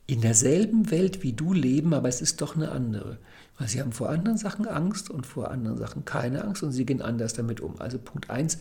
in 0.05 0.21
derselben 0.21 0.89
Welt 0.89 1.21
wie 1.23 1.33
du 1.33 1.53
leben, 1.53 1.93
aber 1.93 2.07
es 2.07 2.21
ist 2.21 2.41
doch 2.41 2.55
eine 2.55 2.71
andere. 2.71 3.17
Weil 3.57 3.67
sie 3.67 3.81
haben 3.81 3.91
vor 3.91 4.09
anderen 4.09 4.37
Sachen 4.37 4.67
Angst 4.67 5.09
und 5.09 5.25
vor 5.25 5.51
anderen 5.51 5.77
Sachen 5.77 6.05
keine 6.05 6.43
Angst 6.43 6.63
und 6.63 6.71
sie 6.71 6.85
gehen 6.85 7.01
anders 7.01 7.33
damit 7.33 7.59
um. 7.59 7.79
Also 7.79 7.97
Punkt 7.97 8.29
1, 8.29 8.59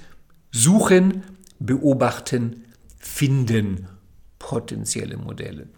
suchen, 0.50 1.22
beobachten, 1.58 2.64
finden 2.98 3.86
potenzielle 4.38 5.16
Modelle. 5.16 5.68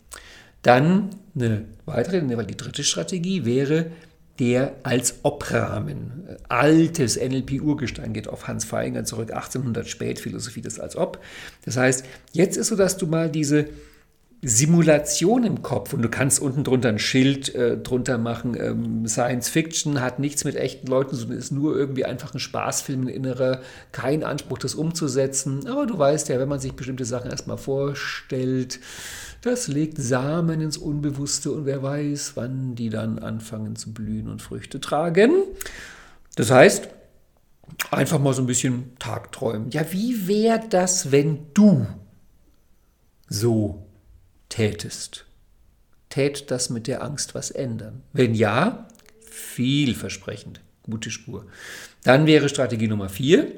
Dann 0.62 1.11
eine 1.34 1.64
weitere, 1.84 2.20
die 2.44 2.57
dritte 2.57 2.84
Strategie 2.84 3.44
wäre, 3.44 3.90
der 4.39 4.76
als 4.82 5.20
Obrahmen. 5.24 6.36
Altes 6.49 7.16
NLP-Urgestein 7.16 8.12
geht 8.12 8.28
auf 8.28 8.47
Hans 8.47 8.64
Feinger 8.64 9.05
zurück, 9.05 9.32
1800 9.32 9.89
Spätphilosophie 9.89 10.61
des 10.61 10.78
als 10.78 10.97
ob. 10.97 11.20
Das 11.64 11.76
heißt, 11.76 12.05
jetzt 12.32 12.57
ist 12.57 12.68
so, 12.68 12.76
dass 12.76 12.97
du 12.97 13.07
mal 13.07 13.30
diese 13.30 13.66
Simulation 14.41 15.43
im 15.43 15.62
Kopf 15.62 15.93
und 15.93 16.03
du 16.03 16.09
kannst 16.09 16.41
unten 16.41 16.62
drunter 16.62 16.91
ein 16.91 17.01
Schild 17.01 17.53
äh, 17.57 17.76
drunter 17.76 18.18
machen. 18.18 18.57
Ähm, 18.59 19.09
Science 19.09 19.49
Fiction 19.49 20.01
hat 20.01 20.20
nichts 20.20 20.45
mit 20.45 20.55
echten 20.55 20.86
Leuten, 20.86 21.16
sondern 21.16 21.39
ist 21.39 21.51
nur 21.51 21.76
irgendwie 21.76 22.05
einfach 22.05 22.34
ein 22.34 22.39
Spaßfilm, 22.39 23.03
ein 23.03 23.09
innerer, 23.09 23.62
kein 23.91 24.22
Anspruch, 24.22 24.59
das 24.59 24.76
umzusetzen. 24.76 25.66
Aber 25.66 25.86
du 25.86 25.99
weißt 25.99 26.28
ja, 26.28 26.39
wenn 26.39 26.49
man 26.49 26.61
sich 26.61 26.74
bestimmte 26.74 27.05
Sachen 27.05 27.32
erstmal 27.32 27.59
vorstellt, 27.59 28.78
das 29.43 29.66
legt 29.66 29.99
Samen 29.99 30.61
ins 30.61 30.76
Unbewusste 30.76 31.51
und 31.51 31.66
wer 31.66 31.82
weiß, 31.82 32.32
wann 32.36 32.76
die 32.76 32.91
dann 32.91 33.18
anfangen 33.18 33.74
zu 33.74 33.93
blühen 33.93 34.28
und 34.28 34.41
Früchte 34.41 34.80
tragen. 34.80 35.32
Das 36.36 36.53
heißt, 36.53 36.89
einfach 37.91 38.20
mal 38.20 38.34
so 38.34 38.43
ein 38.43 38.47
bisschen 38.47 38.97
Tagträumen. 39.01 39.70
Ja, 39.70 39.91
wie 39.91 40.28
wäre 40.28 40.61
das, 40.68 41.11
wenn 41.11 41.47
du 41.55 41.86
so 43.28 43.88
tätest? 44.49 45.24
Tät 46.09 46.51
das 46.51 46.70
mit 46.70 46.86
der 46.86 47.03
Angst 47.03 47.34
was 47.34 47.51
ändern? 47.51 48.03
Wenn 48.12 48.34
ja, 48.34 48.88
vielversprechend, 49.30 50.61
gute 50.82 51.11
Spur. 51.11 51.46
Dann 52.03 52.26
wäre 52.26 52.49
Strategie 52.49 52.88
Nummer 52.88 53.09
vier, 53.09 53.53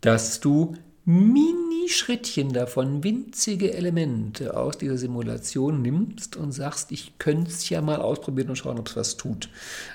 dass 0.00 0.40
du 0.40 0.76
Mini-Schrittchen 1.06 2.52
davon, 2.52 3.02
winzige 3.02 3.72
Elemente 3.72 4.56
aus 4.56 4.76
dieser 4.76 4.98
Simulation 4.98 5.80
nimmst 5.80 6.36
und 6.36 6.52
sagst, 6.52 6.92
ich 6.92 7.18
könnte 7.18 7.50
es 7.50 7.68
ja 7.70 7.80
mal 7.80 8.00
ausprobieren 8.00 8.50
und 8.50 8.56
schauen, 8.56 8.78
ob 8.78 8.88
es 8.88 8.96
was 8.96 9.16
tut. 9.16 9.48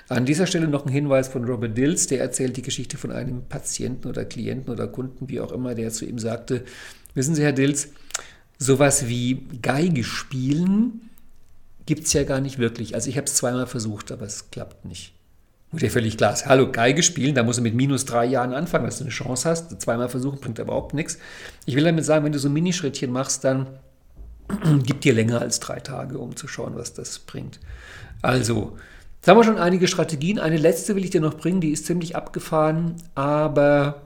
An 0.08 0.26
dieser 0.26 0.46
Stelle 0.46 0.66
noch 0.66 0.84
ein 0.84 0.92
Hinweis 0.92 1.28
von 1.28 1.44
Robert 1.44 1.78
Dills, 1.78 2.08
der 2.08 2.20
erzählt 2.20 2.56
die 2.56 2.62
Geschichte 2.62 2.98
von 2.98 3.12
einem 3.12 3.44
Patienten 3.48 4.08
oder 4.08 4.24
Klienten 4.24 4.72
oder 4.72 4.88
Kunden, 4.88 5.28
wie 5.28 5.40
auch 5.40 5.52
immer, 5.52 5.74
der 5.74 5.90
zu 5.90 6.04
ihm 6.04 6.18
sagte, 6.18 6.64
wissen 7.14 7.36
Sie, 7.36 7.42
Herr 7.42 7.52
Dills, 7.52 7.88
sowas 8.58 9.08
wie 9.08 9.46
Geige 9.62 10.04
spielen 10.04 11.10
gibt 11.86 12.06
es 12.06 12.12
ja 12.12 12.24
gar 12.24 12.40
nicht 12.40 12.58
wirklich. 12.58 12.94
Also 12.94 13.08
ich 13.08 13.16
habe 13.16 13.26
es 13.26 13.34
zweimal 13.34 13.66
versucht, 13.66 14.10
aber 14.10 14.26
es 14.26 14.50
klappt 14.50 14.84
nicht. 14.84 15.12
Wo 15.70 15.78
dir 15.78 15.90
völlig 15.90 16.16
klar 16.16 16.32
ist, 16.32 16.46
hallo, 16.46 16.70
Geige 16.70 17.02
spielen, 17.02 17.34
da 17.34 17.42
musst 17.42 17.58
du 17.58 17.62
mit 17.62 17.74
minus 17.74 18.04
drei 18.04 18.24
Jahren 18.24 18.52
anfangen, 18.52 18.84
dass 18.84 18.98
du 18.98 19.04
eine 19.04 19.10
Chance 19.10 19.48
hast. 19.48 19.80
Zweimal 19.80 20.08
versuchen 20.08 20.40
bringt 20.40 20.58
überhaupt 20.58 20.94
nichts. 20.94 21.18
Ich 21.64 21.74
will 21.74 21.84
damit 21.84 22.04
sagen, 22.04 22.24
wenn 22.24 22.32
du 22.32 22.38
so 22.38 22.48
Minischrittchen 22.48 23.12
machst, 23.12 23.44
dann 23.44 23.66
gib 24.84 25.00
dir 25.00 25.12
länger 25.12 25.40
als 25.40 25.60
drei 25.60 25.80
Tage, 25.80 26.18
um 26.18 26.36
zu 26.36 26.46
schauen, 26.46 26.76
was 26.76 26.94
das 26.94 27.18
bringt. 27.18 27.58
Also, 28.22 28.76
jetzt 29.16 29.28
haben 29.28 29.38
wir 29.38 29.44
schon 29.44 29.58
einige 29.58 29.88
Strategien. 29.88 30.38
Eine 30.38 30.56
letzte 30.56 30.94
will 30.94 31.04
ich 31.04 31.10
dir 31.10 31.20
noch 31.20 31.34
bringen, 31.34 31.60
die 31.60 31.70
ist 31.70 31.86
ziemlich 31.86 32.14
abgefahren, 32.14 32.96
aber 33.14 34.02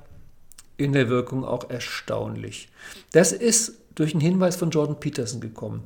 in 0.78 0.94
der 0.94 1.10
Wirkung 1.10 1.44
auch 1.44 1.68
erstaunlich. 1.68 2.70
Das 3.12 3.32
ist 3.32 3.74
durch 4.00 4.14
einen 4.14 4.20
Hinweis 4.22 4.56
von 4.56 4.70
Jordan 4.70 4.98
Peterson 4.98 5.40
gekommen. 5.40 5.82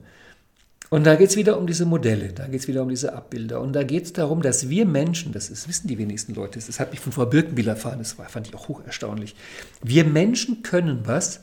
Und 0.90 1.04
da 1.04 1.16
geht 1.16 1.30
es 1.30 1.36
wieder 1.36 1.58
um 1.58 1.66
diese 1.66 1.86
Modelle, 1.86 2.32
da 2.32 2.46
geht 2.46 2.60
es 2.60 2.68
wieder 2.68 2.82
um 2.82 2.88
diese 2.88 3.14
Abbilder. 3.14 3.60
Und 3.60 3.72
da 3.72 3.82
geht 3.82 4.04
es 4.04 4.12
darum, 4.12 4.42
dass 4.42 4.68
wir 4.68 4.86
Menschen, 4.86 5.32
das 5.32 5.50
ist, 5.50 5.68
wissen 5.68 5.88
die 5.88 5.98
wenigsten 5.98 6.34
Leute, 6.34 6.60
das 6.60 6.78
hat 6.78 6.92
mich 6.92 7.00
von 7.00 7.12
Frau 7.12 7.26
Birkenbiel 7.26 7.66
erfahren, 7.66 7.98
das 7.98 8.16
war, 8.16 8.28
fand 8.28 8.46
ich 8.46 8.54
auch 8.54 8.68
hocherstaunlich. 8.68 9.34
Wir 9.82 10.04
Menschen 10.04 10.62
können 10.62 11.00
was, 11.04 11.40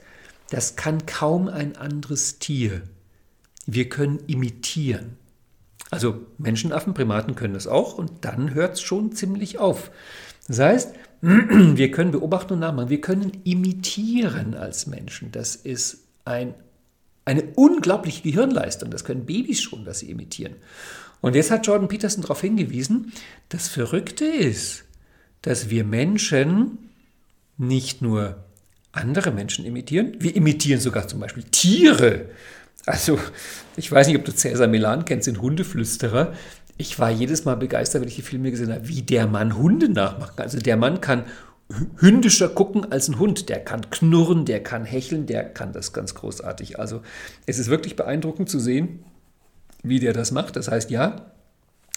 das 0.50 0.78
kann 0.78 1.06
kaum 1.06 1.50
ein 1.50 1.76
anderes 1.76 2.40
Tier. 2.40 2.82
Wir 3.66 3.90
können 3.90 4.20
imitieren. 4.28 5.18
Also 5.90 6.26
Menschenaffen, 6.38 6.94
Primaten 6.94 7.36
können 7.36 7.54
das 7.56 7.68
auch 7.68 7.98
und 7.98 8.24
dann 8.24 8.54
hört 8.54 8.76
es 8.76 8.82
schon 8.82 9.12
ziemlich 9.12 9.60
auf. 9.60 9.92
Das 10.48 10.60
heißt, 10.60 10.94
wir 11.22 11.92
können 11.92 12.12
beobachten 12.12 12.54
und 12.54 12.60
nachmachen, 12.60 12.90
wir 12.90 13.02
können 13.02 13.42
imitieren 13.44 14.54
als 14.54 14.88
Menschen. 14.88 15.32
Das 15.32 15.56
ist 15.58 16.06
ein, 16.26 16.54
eine 17.26 17.44
unglaubliche 17.56 18.24
Gehirnleistung. 18.24 18.90
Das 18.92 19.04
können 19.04 19.26
Babys 19.26 19.62
schon, 19.62 19.86
dass 19.86 20.00
sie 20.00 20.10
imitieren. 20.10 20.56
Und 21.22 21.36
jetzt 21.36 21.52
hat 21.52 21.68
Jordan 21.68 21.88
Peterson 21.88 22.24
darauf 22.24 22.42
hingewiesen, 22.42 23.14
das 23.50 23.68
Verrückte 23.68 24.26
ist, 24.26 24.84
dass 25.42 25.70
wir 25.70 25.84
Menschen 25.84 26.90
nicht 27.58 28.02
nur 28.02 28.44
andere 28.92 29.32
Menschen 29.32 29.66
imitieren, 29.66 30.16
wir 30.20 30.36
imitieren 30.36 30.82
sogar 30.82 31.08
zum 31.08 31.20
Beispiel 31.20 31.44
Tiere. 31.44 32.26
Also, 32.86 33.20
ich 33.78 33.92
weiß 33.92 34.08
nicht, 34.08 34.18
ob 34.18 34.26
du 34.26 34.34
Cäsar 34.34 34.68
Milan 34.68 35.06
kennst, 35.06 35.28
den 35.28 35.42
Hundeflüsterer. 35.42 36.34
Ich 36.78 36.98
war 36.98 37.12
jedes 37.12 37.46
Mal 37.46 37.56
begeistert, 37.56 38.02
wenn 38.02 38.10
ich 38.10 38.16
die 38.16 38.24
Filme 38.24 38.50
gesehen 38.50 38.74
habe, 38.74 38.88
wie 38.88 39.04
der 39.04 39.28
Mann 39.28 39.56
Hunde 39.56 39.88
nachmacht. 39.88 40.40
Also 40.42 40.58
der 40.60 40.78
Mann 40.78 41.00
kann 41.00 41.26
hündischer 41.98 42.50
gucken 42.50 42.92
als 42.92 43.08
ein 43.08 43.20
Hund. 43.20 43.50
Der 43.50 43.60
kann 43.60 43.90
knurren, 43.90 44.46
der 44.46 44.64
kann 44.64 44.86
hecheln, 44.86 45.26
der 45.26 45.44
kann 45.44 45.74
das 45.74 45.94
ganz 45.94 46.16
großartig. 46.16 46.80
Also 46.80 47.02
es 47.46 47.60
ist 47.60 47.70
wirklich 47.70 47.96
beeindruckend 47.96 48.50
zu 48.50 48.60
sehen, 48.60 49.04
wie 49.84 50.00
der 50.00 50.14
das 50.14 50.32
macht. 50.32 50.56
Das 50.56 50.70
heißt, 50.70 50.92
ja, 50.92 51.32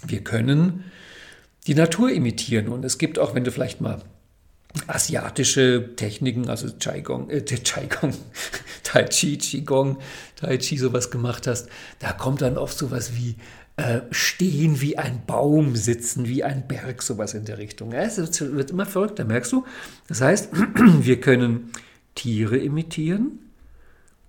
wir 0.07 0.23
können 0.23 0.85
die 1.67 1.75
Natur 1.75 2.11
imitieren. 2.11 2.69
Und 2.69 2.85
es 2.85 2.99
gibt 2.99 3.19
auch, 3.19 3.35
wenn 3.35 3.45
du 3.45 3.51
vielleicht 3.51 3.81
mal 3.81 4.01
asiatische 4.87 5.95
Techniken, 5.97 6.49
also 6.49 6.69
Qigong, 6.69 7.31
äh, 7.31 7.43
Qigong, 7.43 8.13
Tai 8.83 9.05
Chi, 9.05 9.39
Qigong, 9.39 9.99
Tai 10.37 10.59
Chi 10.59 10.77
sowas 10.77 11.11
gemacht 11.11 11.47
hast, 11.47 11.69
da 12.01 12.13
kommt 12.13 12.43
dann 12.43 12.59
oft 12.59 12.77
sowas 12.77 13.13
wie 13.15 13.37
äh, 13.77 14.01
stehen 14.11 14.81
wie 14.81 14.99
ein 14.99 15.27
Baum, 15.27 15.77
sitzen 15.77 16.27
wie 16.27 16.45
ein 16.45 16.69
Berg, 16.69 17.03
sowas 17.03 17.35
in 17.35 17.45
der 17.45 17.59
Richtung. 17.59 17.93
Es 17.93 18.19
wird 18.41 18.71
immer 18.71 18.87
verrückter, 18.87 19.25
merkst 19.25 19.53
du? 19.53 19.65
Das 20.09 20.21
heißt, 20.21 20.51
wir 21.01 21.21
können 21.21 21.71
Tiere 22.15 22.57
imitieren, 22.59 23.41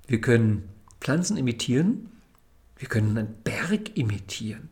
wir 0.07 0.21
können 0.21 0.69
Pflanzen 0.99 1.37
imitieren, 1.37 2.09
wir 2.77 2.87
können 2.87 3.17
einen 3.17 3.35
Berg 3.43 3.95
imitieren. 3.95 4.69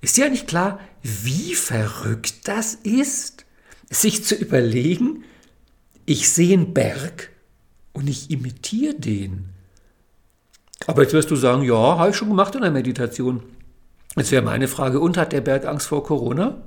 Ist 0.00 0.16
dir 0.16 0.28
nicht 0.28 0.46
klar, 0.46 0.80
wie 1.02 1.54
verrückt 1.54 2.46
das 2.46 2.74
ist? 2.74 3.44
sich 3.90 4.24
zu 4.24 4.34
überlegen, 4.34 5.24
ich 6.06 6.30
sehe 6.30 6.54
einen 6.54 6.74
Berg 6.74 7.30
und 7.92 8.08
ich 8.08 8.30
imitiere 8.30 8.94
den. 8.94 9.50
Aber 10.86 11.02
jetzt 11.02 11.14
wirst 11.14 11.30
du 11.30 11.36
sagen, 11.36 11.62
ja, 11.62 11.98
habe 11.98 12.10
ich 12.10 12.16
schon 12.16 12.28
gemacht 12.28 12.54
in 12.54 12.62
der 12.62 12.70
Meditation. 12.70 13.42
Jetzt 14.16 14.30
wäre 14.30 14.42
meine 14.42 14.68
Frage, 14.68 15.00
und 15.00 15.16
hat 15.16 15.32
der 15.32 15.40
Berg 15.40 15.66
Angst 15.66 15.88
vor 15.88 16.04
Corona? 16.04 16.62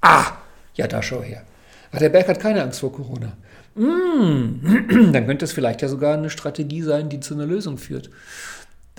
Ah, 0.00 0.32
ja, 0.74 0.86
da 0.86 1.02
schau 1.02 1.22
her. 1.22 1.44
Ach, 1.92 1.98
der 1.98 2.10
Berg 2.10 2.28
hat 2.28 2.40
keine 2.40 2.62
Angst 2.62 2.80
vor 2.80 2.92
Corona. 2.92 3.36
Mm, 3.74 5.12
dann 5.12 5.26
könnte 5.26 5.44
es 5.44 5.52
vielleicht 5.52 5.82
ja 5.82 5.88
sogar 5.88 6.14
eine 6.14 6.30
Strategie 6.30 6.82
sein, 6.82 7.08
die 7.08 7.20
zu 7.20 7.34
einer 7.34 7.46
Lösung 7.46 7.78
führt. 7.78 8.10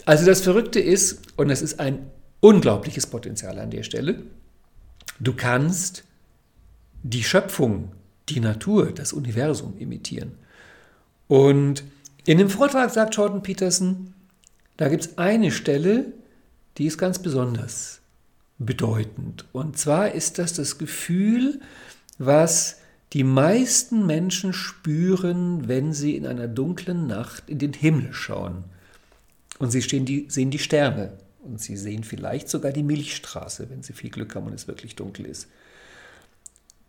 Also 0.05 0.25
das 0.25 0.41
Verrückte 0.41 0.79
ist, 0.79 1.21
und 1.38 1.49
es 1.49 1.61
ist 1.61 1.79
ein 1.79 1.99
unglaubliches 2.39 3.07
Potenzial 3.07 3.59
an 3.59 3.71
der 3.71 3.83
Stelle, 3.83 4.23
du 5.19 5.33
kannst 5.33 6.03
die 7.03 7.23
Schöpfung, 7.23 7.91
die 8.29 8.39
Natur, 8.39 8.91
das 8.91 9.13
Universum 9.13 9.77
imitieren. 9.77 10.33
Und 11.27 11.83
in 12.25 12.38
dem 12.38 12.49
Vortrag 12.49 12.89
sagt 12.91 13.15
Jordan 13.15 13.43
Peterson, 13.43 14.13
da 14.77 14.89
gibt 14.89 15.05
es 15.05 15.17
eine 15.17 15.51
Stelle, 15.51 16.05
die 16.78 16.86
ist 16.86 16.97
ganz 16.97 17.19
besonders 17.19 18.01
bedeutend. 18.57 19.45
Und 19.51 19.78
zwar 19.78 20.11
ist 20.11 20.38
das 20.38 20.53
das 20.53 20.78
Gefühl, 20.78 21.59
was 22.17 22.78
die 23.13 23.23
meisten 23.23 24.05
Menschen 24.05 24.53
spüren, 24.53 25.67
wenn 25.67 25.93
sie 25.93 26.15
in 26.15 26.26
einer 26.26 26.47
dunklen 26.47 27.07
Nacht 27.07 27.49
in 27.49 27.59
den 27.59 27.73
Himmel 27.73 28.13
schauen. 28.13 28.63
Und 29.59 29.71
sie 29.71 29.82
die, 29.82 30.26
sehen 30.30 30.51
die 30.51 30.59
Sterne. 30.59 31.13
Und 31.43 31.61
sie 31.61 31.78
sehen 31.78 32.03
vielleicht 32.03 32.49
sogar 32.49 32.71
die 32.71 32.84
Milchstraße, 32.84 33.69
wenn 33.69 33.84
sie 33.84 33.93
viel 33.93 34.09
Glück 34.09 34.36
haben 34.36 34.47
und 34.47 34.53
es 34.53 34.67
wirklich 34.67 34.95
dunkel 34.95 35.26
ist. 35.26 35.47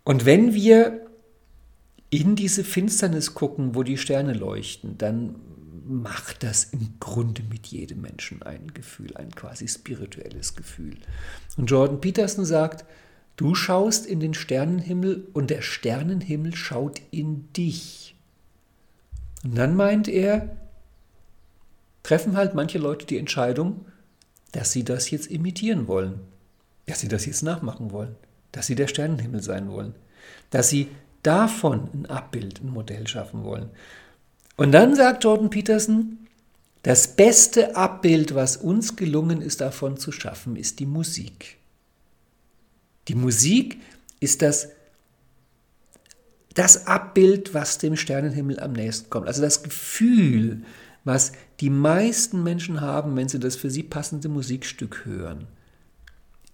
Und 0.02 0.24
wenn 0.24 0.54
wir 0.54 1.06
in 2.10 2.36
diese 2.36 2.64
Finsternis 2.64 3.34
gucken, 3.34 3.74
wo 3.74 3.82
die 3.82 3.98
Sterne 3.98 4.32
leuchten, 4.32 4.96
dann 4.98 5.34
macht 5.88 6.42
das 6.42 6.64
im 6.64 6.94
Grunde 7.00 7.42
mit 7.42 7.66
jedem 7.66 8.00
Menschen 8.00 8.42
ein 8.42 8.72
Gefühl, 8.74 9.16
ein 9.16 9.30
quasi 9.30 9.68
spirituelles 9.68 10.54
Gefühl. 10.54 10.96
Und 11.56 11.70
Jordan 11.70 12.00
Peterson 12.00 12.44
sagt, 12.44 12.84
du 13.36 13.54
schaust 13.54 14.06
in 14.06 14.20
den 14.20 14.34
Sternenhimmel 14.34 15.28
und 15.32 15.50
der 15.50 15.62
Sternenhimmel 15.62 16.54
schaut 16.54 17.00
in 17.10 17.52
dich. 17.52 18.16
Und 19.44 19.56
dann 19.56 19.76
meint 19.76 20.08
er, 20.08 20.56
treffen 22.02 22.36
halt 22.36 22.54
manche 22.54 22.78
Leute 22.78 23.06
die 23.06 23.18
Entscheidung, 23.18 23.86
dass 24.52 24.72
sie 24.72 24.84
das 24.84 25.10
jetzt 25.10 25.26
imitieren 25.26 25.86
wollen, 25.86 26.20
dass 26.86 27.00
sie 27.00 27.08
das 27.08 27.26
jetzt 27.26 27.42
nachmachen 27.42 27.90
wollen 27.90 28.16
dass 28.56 28.66
sie 28.66 28.74
der 28.74 28.88
Sternenhimmel 28.88 29.42
sein 29.42 29.70
wollen, 29.70 29.94
dass 30.50 30.70
sie 30.70 30.88
davon 31.22 31.90
ein 31.92 32.06
Abbild, 32.06 32.62
ein 32.62 32.70
Modell 32.70 33.06
schaffen 33.06 33.44
wollen. 33.44 33.68
Und 34.56 34.72
dann 34.72 34.94
sagt 34.94 35.24
Jordan 35.24 35.50
Peterson, 35.50 36.18
das 36.82 37.16
beste 37.16 37.76
Abbild, 37.76 38.34
was 38.34 38.56
uns 38.56 38.96
gelungen 38.96 39.42
ist 39.42 39.60
davon 39.60 39.96
zu 39.96 40.12
schaffen, 40.12 40.56
ist 40.56 40.78
die 40.78 40.86
Musik. 40.86 41.58
Die 43.08 43.14
Musik 43.14 43.80
ist 44.20 44.42
das, 44.42 44.68
das 46.54 46.86
Abbild, 46.86 47.54
was 47.54 47.78
dem 47.78 47.96
Sternenhimmel 47.96 48.60
am 48.60 48.72
nächsten 48.72 49.10
kommt. 49.10 49.26
Also 49.26 49.42
das 49.42 49.62
Gefühl, 49.62 50.62
was 51.04 51.32
die 51.60 51.70
meisten 51.70 52.42
Menschen 52.42 52.80
haben, 52.80 53.16
wenn 53.16 53.28
sie 53.28 53.38
das 53.38 53.56
für 53.56 53.70
sie 53.70 53.82
passende 53.82 54.28
Musikstück 54.28 55.04
hören 55.04 55.46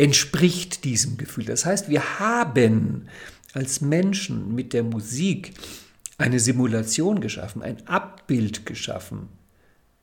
entspricht 0.02 0.84
diesem 0.84 1.16
Gefühl. 1.16 1.44
Das 1.44 1.64
heißt, 1.64 1.88
wir 1.88 2.18
haben 2.18 3.08
als 3.52 3.80
Menschen 3.80 4.54
mit 4.54 4.72
der 4.72 4.82
Musik 4.82 5.52
eine 6.18 6.40
Simulation 6.40 7.20
geschaffen, 7.20 7.62
ein 7.62 7.86
Abbild 7.86 8.66
geschaffen 8.66 9.28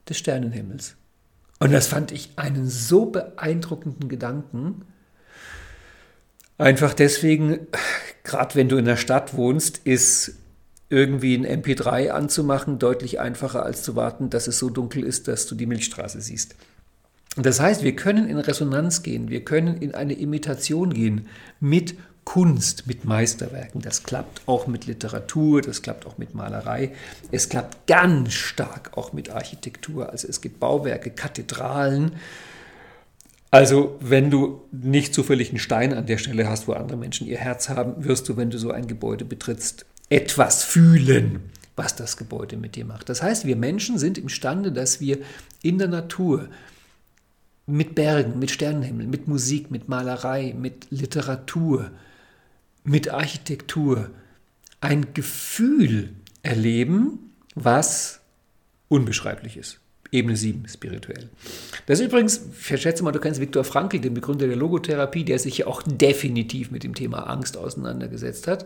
des 0.08 0.18
Sternenhimmels. 0.18 0.96
Und 1.60 1.72
das 1.72 1.88
fand 1.88 2.12
ich 2.12 2.32
einen 2.38 2.70
so 2.70 3.08
beeindruckenden 3.08 4.10
Gedanken. 4.10 4.86
Einfach 6.58 6.94
deswegen, 6.94 7.68
gerade 8.24 8.56
wenn 8.56 8.70
du 8.70 8.78
in 8.78 8.86
der 8.86 8.98
Stadt 8.98 9.36
wohnst, 9.36 9.80
ist 9.84 10.36
irgendwie 10.90 11.36
ein 11.36 11.46
MP3 11.46 12.10
anzumachen 12.10 12.80
deutlich 12.80 13.20
einfacher 13.20 13.64
als 13.64 13.84
zu 13.84 13.96
warten, 13.96 14.30
dass 14.30 14.48
es 14.48 14.58
so 14.58 14.70
dunkel 14.70 15.04
ist, 15.04 15.28
dass 15.28 15.46
du 15.46 15.56
die 15.56 15.68
Milchstraße 15.68 16.20
siehst. 16.20 16.56
Das 17.36 17.60
heißt, 17.60 17.84
wir 17.84 17.96
können 17.96 18.28
in 18.28 18.40
Resonanz 18.40 19.04
gehen, 19.04 19.30
wir 19.30 19.46
können 19.46 19.78
in 19.78 19.94
eine 19.94 20.14
Imitation 20.14 20.92
gehen 20.92 21.28
mit 21.60 21.96
Kunst, 22.30 22.86
mit 22.86 23.06
Meisterwerken. 23.06 23.82
Das 23.82 24.04
klappt 24.04 24.44
auch 24.46 24.68
mit 24.68 24.86
Literatur, 24.86 25.64
das 25.64 25.82
klappt 25.82 26.06
auch 26.06 26.20
mit 26.20 26.36
Malerei. 26.36 26.92
Es 27.32 27.50
klappt 27.50 27.88
ganz 27.88 28.34
stark 28.34 28.92
auch 28.96 29.14
mit 29.14 29.32
Architektur. 29.32 30.12
Also 30.12 30.28
es 30.28 30.40
gibt 30.40 30.60
Bauwerke, 30.60 31.10
Kathedralen. 31.10 32.12
Also 33.50 33.98
wenn 34.00 34.30
du 34.30 34.62
nicht 34.72 35.16
zufällig 35.16 35.50
einen 35.50 35.58
Stein 35.58 35.92
an 35.92 36.06
der 36.06 36.20
Stelle 36.20 36.48
hast, 36.48 36.68
wo 36.68 36.74
andere 36.74 37.00
Menschen 37.00 37.26
ihr 37.26 37.40
Herz 37.40 37.68
haben, 37.68 38.06
wirst 38.06 38.30
du, 38.30 38.38
wenn 38.38 38.52
du 38.52 38.60
so 38.60 38.70
ein 38.70 38.86
Gebäude 38.86 39.26
betrittst, 39.26 39.88
etwas 40.10 40.64
fühlen, 40.64 41.50
was 41.76 41.96
das 41.96 42.16
Gebäude 42.16 42.58
mit 42.58 42.76
dir 42.76 42.86
macht. 42.86 43.10
Das 43.10 43.24
heißt, 43.24 43.46
wir 43.46 43.56
Menschen 43.56 43.98
sind 43.98 44.20
imstande, 44.20 44.72
dass 44.72 45.02
wir 45.02 45.18
in 45.64 45.80
der 45.80 45.88
Natur 45.88 46.48
mit 47.66 47.96
Bergen, 47.96 48.38
mit 48.38 48.52
Sternenhimmel, 48.52 49.08
mit 49.08 49.28
Musik, 49.28 49.72
mit 49.72 49.90
Malerei, 49.90 50.54
mit 50.56 50.92
Literatur, 50.92 51.90
mit 52.90 53.10
Architektur 53.10 54.10
ein 54.82 55.14
Gefühl 55.14 56.16
erleben, 56.42 57.32
was 57.54 58.20
unbeschreiblich 58.88 59.58
ist. 59.58 59.80
Ebene 60.12 60.36
7, 60.36 60.68
spirituell. 60.68 61.30
Das 61.86 62.00
ist 62.00 62.08
übrigens, 62.08 62.42
ich 62.58 62.82
schätze 62.82 63.04
mal, 63.04 63.12
du 63.12 63.20
kennst 63.20 63.40
Viktor 63.40 63.64
Frankl, 63.64 64.00
den 64.00 64.16
Begründer 64.16 64.48
der 64.48 64.56
Logotherapie, 64.56 65.24
der 65.24 65.38
sich 65.38 65.60
ja 65.60 65.68
auch 65.68 65.84
definitiv 65.84 66.72
mit 66.72 66.84
dem 66.84 66.96
Thema 66.96 67.30
Angst 67.30 67.58
auseinandergesetzt 67.58 68.48
hat. 68.48 68.66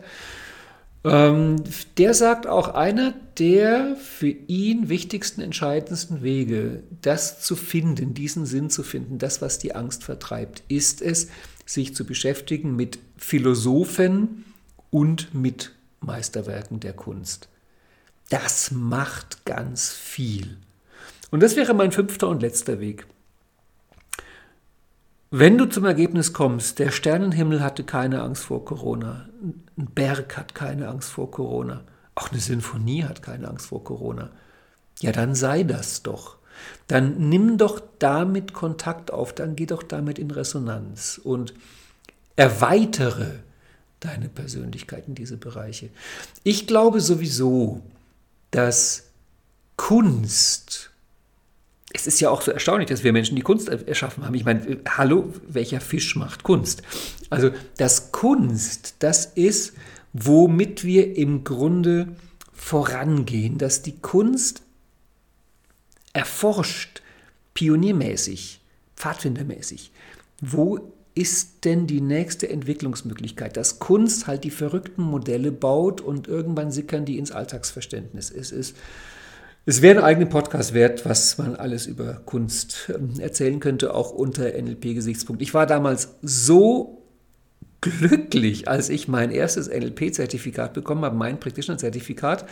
Ähm, 1.04 1.58
der 1.98 2.14
sagt 2.14 2.48
auch 2.48 2.70
einer 2.70 3.14
der 3.38 3.98
für 3.98 4.30
ihn 4.30 4.88
wichtigsten, 4.88 5.42
entscheidendsten 5.42 6.24
Wege, 6.24 6.84
das 7.02 7.42
zu 7.42 7.58
finden, 7.58 8.14
diesen 8.14 8.46
Sinn 8.46 8.70
zu 8.70 8.84
finden, 8.84 9.18
das, 9.18 9.42
was 9.42 9.60
die 9.60 9.76
Angst 9.76 10.06
vertreibt, 10.06 10.64
ist 10.70 11.02
es, 11.02 11.28
sich 11.66 11.96
zu 11.96 12.06
beschäftigen 12.06 12.76
mit 12.76 13.00
Philosophen 13.18 14.46
und 14.90 15.34
mit 15.34 15.72
Meisterwerken 16.02 16.80
der 16.80 16.94
Kunst. 16.94 17.48
Das 18.30 18.72
macht 18.72 19.46
ganz 19.46 19.92
viel. 19.92 20.58
Und 21.32 21.42
das 21.42 21.56
wäre 21.56 21.74
mein 21.74 21.92
fünfter 21.92 22.28
und 22.30 22.42
letzter 22.42 22.80
Weg. 22.80 23.06
Wenn 25.36 25.58
du 25.58 25.66
zum 25.66 25.86
Ergebnis 25.86 26.32
kommst, 26.32 26.78
der 26.78 26.92
Sternenhimmel 26.92 27.64
hatte 27.64 27.84
keine 27.84 28.22
Angst 28.22 28.44
vor 28.44 28.66
Corona, 28.66 29.28
ein 29.42 29.88
Berg 29.96 30.38
hat 30.38 30.54
keine 30.54 30.90
Angst 30.90 31.10
vor 31.10 31.32
Corona, 31.32 31.84
auch 32.14 32.30
eine 32.30 32.40
Sinfonie 32.40 33.04
hat 33.04 33.24
keine 33.24 33.48
Angst 33.48 33.66
vor 33.66 33.84
Corona, 33.84 34.30
ja, 35.00 35.12
dann 35.12 35.34
sei 35.34 35.64
das 35.64 36.04
doch. 36.04 36.38
Dann 36.88 37.30
nimm 37.30 37.58
doch 37.58 37.82
damit 38.00 38.54
Kontakt 38.54 39.12
auf, 39.12 39.34
dann 39.34 39.56
geh 39.56 39.66
doch 39.66 39.84
damit 39.84 40.20
in 40.20 40.32
Resonanz 40.32 41.20
und 41.24 41.54
erweitere 42.36 43.32
deine 44.00 44.30
Persönlichkeit 44.30 45.08
in 45.08 45.16
diese 45.16 45.38
Bereiche. 45.38 45.90
Ich 46.44 46.68
glaube 46.68 47.00
sowieso, 47.00 47.82
dass 48.52 49.06
Kunst 49.78 50.94
es 51.94 52.08
ist 52.08 52.20
ja 52.20 52.32
auch 52.32 52.42
so 52.42 52.52
erstaunlich, 52.52 52.90
dass 52.90 53.04
wir 53.04 53.14
Menschen 53.14 53.36
die 53.36 53.44
Kunst 53.44 53.70
erschaffen 53.70 54.26
haben. 54.26 54.34
Ich 54.34 54.46
meine, 54.46 54.80
hallo, 54.90 55.32
welcher 55.48 55.80
Fisch 55.80 56.16
macht 56.16 56.42
Kunst? 56.44 56.82
Also 57.30 57.52
das 57.78 58.12
Kunst, 58.12 58.96
das 59.00 59.26
ist, 59.26 59.74
womit 60.12 60.84
wir 60.84 61.16
im 61.16 61.44
Grunde 61.44 62.08
vorangehen, 62.52 63.60
dass 63.60 63.84
die 63.84 64.00
Kunst 64.00 64.63
erforscht, 66.14 67.02
pioniermäßig, 67.54 68.62
pfadfindermäßig. 68.96 69.92
Wo 70.42 70.94
ist 71.16 71.66
denn 71.66 71.86
die 71.86 72.02
nächste 72.02 72.50
Entwicklungsmöglichkeit? 72.50 73.58
Dass 73.58 73.80
Kunst 73.80 74.28
halt 74.28 74.44
die 74.44 74.52
verrückten 74.52 75.04
Modelle 75.04 75.52
baut 75.52 76.02
und 76.02 76.28
irgendwann 76.28 76.72
sickern 76.72 77.06
die 77.06 77.18
ins 77.18 77.32
Alltagsverständnis. 77.32 78.32
Es 78.32 78.52
ist 78.52 78.76
es 79.66 79.82
wäre 79.82 80.00
einen 80.00 80.06
eigenen 80.06 80.30
Podcast 80.30 80.74
wert, 80.74 81.06
was 81.06 81.38
man 81.38 81.56
alles 81.56 81.86
über 81.86 82.16
Kunst 82.26 82.92
ähm, 82.94 83.14
erzählen 83.20 83.62
könnte, 83.62 83.94
auch 83.94 84.12
unter 84.12 84.44
NLP-Gesichtspunkt. 84.44 85.42
Ich 85.42 85.54
war 85.54 85.66
damals 85.66 86.16
so 86.22 87.03
glücklich, 87.84 88.68
als 88.70 88.90
ich 88.90 89.08
mein 89.08 89.30
erstes 89.30 89.68
NLP-Zertifikat 89.68 90.74
bekommen 90.74 91.04
habe, 91.04 91.16
mein 91.16 91.40
Practitioner-Zertifikat. 91.40 92.46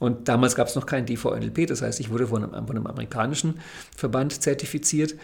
Und 0.00 0.28
damals 0.28 0.54
gab 0.54 0.68
es 0.68 0.74
noch 0.74 0.86
kein 0.86 1.04
DVNLP, 1.04 1.66
das 1.66 1.82
heißt, 1.82 2.00
ich 2.00 2.10
wurde 2.10 2.28
von 2.28 2.42
einem, 2.42 2.66
von 2.66 2.76
einem 2.76 2.86
amerikanischen 2.86 3.60
Verband 3.94 4.42
zertifiziert. 4.42 5.14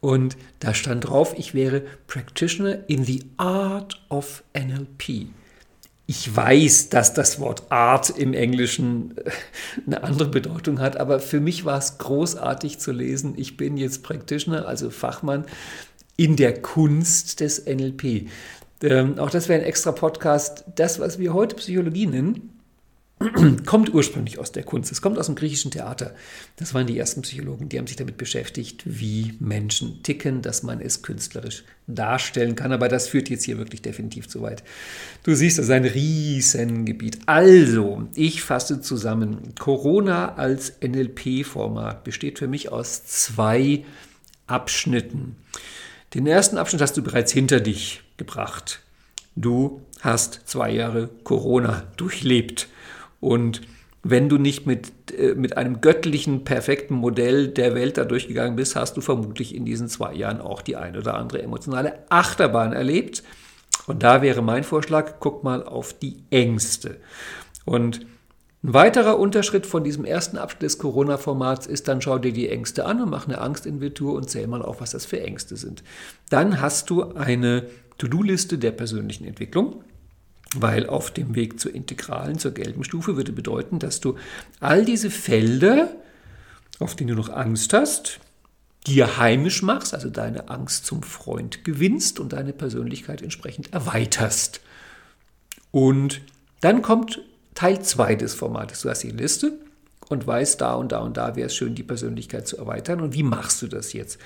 Und 0.00 0.36
da 0.58 0.74
stand 0.74 1.08
drauf, 1.08 1.34
ich 1.38 1.54
wäre 1.54 1.82
Practitioner 2.08 2.88
in 2.88 3.04
the 3.04 3.24
Art 3.36 4.04
of 4.08 4.42
NLP. 4.52 5.28
Ich 6.06 6.36
weiß, 6.36 6.90
dass 6.90 7.14
das 7.14 7.40
Wort 7.40 7.70
Art 7.70 8.10
im 8.10 8.34
Englischen 8.34 9.16
äh, 9.16 9.30
eine 9.86 10.02
andere 10.02 10.28
Bedeutung 10.28 10.80
hat, 10.80 10.98
aber 10.98 11.20
für 11.20 11.40
mich 11.40 11.64
war 11.64 11.78
es 11.78 11.98
großartig 11.98 12.78
zu 12.78 12.92
lesen. 12.92 13.34
Ich 13.36 13.56
bin 13.56 13.76
jetzt 13.76 14.02
Practitioner, 14.02 14.66
also 14.66 14.90
Fachmann 14.90 15.46
in 16.16 16.36
der 16.36 16.60
Kunst 16.60 17.40
des 17.40 17.64
NLP. 17.64 18.28
Ähm, 18.84 19.18
auch 19.18 19.30
das 19.30 19.48
wäre 19.48 19.60
ein 19.60 19.66
extra 19.66 19.92
Podcast. 19.92 20.64
Das, 20.74 20.98
was 21.00 21.18
wir 21.18 21.32
heute 21.32 21.56
Psychologie 21.56 22.06
nennen, 22.06 22.50
kommt 23.64 23.94
ursprünglich 23.94 24.38
aus 24.38 24.52
der 24.52 24.64
Kunst. 24.64 24.92
Es 24.92 25.00
kommt 25.00 25.18
aus 25.18 25.26
dem 25.26 25.36
griechischen 25.36 25.70
Theater. 25.70 26.14
Das 26.56 26.74
waren 26.74 26.86
die 26.86 26.98
ersten 26.98 27.22
Psychologen, 27.22 27.70
die 27.70 27.78
haben 27.78 27.86
sich 27.86 27.96
damit 27.96 28.18
beschäftigt, 28.18 28.82
wie 28.84 29.34
Menschen 29.40 30.02
ticken, 30.02 30.42
dass 30.42 30.62
man 30.62 30.80
es 30.80 31.00
künstlerisch 31.00 31.64
darstellen 31.86 32.56
kann. 32.56 32.72
Aber 32.72 32.88
das 32.88 33.08
führt 33.08 33.30
jetzt 33.30 33.44
hier 33.44 33.56
wirklich 33.56 33.80
definitiv 33.80 34.28
zu 34.28 34.42
weit. 34.42 34.62
Du 35.22 35.34
siehst, 35.34 35.56
das 35.56 35.66
ist 35.66 35.70
ein 35.70 35.86
Riesengebiet. 35.86 37.20
Also, 37.24 38.06
ich 38.14 38.42
fasse 38.42 38.82
zusammen. 38.82 39.54
Corona 39.58 40.34
als 40.34 40.74
NLP-Format 40.82 42.04
besteht 42.04 42.38
für 42.38 42.48
mich 42.48 42.70
aus 42.70 43.06
zwei 43.06 43.84
Abschnitten. 44.46 45.36
Den 46.12 46.26
ersten 46.26 46.58
Abschnitt 46.58 46.82
hast 46.82 46.96
du 46.98 47.02
bereits 47.02 47.32
hinter 47.32 47.60
dich 47.60 48.03
gebracht. 48.16 48.80
Du 49.36 49.82
hast 50.00 50.42
zwei 50.44 50.70
Jahre 50.70 51.08
Corona 51.24 51.84
durchlebt. 51.96 52.68
Und 53.20 53.62
wenn 54.02 54.28
du 54.28 54.38
nicht 54.38 54.66
mit, 54.66 54.92
äh, 55.18 55.34
mit 55.34 55.56
einem 55.56 55.80
göttlichen, 55.80 56.44
perfekten 56.44 56.94
Modell 56.94 57.48
der 57.48 57.74
Welt 57.74 57.96
da 57.96 58.04
durchgegangen 58.04 58.54
bist, 58.54 58.76
hast 58.76 58.96
du 58.96 59.00
vermutlich 59.00 59.54
in 59.54 59.64
diesen 59.64 59.88
zwei 59.88 60.12
Jahren 60.14 60.40
auch 60.40 60.62
die 60.62 60.76
ein 60.76 60.96
oder 60.96 61.14
andere 61.14 61.42
emotionale 61.42 61.98
Achterbahn 62.10 62.72
erlebt. 62.72 63.22
Und 63.86 64.02
da 64.02 64.22
wäre 64.22 64.42
mein 64.42 64.64
Vorschlag, 64.64 65.14
guck 65.20 65.42
mal 65.42 65.64
auf 65.64 65.98
die 65.98 66.22
Ängste. 66.30 66.98
Und 67.64 68.06
ein 68.62 68.72
weiterer 68.72 69.18
Unterschritt 69.18 69.66
von 69.66 69.84
diesem 69.84 70.06
ersten 70.06 70.38
Abschnitt 70.38 70.62
des 70.62 70.78
Corona-Formats 70.78 71.66
ist 71.66 71.86
dann, 71.86 72.00
schau 72.00 72.18
dir 72.18 72.32
die 72.32 72.48
Ängste 72.48 72.86
an 72.86 73.02
und 73.02 73.10
mach 73.10 73.26
eine 73.26 73.38
Angstinventur 73.38 74.14
und 74.14 74.30
zähl 74.30 74.46
mal 74.46 74.62
auf, 74.62 74.80
was 74.80 74.92
das 74.92 75.04
für 75.04 75.20
Ängste 75.20 75.56
sind. 75.56 75.82
Dann 76.30 76.62
hast 76.62 76.88
du 76.88 77.14
eine 77.14 77.66
To-Do-Liste 77.98 78.58
der 78.58 78.72
persönlichen 78.72 79.24
Entwicklung 79.24 79.84
weil 80.54 80.86
auf 80.86 81.10
dem 81.10 81.34
Weg 81.34 81.60
zur 81.60 81.74
integralen, 81.74 82.38
zur 82.38 82.52
gelben 82.52 82.84
Stufe 82.84 83.16
würde 83.16 83.32
bedeuten, 83.32 83.78
dass 83.78 84.00
du 84.00 84.16
all 84.60 84.84
diese 84.84 85.10
Felder, 85.10 85.88
auf 86.78 86.94
denen 86.94 87.08
du 87.08 87.14
noch 87.14 87.28
Angst 87.28 87.72
hast, 87.72 88.20
dir 88.86 89.16
heimisch 89.18 89.62
machst, 89.62 89.94
also 89.94 90.10
deine 90.10 90.48
Angst 90.50 90.86
zum 90.86 91.02
Freund 91.02 91.64
gewinnst 91.64 92.20
und 92.20 92.32
deine 92.32 92.52
Persönlichkeit 92.52 93.22
entsprechend 93.22 93.72
erweiterst. 93.72 94.60
Und 95.70 96.20
dann 96.60 96.82
kommt 96.82 97.22
Teil 97.54 97.82
2 97.82 98.16
des 98.16 98.34
Formates. 98.34 98.82
Du 98.82 98.90
hast 98.90 99.02
die 99.02 99.10
Liste 99.10 99.52
und 100.08 100.26
weißt, 100.26 100.60
da 100.60 100.74
und 100.74 100.92
da 100.92 100.98
und 100.98 101.16
da 101.16 101.34
wäre 101.34 101.46
es 101.46 101.56
schön, 101.56 101.74
die 101.74 101.82
Persönlichkeit 101.82 102.46
zu 102.46 102.58
erweitern. 102.58 103.00
Und 103.00 103.14
wie 103.14 103.22
machst 103.22 103.62
du 103.62 103.68
das 103.68 103.92
jetzt? 103.94 104.18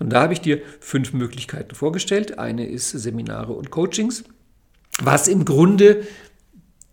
Und 0.00 0.10
da 0.10 0.22
habe 0.22 0.32
ich 0.32 0.40
dir 0.40 0.60
fünf 0.80 1.12
Möglichkeiten 1.12 1.76
vorgestellt. 1.76 2.40
Eine 2.40 2.66
ist 2.66 2.90
Seminare 2.90 3.52
und 3.52 3.70
Coachings 3.70 4.24
was 5.00 5.28
im 5.28 5.44
Grunde 5.44 6.02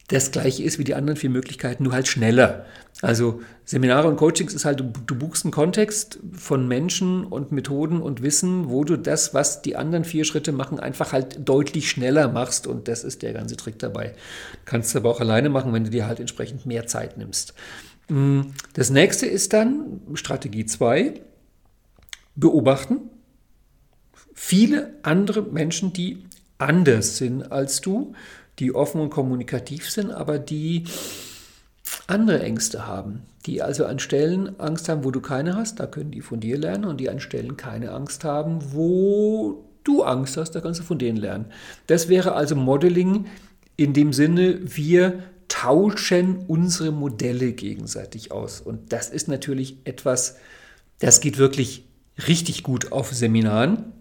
das 0.08 0.32
gleiche 0.32 0.64
ist 0.64 0.80
wie 0.80 0.86
die 0.86 0.96
anderen 0.96 1.18
vier 1.18 1.30
Möglichkeiten, 1.30 1.84
nur 1.84 1.92
halt 1.92 2.08
schneller. 2.08 2.66
Also 3.02 3.42
Seminare 3.66 4.08
und 4.08 4.16
Coachings 4.16 4.54
ist 4.54 4.64
halt, 4.64 4.80
du, 4.80 5.16
buchst 5.16 5.44
einen 5.44 5.52
Kontext 5.52 6.20
von 6.32 6.66
Menschen 6.66 7.26
und 7.26 7.52
Methoden 7.52 8.02
und 8.02 8.24
Wissen, 8.24 8.70
wo 8.70 8.86
du 8.86 8.98
das, 8.98 9.34
was 9.34 9.62
die 9.62 9.76
anderen 9.76 10.06
vier 10.06 10.24
Schritte 10.24 10.54
machen, 10.54 10.80
einfach 10.80 11.12
halt 11.12 11.48
deutlich 11.48 11.90
schneller 11.90 12.30
machst 12.30 12.68
und 12.68 12.88
das 12.88 13.04
ist 13.04 13.22
der 13.22 13.34
ganze 13.34 13.58
Trick 13.58 13.80
dabei. 13.80 14.14
Kannst 14.64 14.96
du 14.96 15.00
aber 15.00 15.12
auch 15.12 15.20
alleine 15.20 15.50
machen, 15.50 15.74
wenn 15.74 15.84
du 15.84 15.90
dir 15.90 16.08
halt 16.08 16.22
entsprechend 16.22 16.66
mehr 16.66 16.88
Zeit 16.88 17.18
nimmst. 17.18 17.54
Mm, 18.08 18.42
das 18.74 18.90
nächste 18.90 19.26
ist 19.26 19.52
dann 19.52 20.00
Strategie 20.14 20.66
2, 20.66 21.22
beobachten. 22.38 23.10
Viele 24.34 24.94
andere 25.04 25.42
Menschen, 25.42 25.92
die 25.92 26.24
anders 26.58 27.18
sind 27.18 27.52
als 27.52 27.82
du, 27.82 28.14
die 28.60 28.74
offen 28.74 29.02
und 29.02 29.10
kommunikativ 29.10 29.90
sind, 29.90 30.12
aber 30.12 30.40
die 30.40 30.86
andere 32.08 32.42
Ängste 32.42 32.88
haben, 32.88 33.24
die 33.46 33.62
also 33.62 33.86
an 33.86 34.00
Stellen 34.00 34.60
Angst 34.60 34.90
haben, 34.90 35.04
wo 35.04 35.12
du 35.12 35.22
keine 35.22 35.56
hast, 35.56 35.80
da 35.80 35.88
können 35.88 36.12
die 36.12 36.22
von 36.22 36.40
dir 36.40 36.58
lernen 36.58 36.86
und 36.86 37.00
die 37.00 37.10
an 37.10 37.20
Stellen 37.20 37.58
keine 37.58 37.92
Angst 37.92 38.24
haben, 38.24 38.60
wo 38.74 39.66
du 39.84 40.04
Angst 40.04 40.38
hast, 40.38 40.52
da 40.52 40.62
kannst 40.62 40.80
du 40.80 40.84
von 40.84 41.00
denen 41.00 41.18
lernen. 41.18 41.46
Das 41.88 42.08
wäre 42.08 42.34
also 42.34 42.56
Modeling 42.56 43.26
in 43.76 43.94
dem 43.94 44.14
Sinne, 44.14 44.60
wir 44.64 45.24
tauschen 45.48 46.46
unsere 46.48 46.92
Modelle 46.92 47.54
gegenseitig 47.54 48.32
aus. 48.32 48.60
Und 48.60 48.92
das 48.92 49.10
ist 49.10 49.28
natürlich 49.28 49.78
etwas, 49.86 50.38
das 51.00 51.22
geht 51.22 51.38
wirklich 51.38 51.87
richtig 52.28 52.64
gut 52.64 52.92
auf 52.92 53.14
Seminaren. 53.14 53.94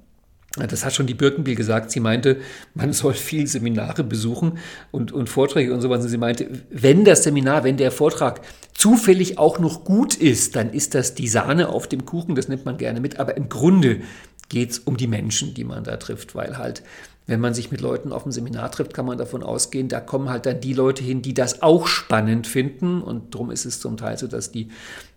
Das 0.57 0.87
hat 0.87 0.95
schon 0.95 1.07
die 1.07 1.15
Birkenbiel 1.15 1.55
gesagt. 1.55 1.91
Sie 1.91 2.01
meinte, 2.01 2.39
man 2.73 2.95
soll 2.95 3.13
viel 3.13 3.47
Seminare 3.47 4.03
besuchen 4.03 4.59
und, 4.91 5.13
und 5.13 5.29
Vorträge 5.29 5.75
und 5.75 5.83
so 5.83 5.91
was. 5.91 6.03
sie 6.05 6.17
meinte, 6.17 6.49
wenn 6.71 7.05
das 7.05 7.25
Seminar, 7.25 7.63
wenn 7.63 7.77
der 7.77 7.93
Vortrag 7.93 8.41
zufällig 8.73 9.39
auch 9.39 9.59
noch 9.59 9.85
gut 9.85 10.15
ist, 10.15 10.57
dann 10.57 10.73
ist 10.73 10.95
das 10.95 11.15
die 11.15 11.29
Sahne 11.29 11.69
auf 11.69 11.89
dem 11.89 12.07
Kuchen, 12.07 12.35
das 12.35 12.49
nimmt 12.49 12.65
man 12.65 12.79
gerne 12.79 13.01
mit. 13.01 13.21
Aber 13.21 13.37
im 13.37 13.51
Grunde 13.51 14.01
geht 14.49 14.71
es 14.71 14.79
um 14.79 14.97
die 14.97 15.09
Menschen, 15.09 15.53
die 15.53 15.65
man 15.65 15.85
da 15.85 15.99
trifft, 15.99 16.35
weil 16.35 16.57
halt 16.57 16.83
wenn 17.27 17.41
man 17.41 17.55
sich 17.55 17.71
mit 17.71 17.81
Leuten 17.81 18.13
auf 18.13 18.23
dem 18.23 18.33
Seminar 18.33 18.71
trifft, 18.71 18.95
kann 18.95 19.07
man 19.07 19.19
davon 19.19 19.43
ausgehen, 19.43 19.89
da 19.89 20.01
kommen 20.01 20.29
halt 20.29 20.47
dann 20.47 20.61
die 20.61 20.75
Leute 20.75 21.03
hin, 21.03 21.23
die 21.23 21.35
das 21.35 21.61
auch 21.63 21.89
spannend 21.89 22.47
finden. 22.47 23.03
Und 23.03 23.35
darum 23.35 23.51
ist 23.51 23.65
es 23.65 23.81
zum 23.81 23.97
Teil 23.97 24.17
so, 24.17 24.29
dass 24.29 24.53
die 24.53 24.69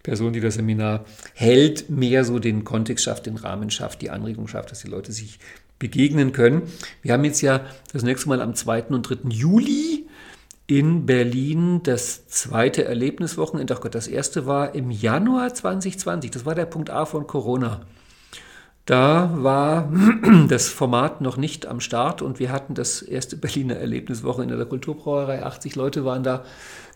Person, 0.01 0.33
die 0.33 0.39
das 0.39 0.55
Seminar 0.55 1.05
hält, 1.33 1.89
mehr 1.89 2.25
so 2.25 2.39
den 2.39 2.63
Kontext 2.63 3.05
schafft, 3.05 3.27
den 3.27 3.35
Rahmen 3.35 3.69
schafft, 3.69 4.01
die 4.01 4.09
Anregung 4.09 4.47
schafft, 4.47 4.71
dass 4.71 4.79
die 4.79 4.87
Leute 4.89 5.11
sich 5.11 5.39
begegnen 5.77 6.31
können. 6.31 6.63
Wir 7.03 7.13
haben 7.13 7.23
jetzt 7.23 7.41
ja 7.41 7.61
das 7.93 8.03
nächste 8.03 8.27
Mal 8.29 8.41
am 8.41 8.55
2. 8.55 8.85
und 8.85 9.03
3. 9.03 9.29
Juli 9.29 10.07
in 10.65 11.05
Berlin 11.05 11.81
das 11.83 12.27
zweite 12.27 12.85
Erlebniswochenende. 12.85 13.75
Ach 13.75 13.81
Gott, 13.81 13.95
das 13.95 14.07
erste 14.07 14.45
war 14.45 14.75
im 14.75 14.91
Januar 14.91 15.53
2020. 15.53 16.31
Das 16.31 16.45
war 16.45 16.55
der 16.55 16.65
Punkt 16.65 16.89
A 16.89 17.05
von 17.05 17.27
Corona. 17.27 17.81
Da 18.89 19.29
war 19.35 19.93
das 20.47 20.67
Format 20.67 21.21
noch 21.21 21.37
nicht 21.37 21.67
am 21.67 21.79
Start 21.79 22.23
und 22.23 22.39
wir 22.39 22.51
hatten 22.51 22.73
das 22.73 23.03
erste 23.03 23.37
Berliner 23.37 23.75
Erlebniswochenende 23.75 24.57
der 24.57 24.65
Kulturbrauerei. 24.65 25.43
80 25.43 25.75
Leute 25.75 26.05
waren 26.05 26.23
da. 26.23 26.43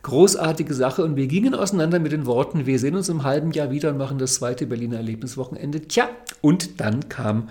Großartige 0.02 0.74
Sache 0.74 1.04
und 1.04 1.16
wir 1.18 1.28
gingen 1.28 1.54
auseinander 1.54 2.00
mit 2.00 2.12
den 2.12 2.26
Worten, 2.26 2.66
wir 2.66 2.80
sehen 2.80 2.96
uns 2.96 3.10
im 3.10 3.24
halben 3.24 3.52
Jahr 3.52 3.70
wieder 3.70 3.92
und 3.92 4.00
machen 4.00 4.18
das 4.18 4.34
zweite 4.34 4.66
Berliner 4.66 4.98
Erlebniswochenende. 4.98 5.82
Tja, 5.82 6.10
und 6.42 6.82
dann 6.82 7.10
kam 7.10 7.50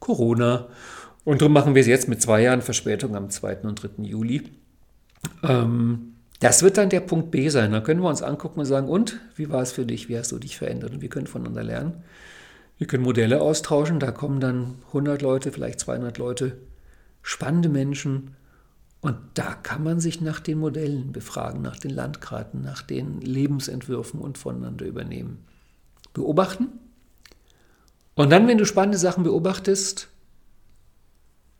Corona 0.00 0.68
und 1.24 1.42
darum 1.42 1.52
machen 1.52 1.74
wir 1.74 1.82
es 1.82 1.86
jetzt 1.86 2.08
mit 2.08 2.22
zwei 2.22 2.40
Jahren 2.40 2.62
Verspätung 2.62 3.14
am 3.14 3.28
2. 3.28 3.58
und 3.58 3.74
3. 3.74 4.04
Juli. 4.04 4.44
Ähm, 5.42 6.14
das 6.40 6.62
wird 6.62 6.78
dann 6.78 6.88
der 6.88 7.00
Punkt 7.00 7.30
B 7.30 7.50
sein. 7.50 7.72
Da 7.72 7.80
können 7.80 8.00
wir 8.00 8.08
uns 8.08 8.22
angucken 8.22 8.60
und 8.60 8.66
sagen, 8.66 8.88
und 8.88 9.20
wie 9.36 9.50
war 9.50 9.60
es 9.60 9.70
für 9.70 9.84
dich? 9.84 10.08
Wie 10.08 10.16
hast 10.16 10.32
du 10.32 10.38
dich 10.38 10.56
verändert? 10.56 10.92
Und 10.92 11.02
wir 11.02 11.10
können 11.10 11.26
voneinander 11.26 11.62
lernen. 11.62 12.02
Wir 12.82 12.88
können 12.88 13.04
Modelle 13.04 13.40
austauschen. 13.40 14.00
Da 14.00 14.10
kommen 14.10 14.40
dann 14.40 14.74
100 14.88 15.22
Leute, 15.22 15.52
vielleicht 15.52 15.78
200 15.78 16.18
Leute, 16.18 16.56
spannende 17.22 17.68
Menschen. 17.68 18.34
Und 19.00 19.18
da 19.34 19.54
kann 19.54 19.84
man 19.84 20.00
sich 20.00 20.20
nach 20.20 20.40
den 20.40 20.58
Modellen 20.58 21.12
befragen, 21.12 21.62
nach 21.62 21.78
den 21.78 21.92
Landkarten, 21.92 22.60
nach 22.60 22.82
den 22.82 23.20
Lebensentwürfen 23.20 24.18
und 24.18 24.36
voneinander 24.36 24.84
übernehmen. 24.84 25.44
Beobachten. 26.12 26.70
Und 28.16 28.30
dann, 28.30 28.48
wenn 28.48 28.58
du 28.58 28.66
spannende 28.66 28.98
Sachen 28.98 29.22
beobachtest, 29.22 30.08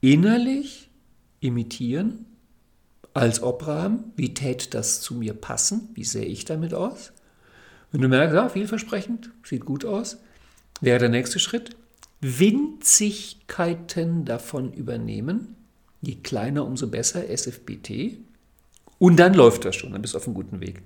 innerlich 0.01 0.91
imitieren 1.39 2.27
als 3.15 3.41
Obraham, 3.45 4.11
wie 4.17 4.35
täte 4.35 4.71
das 4.71 5.01
zu 5.01 5.15
mir 5.15 5.35
passen? 5.35 5.89
Wie 5.95 6.03
sähe 6.03 6.27
ich 6.27 6.47
damit 6.47 6.75
aus? 6.75 7.13
Wenn 7.93 8.01
du 8.01 8.09
merkst, 8.09 8.35
ja, 8.35 8.49
vielversprechend, 8.49 9.31
sieht 9.45 9.65
gut 9.65 9.85
aus, 9.85 10.19
wäre 10.83 10.99
der 10.99 11.09
nächste 11.09 11.39
Schritt. 11.39 11.75
Winzigkeiten 12.21 14.27
davon 14.27 14.75
übernehmen. 14.75 15.57
Je 16.03 16.17
kleiner, 16.17 16.67
umso 16.67 16.89
besser, 16.89 17.31
SFBT. 17.31 18.19
Und 18.99 19.17
dann 19.17 19.35
läuft 19.35 19.65
das 19.65 19.77
schon, 19.77 19.93
dann 19.93 20.03
bist 20.03 20.15
du 20.15 20.19
auf 20.19 20.27
einem 20.27 20.35
guten 20.35 20.61
Weg. 20.61 20.83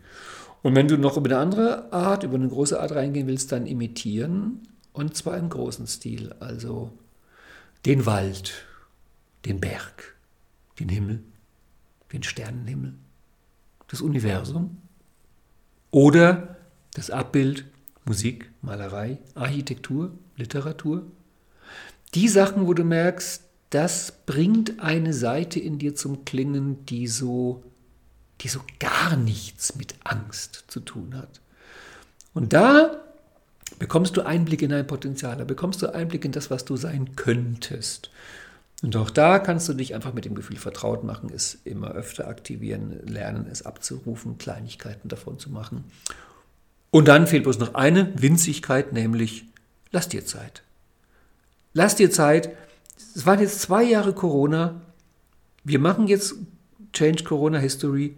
Und 0.63 0.75
wenn 0.75 0.89
du 0.89 0.97
noch 0.97 1.17
über 1.17 1.31
eine 1.31 1.39
andere 1.39 1.93
Art, 1.93 2.23
über 2.23 2.37
eine 2.37 2.49
große 2.49 2.81
Art 2.81 2.93
reingehen 2.93 3.27
willst, 3.27 3.53
dann 3.53 3.67
imitieren. 3.67 4.63
Und 4.93 5.17
zwar 5.17 5.37
im 5.37 5.49
großen 5.49 5.87
Stil. 5.87 6.35
Also 6.41 6.93
den 7.85 8.07
Wald, 8.07 8.53
den 9.45 9.61
Berg, 9.61 10.17
den 10.79 10.89
Himmel, 10.89 11.23
den 12.13 12.23
Sternenhimmel, 12.23 12.95
das 13.89 14.01
Universum 14.01 14.79
oder 15.91 16.57
das 16.95 17.11
Abbild, 17.11 17.67
Musik, 18.07 18.51
Malerei, 18.63 19.19
Architektur, 19.35 20.13
Literatur. 20.37 21.03
Die 22.15 22.29
Sachen, 22.29 22.67
wo 22.67 22.73
du 22.73 22.85
merkst, 22.85 23.43
das 23.71 24.13
bringt 24.27 24.79
eine 24.81 25.13
Seite 25.13 25.59
in 25.59 25.79
dir 25.79 25.97
zum 25.97 26.25
Klingen, 26.25 26.87
die 26.87 27.09
so, 27.09 27.65
die 28.41 28.49
so 28.49 28.61
gar 28.79 29.17
nichts 29.17 29.75
mit 29.75 29.97
Angst 30.05 30.65
zu 30.69 30.81
tun 30.81 31.17
hat. 31.17 31.41
Und 32.33 32.53
da 32.53 33.03
bekommst 33.81 34.17
du 34.17 34.25
Einblick 34.25 34.63
in 34.63 34.71
dein 34.71 34.87
Potenzial, 34.87 35.37
da 35.37 35.45
bekommst 35.45 35.83
du 35.83 35.93
Einblick 35.93 36.25
in 36.25 36.33
das, 36.33 36.49
was 36.49 36.65
du 36.65 36.77
sein 36.77 37.17
könntest. 37.17 38.11
Und 38.83 38.95
auch 38.95 39.11
da 39.11 39.41
kannst 39.41 39.69
du 39.69 39.75
dich 39.75 39.95
einfach 39.95 40.13
mit 40.13 40.27
dem 40.27 40.37
Gefühl 40.37 40.59
vertraut 40.59 41.03
machen, 41.03 41.31
es 41.35 41.59
immer 41.65 41.93
öfter 41.93 42.29
aktivieren, 42.29 43.01
lernen, 43.05 43.47
es 43.51 43.63
abzurufen, 43.63 44.39
Kleinigkeiten 44.39 45.09
davon 45.09 45.41
zu 45.41 45.51
machen. 45.51 45.85
Und 46.97 47.09
dann 47.09 47.27
fehlt 47.27 47.43
bloß 47.43 47.59
noch 47.59 47.75
eine 47.75 48.11
Winzigkeit, 48.23 48.95
nämlich 48.95 49.45
lass 49.91 50.09
dir 50.09 50.25
Zeit. 50.25 50.63
Lass 51.75 51.95
dir 51.95 52.11
Zeit. 52.11 52.57
Es 53.15 53.27
waren 53.27 53.39
jetzt 53.39 53.61
zwei 53.61 53.83
Jahre 53.83 54.15
Corona. 54.15 54.81
Wir 55.63 55.79
machen 55.79 56.07
jetzt 56.07 56.37
Change 56.95 57.25
Corona 57.25 57.59
History. 57.59 58.17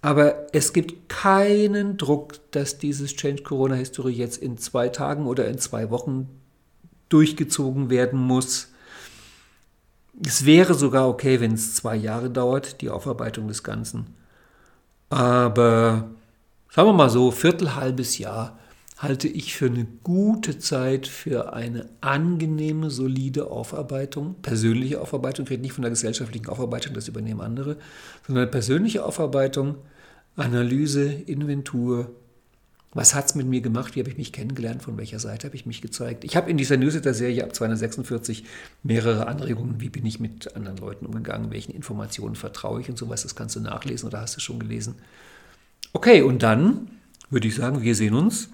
Aber 0.00 0.46
es 0.54 0.72
gibt 0.72 1.10
keinen 1.10 1.98
Druck, 1.98 2.40
dass 2.52 2.78
dieses 2.78 3.16
Change 3.16 3.42
Corona 3.42 3.74
History 3.74 4.14
jetzt 4.14 4.38
in 4.38 4.56
zwei 4.56 4.88
Tagen 4.88 5.26
oder 5.26 5.46
in 5.46 5.58
zwei 5.58 5.90
Wochen 5.90 6.26
durchgezogen 7.10 7.90
werden 7.90 8.18
muss. 8.18 8.68
Es 10.24 10.46
wäre 10.46 10.72
sogar 10.72 11.06
okay, 11.06 11.42
wenn 11.42 11.52
es 11.52 11.74
zwei 11.74 11.96
Jahre 11.96 12.30
dauert, 12.30 12.80
die 12.80 12.88
Aufarbeitung 12.88 13.46
des 13.46 13.62
Ganzen. 13.62 14.06
Aber 15.10 16.08
sagen 16.76 16.90
wir 16.90 16.92
mal 16.92 17.08
so, 17.08 17.30
Viertel, 17.30 17.74
halbes 17.74 18.18
Jahr 18.18 18.58
halte 18.98 19.28
ich 19.28 19.54
für 19.54 19.64
eine 19.64 19.86
gute 20.02 20.58
Zeit 20.58 21.06
für 21.06 21.54
eine 21.54 21.88
angenehme, 22.02 22.90
solide 22.90 23.50
Aufarbeitung, 23.50 24.34
persönliche 24.42 25.00
Aufarbeitung, 25.00 25.46
ich 25.46 25.52
rede 25.52 25.62
nicht 25.62 25.72
von 25.72 25.82
der 25.82 25.90
gesellschaftlichen 25.90 26.48
Aufarbeitung, 26.48 26.92
das 26.92 27.08
übernehmen 27.08 27.40
andere, 27.40 27.78
sondern 28.26 28.50
persönliche 28.50 29.06
Aufarbeitung, 29.06 29.76
Analyse, 30.36 31.10
Inventur, 31.10 32.10
was 32.92 33.14
hat 33.14 33.26
es 33.26 33.34
mit 33.34 33.46
mir 33.46 33.60
gemacht? 33.62 33.94
Wie 33.94 34.00
habe 34.00 34.10
ich 34.10 34.16
mich 34.16 34.32
kennengelernt? 34.32 34.82
Von 34.82 34.96
welcher 34.96 35.18
Seite 35.18 35.46
habe 35.46 35.56
ich 35.56 35.66
mich 35.66 35.82
gezeigt? 35.82 36.24
Ich 36.24 36.34
habe 36.34 36.50
in 36.50 36.56
dieser 36.56 36.78
Newsletter-Serie 36.78 37.44
ab 37.44 37.54
246 37.54 38.44
mehrere 38.82 39.26
Anregungen. 39.26 39.82
Wie 39.82 39.90
bin 39.90 40.06
ich 40.06 40.18
mit 40.18 40.56
anderen 40.56 40.78
Leuten 40.78 41.04
umgegangen? 41.04 41.50
Welchen 41.50 41.72
Informationen 41.72 42.36
vertraue 42.36 42.80
ich 42.80 42.88
und 42.88 42.96
sowas? 42.96 43.22
Das 43.22 43.34
kannst 43.34 43.54
du 43.56 43.60
nachlesen 43.60 44.08
oder 44.08 44.22
hast 44.22 44.36
du 44.36 44.40
schon 44.40 44.58
gelesen? 44.58 44.94
Okay, 45.96 46.20
und 46.20 46.42
dann 46.42 46.90
würde 47.30 47.48
ich 47.48 47.54
sagen, 47.54 47.80
wir 47.80 47.94
sehen 47.94 48.12
uns. 48.12 48.50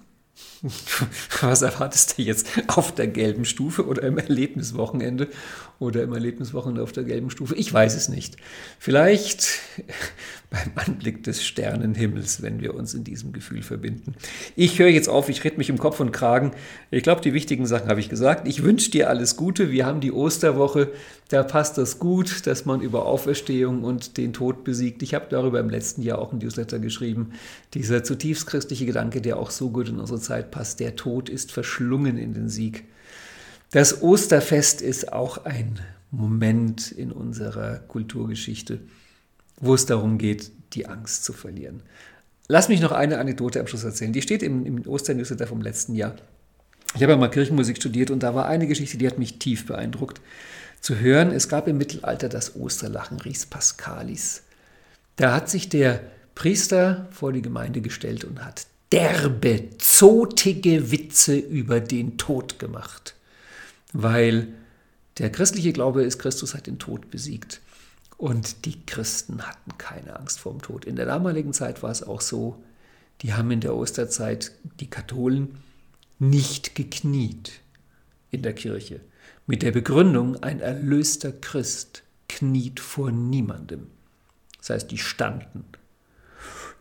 Was 1.41 1.63
erwartest 1.63 2.17
du 2.17 2.23
jetzt? 2.23 2.47
Auf 2.69 2.95
der 2.95 3.09
gelben 3.09 3.45
Stufe 3.45 3.85
oder 3.85 4.05
im 4.05 4.17
Erlebniswochenende 4.17 5.27
oder 5.83 6.03
im 6.03 6.13
Erlebniswochenende 6.13 6.83
auf 6.83 6.93
der 6.93 7.05
gelben 7.05 7.29
Stufe? 7.29 7.55
Ich 7.57 7.73
weiß 7.73 7.97
es 7.97 8.09
nicht. 8.09 8.37
Vielleicht 8.79 9.49
beim 10.51 10.73
Anblick 10.77 11.25
des 11.25 11.45
Sternenhimmels, 11.45 12.41
wenn 12.41 12.61
wir 12.61 12.75
uns 12.75 12.95
in 12.95 13.05
diesem 13.05 13.33
Gefühl 13.33 13.63
verbinden. 13.63 14.15
Ich 14.55 14.79
höre 14.79 14.89
jetzt 14.89 15.09
auf, 15.09 15.29
ich 15.29 15.43
rede 15.45 15.59
mich 15.59 15.69
im 15.69 15.79
Kopf 15.79 16.01
und 16.01 16.13
Kragen. 16.13 16.53
Ich 16.91 17.03
glaube, 17.03 17.21
die 17.21 17.35
wichtigen 17.35 17.67
Sachen 17.67 17.89
habe 17.89 18.01
ich 18.01 18.09
gesagt. 18.09 18.47
Ich 18.47 18.63
wünsche 18.63 18.91
dir 18.91 19.11
alles 19.11 19.37
Gute. 19.37 19.71
Wir 19.71 19.85
haben 19.85 20.01
die 20.01 20.13
Osterwoche. 20.13 20.93
Da 21.29 21.43
passt 21.43 21.79
das 21.79 21.99
gut, 21.99 22.47
dass 22.47 22.65
man 22.65 22.81
über 22.81 23.07
Auferstehung 23.07 23.83
und 23.83 24.17
den 24.19 24.33
Tod 24.33 24.65
besiegt. 24.65 25.03
Ich 25.03 25.15
habe 25.15 25.27
darüber 25.31 25.59
im 25.61 25.71
letzten 25.71 26.03
Jahr 26.03 26.19
auch 26.19 26.33
ein 26.33 26.39
Newsletter 26.39 26.79
geschrieben. 26.79 27.33
Dieser 27.75 28.05
zutiefst 28.05 28.47
christliche 28.47 28.87
Gedanke, 28.87 29.21
der 29.21 29.39
auch 29.39 29.51
so 29.51 29.71
gut 29.71 29.89
in 29.89 29.99
unsere 29.99 30.21
Zeit 30.21 30.51
passt. 30.51 30.79
Der 30.79 30.95
Tod 30.95 31.29
ist 31.29 31.51
verschlungen 31.51 32.19
in 32.19 32.35
den 32.35 32.49
Sieg. 32.49 32.85
Das 33.73 34.03
Osterfest 34.03 34.81
ist 34.81 35.13
auch 35.13 35.45
ein 35.45 35.81
Moment 36.11 36.93
in 36.93 37.11
unserer 37.11 37.79
Kulturgeschichte 37.79 38.81
wo 39.63 39.75
es 39.75 39.87
darum 39.87 40.19
geht, 40.19 40.51
die 40.75 40.87
Angst 40.87 41.25
zu 41.25 41.33
verlieren. 41.33 41.83
Lass 42.49 42.69
mich 42.69 42.81
noch 42.81 42.93
eine 42.93 43.19
Anekdote 43.19 43.61
am 43.61 43.67
Schluss 43.69 43.85
erzählen. 43.85 44.13
Die 44.13 44.21
steht 44.21 44.43
im, 44.43 44.67
im 44.67 44.87
Osternewsletter 44.87 45.47
vom 45.47 45.63
letzten 45.63 45.95
Jahr. 45.95 46.17
Ich 46.95 47.03
habe 47.03 47.13
ja 47.13 47.17
mal 47.17 47.31
Kirchenmusik 47.31 47.77
studiert 47.77 48.11
und 48.11 48.23
da 48.23 48.35
war 48.35 48.47
eine 48.47 48.67
Geschichte, 48.67 48.99
die 48.99 49.07
hat 49.07 49.19
mich 49.19 49.39
tief 49.39 49.67
beeindruckt 49.67 50.21
zu 50.81 50.99
hören. 50.99 51.31
Es 51.31 51.49
gab 51.49 51.69
im 51.69 51.79
Mittelalter 51.79 52.29
das 52.29 52.57
Osterlachen 52.57 53.21
Ries 53.21 53.47
Pascalis. 53.47 54.43
Da 55.17 55.33
hat 55.33 55.49
sich 55.49 55.69
der 55.69 56.01
Priester 56.35 57.07
vor 57.13 57.33
die 57.33 57.41
Gemeinde 57.41 57.81
gestellt 57.81 58.25
und 58.25 58.45
hat 58.45 58.67
derbe, 58.91 59.71
zotige 59.79 60.91
Witze 60.91 61.37
über 61.37 61.81
den 61.81 62.19
Tod 62.19 62.59
gemacht, 62.59 63.15
weil 63.93 64.49
der 65.19 65.31
christliche 65.31 65.73
Glaube 65.73 66.03
ist, 66.03 66.19
Christus 66.19 66.55
hat 66.55 66.67
den 66.67 66.79
Tod 66.79 67.11
besiegt. 67.11 67.61
Und 68.17 68.67
die 68.67 68.85
Christen 68.87 69.43
hatten 69.43 69.77
keine 69.79 70.19
Angst 70.19 70.39
vor 70.39 70.53
dem 70.53 70.63
Tod. 70.63 70.85
In 70.85 70.97
der 70.97 71.07
damaligen 71.07 71.53
Zeit 71.53 71.83
war 71.83 71.91
es 71.91 72.03
auch 72.03 72.21
so, 72.21 72.63
die 73.21 73.35
haben 73.35 73.51
in 73.51 73.61
der 73.61 73.75
Osterzeit 73.75 74.53
die 74.81 74.89
Katholen 74.89 75.59
nicht 76.19 76.75
gekniet 76.75 77.61
in 78.31 78.43
der 78.43 78.55
Kirche. 78.55 79.01
Mit 79.47 79.63
der 79.63 79.73
Begründung, 79.73 80.43
ein 80.43 80.61
erlöster 80.61 81.33
Christ 81.33 82.05
kniet 82.29 82.81
vor 82.81 83.11
niemandem. 83.11 83.89
Das 84.59 84.71
heißt, 84.71 84.91
die 84.91 84.99
standen. 84.99 85.65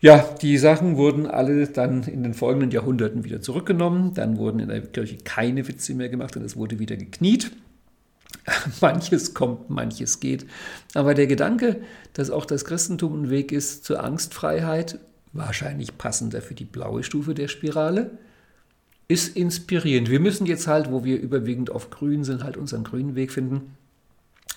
Ja, 0.02 0.18
die 0.42 0.58
Sachen 0.58 0.96
wurden 0.96 1.28
alle 1.28 1.68
dann 1.68 2.02
in 2.02 2.24
den 2.24 2.34
folgenden 2.34 2.72
Jahrhunderten 2.72 3.22
wieder 3.22 3.40
zurückgenommen. 3.40 4.14
Dann 4.14 4.36
wurden 4.36 4.58
in 4.58 4.68
der 4.68 4.80
Kirche 4.80 5.18
keine 5.18 5.68
Witze 5.68 5.94
mehr 5.94 6.08
gemacht 6.08 6.36
und 6.36 6.42
es 6.42 6.56
wurde 6.56 6.80
wieder 6.80 6.96
gekniet. 6.96 7.52
manches 8.80 9.32
kommt, 9.32 9.70
manches 9.70 10.18
geht. 10.18 10.44
Aber 10.94 11.14
der 11.14 11.28
Gedanke, 11.28 11.82
dass 12.14 12.30
auch 12.30 12.44
das 12.44 12.64
Christentum 12.64 13.22
ein 13.22 13.30
Weg 13.30 13.52
ist 13.52 13.84
zur 13.84 14.02
Angstfreiheit, 14.02 14.98
wahrscheinlich 15.32 15.96
passender 15.98 16.42
für 16.42 16.54
die 16.54 16.64
blaue 16.64 17.04
Stufe 17.04 17.32
der 17.34 17.46
Spirale, 17.46 18.10
ist 19.06 19.36
inspirierend. 19.36 20.10
Wir 20.10 20.18
müssen 20.18 20.46
jetzt 20.46 20.66
halt, 20.66 20.90
wo 20.90 21.04
wir 21.04 21.20
überwiegend 21.20 21.70
auf 21.70 21.90
Grün 21.90 22.24
sind, 22.24 22.42
halt 22.42 22.56
unseren 22.56 22.82
grünen 22.82 23.14
Weg 23.14 23.30
finden. 23.30 23.76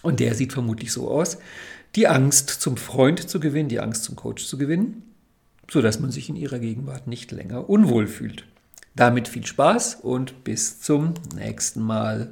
Und 0.02 0.20
der 0.20 0.34
sieht 0.34 0.54
vermutlich 0.54 0.92
so 0.92 1.08
aus. 1.08 1.38
Die 1.96 2.08
Angst 2.08 2.50
zum 2.50 2.78
Freund 2.78 3.30
zu 3.30 3.40
gewinnen, 3.40 3.70
die 3.70 3.80
Angst 3.80 4.06
zum 4.06 4.16
Coach 4.16 4.48
zu 4.48 4.58
gewinnen, 4.58 5.04
sodass 5.70 6.00
man 6.00 6.12
sich 6.12 6.30
in 6.30 6.36
ihrer 6.36 6.60
Gegenwart 6.60 7.08
nicht 7.08 7.32
länger 7.32 7.70
unwohl 7.70 8.08
fühlt. 8.08 8.46
Damit 8.96 9.28
viel 9.28 9.46
Spaß 9.46 9.96
und 9.96 10.44
bis 10.44 10.80
zum 10.80 11.14
nächsten 11.36 11.82
Mal. 11.82 12.30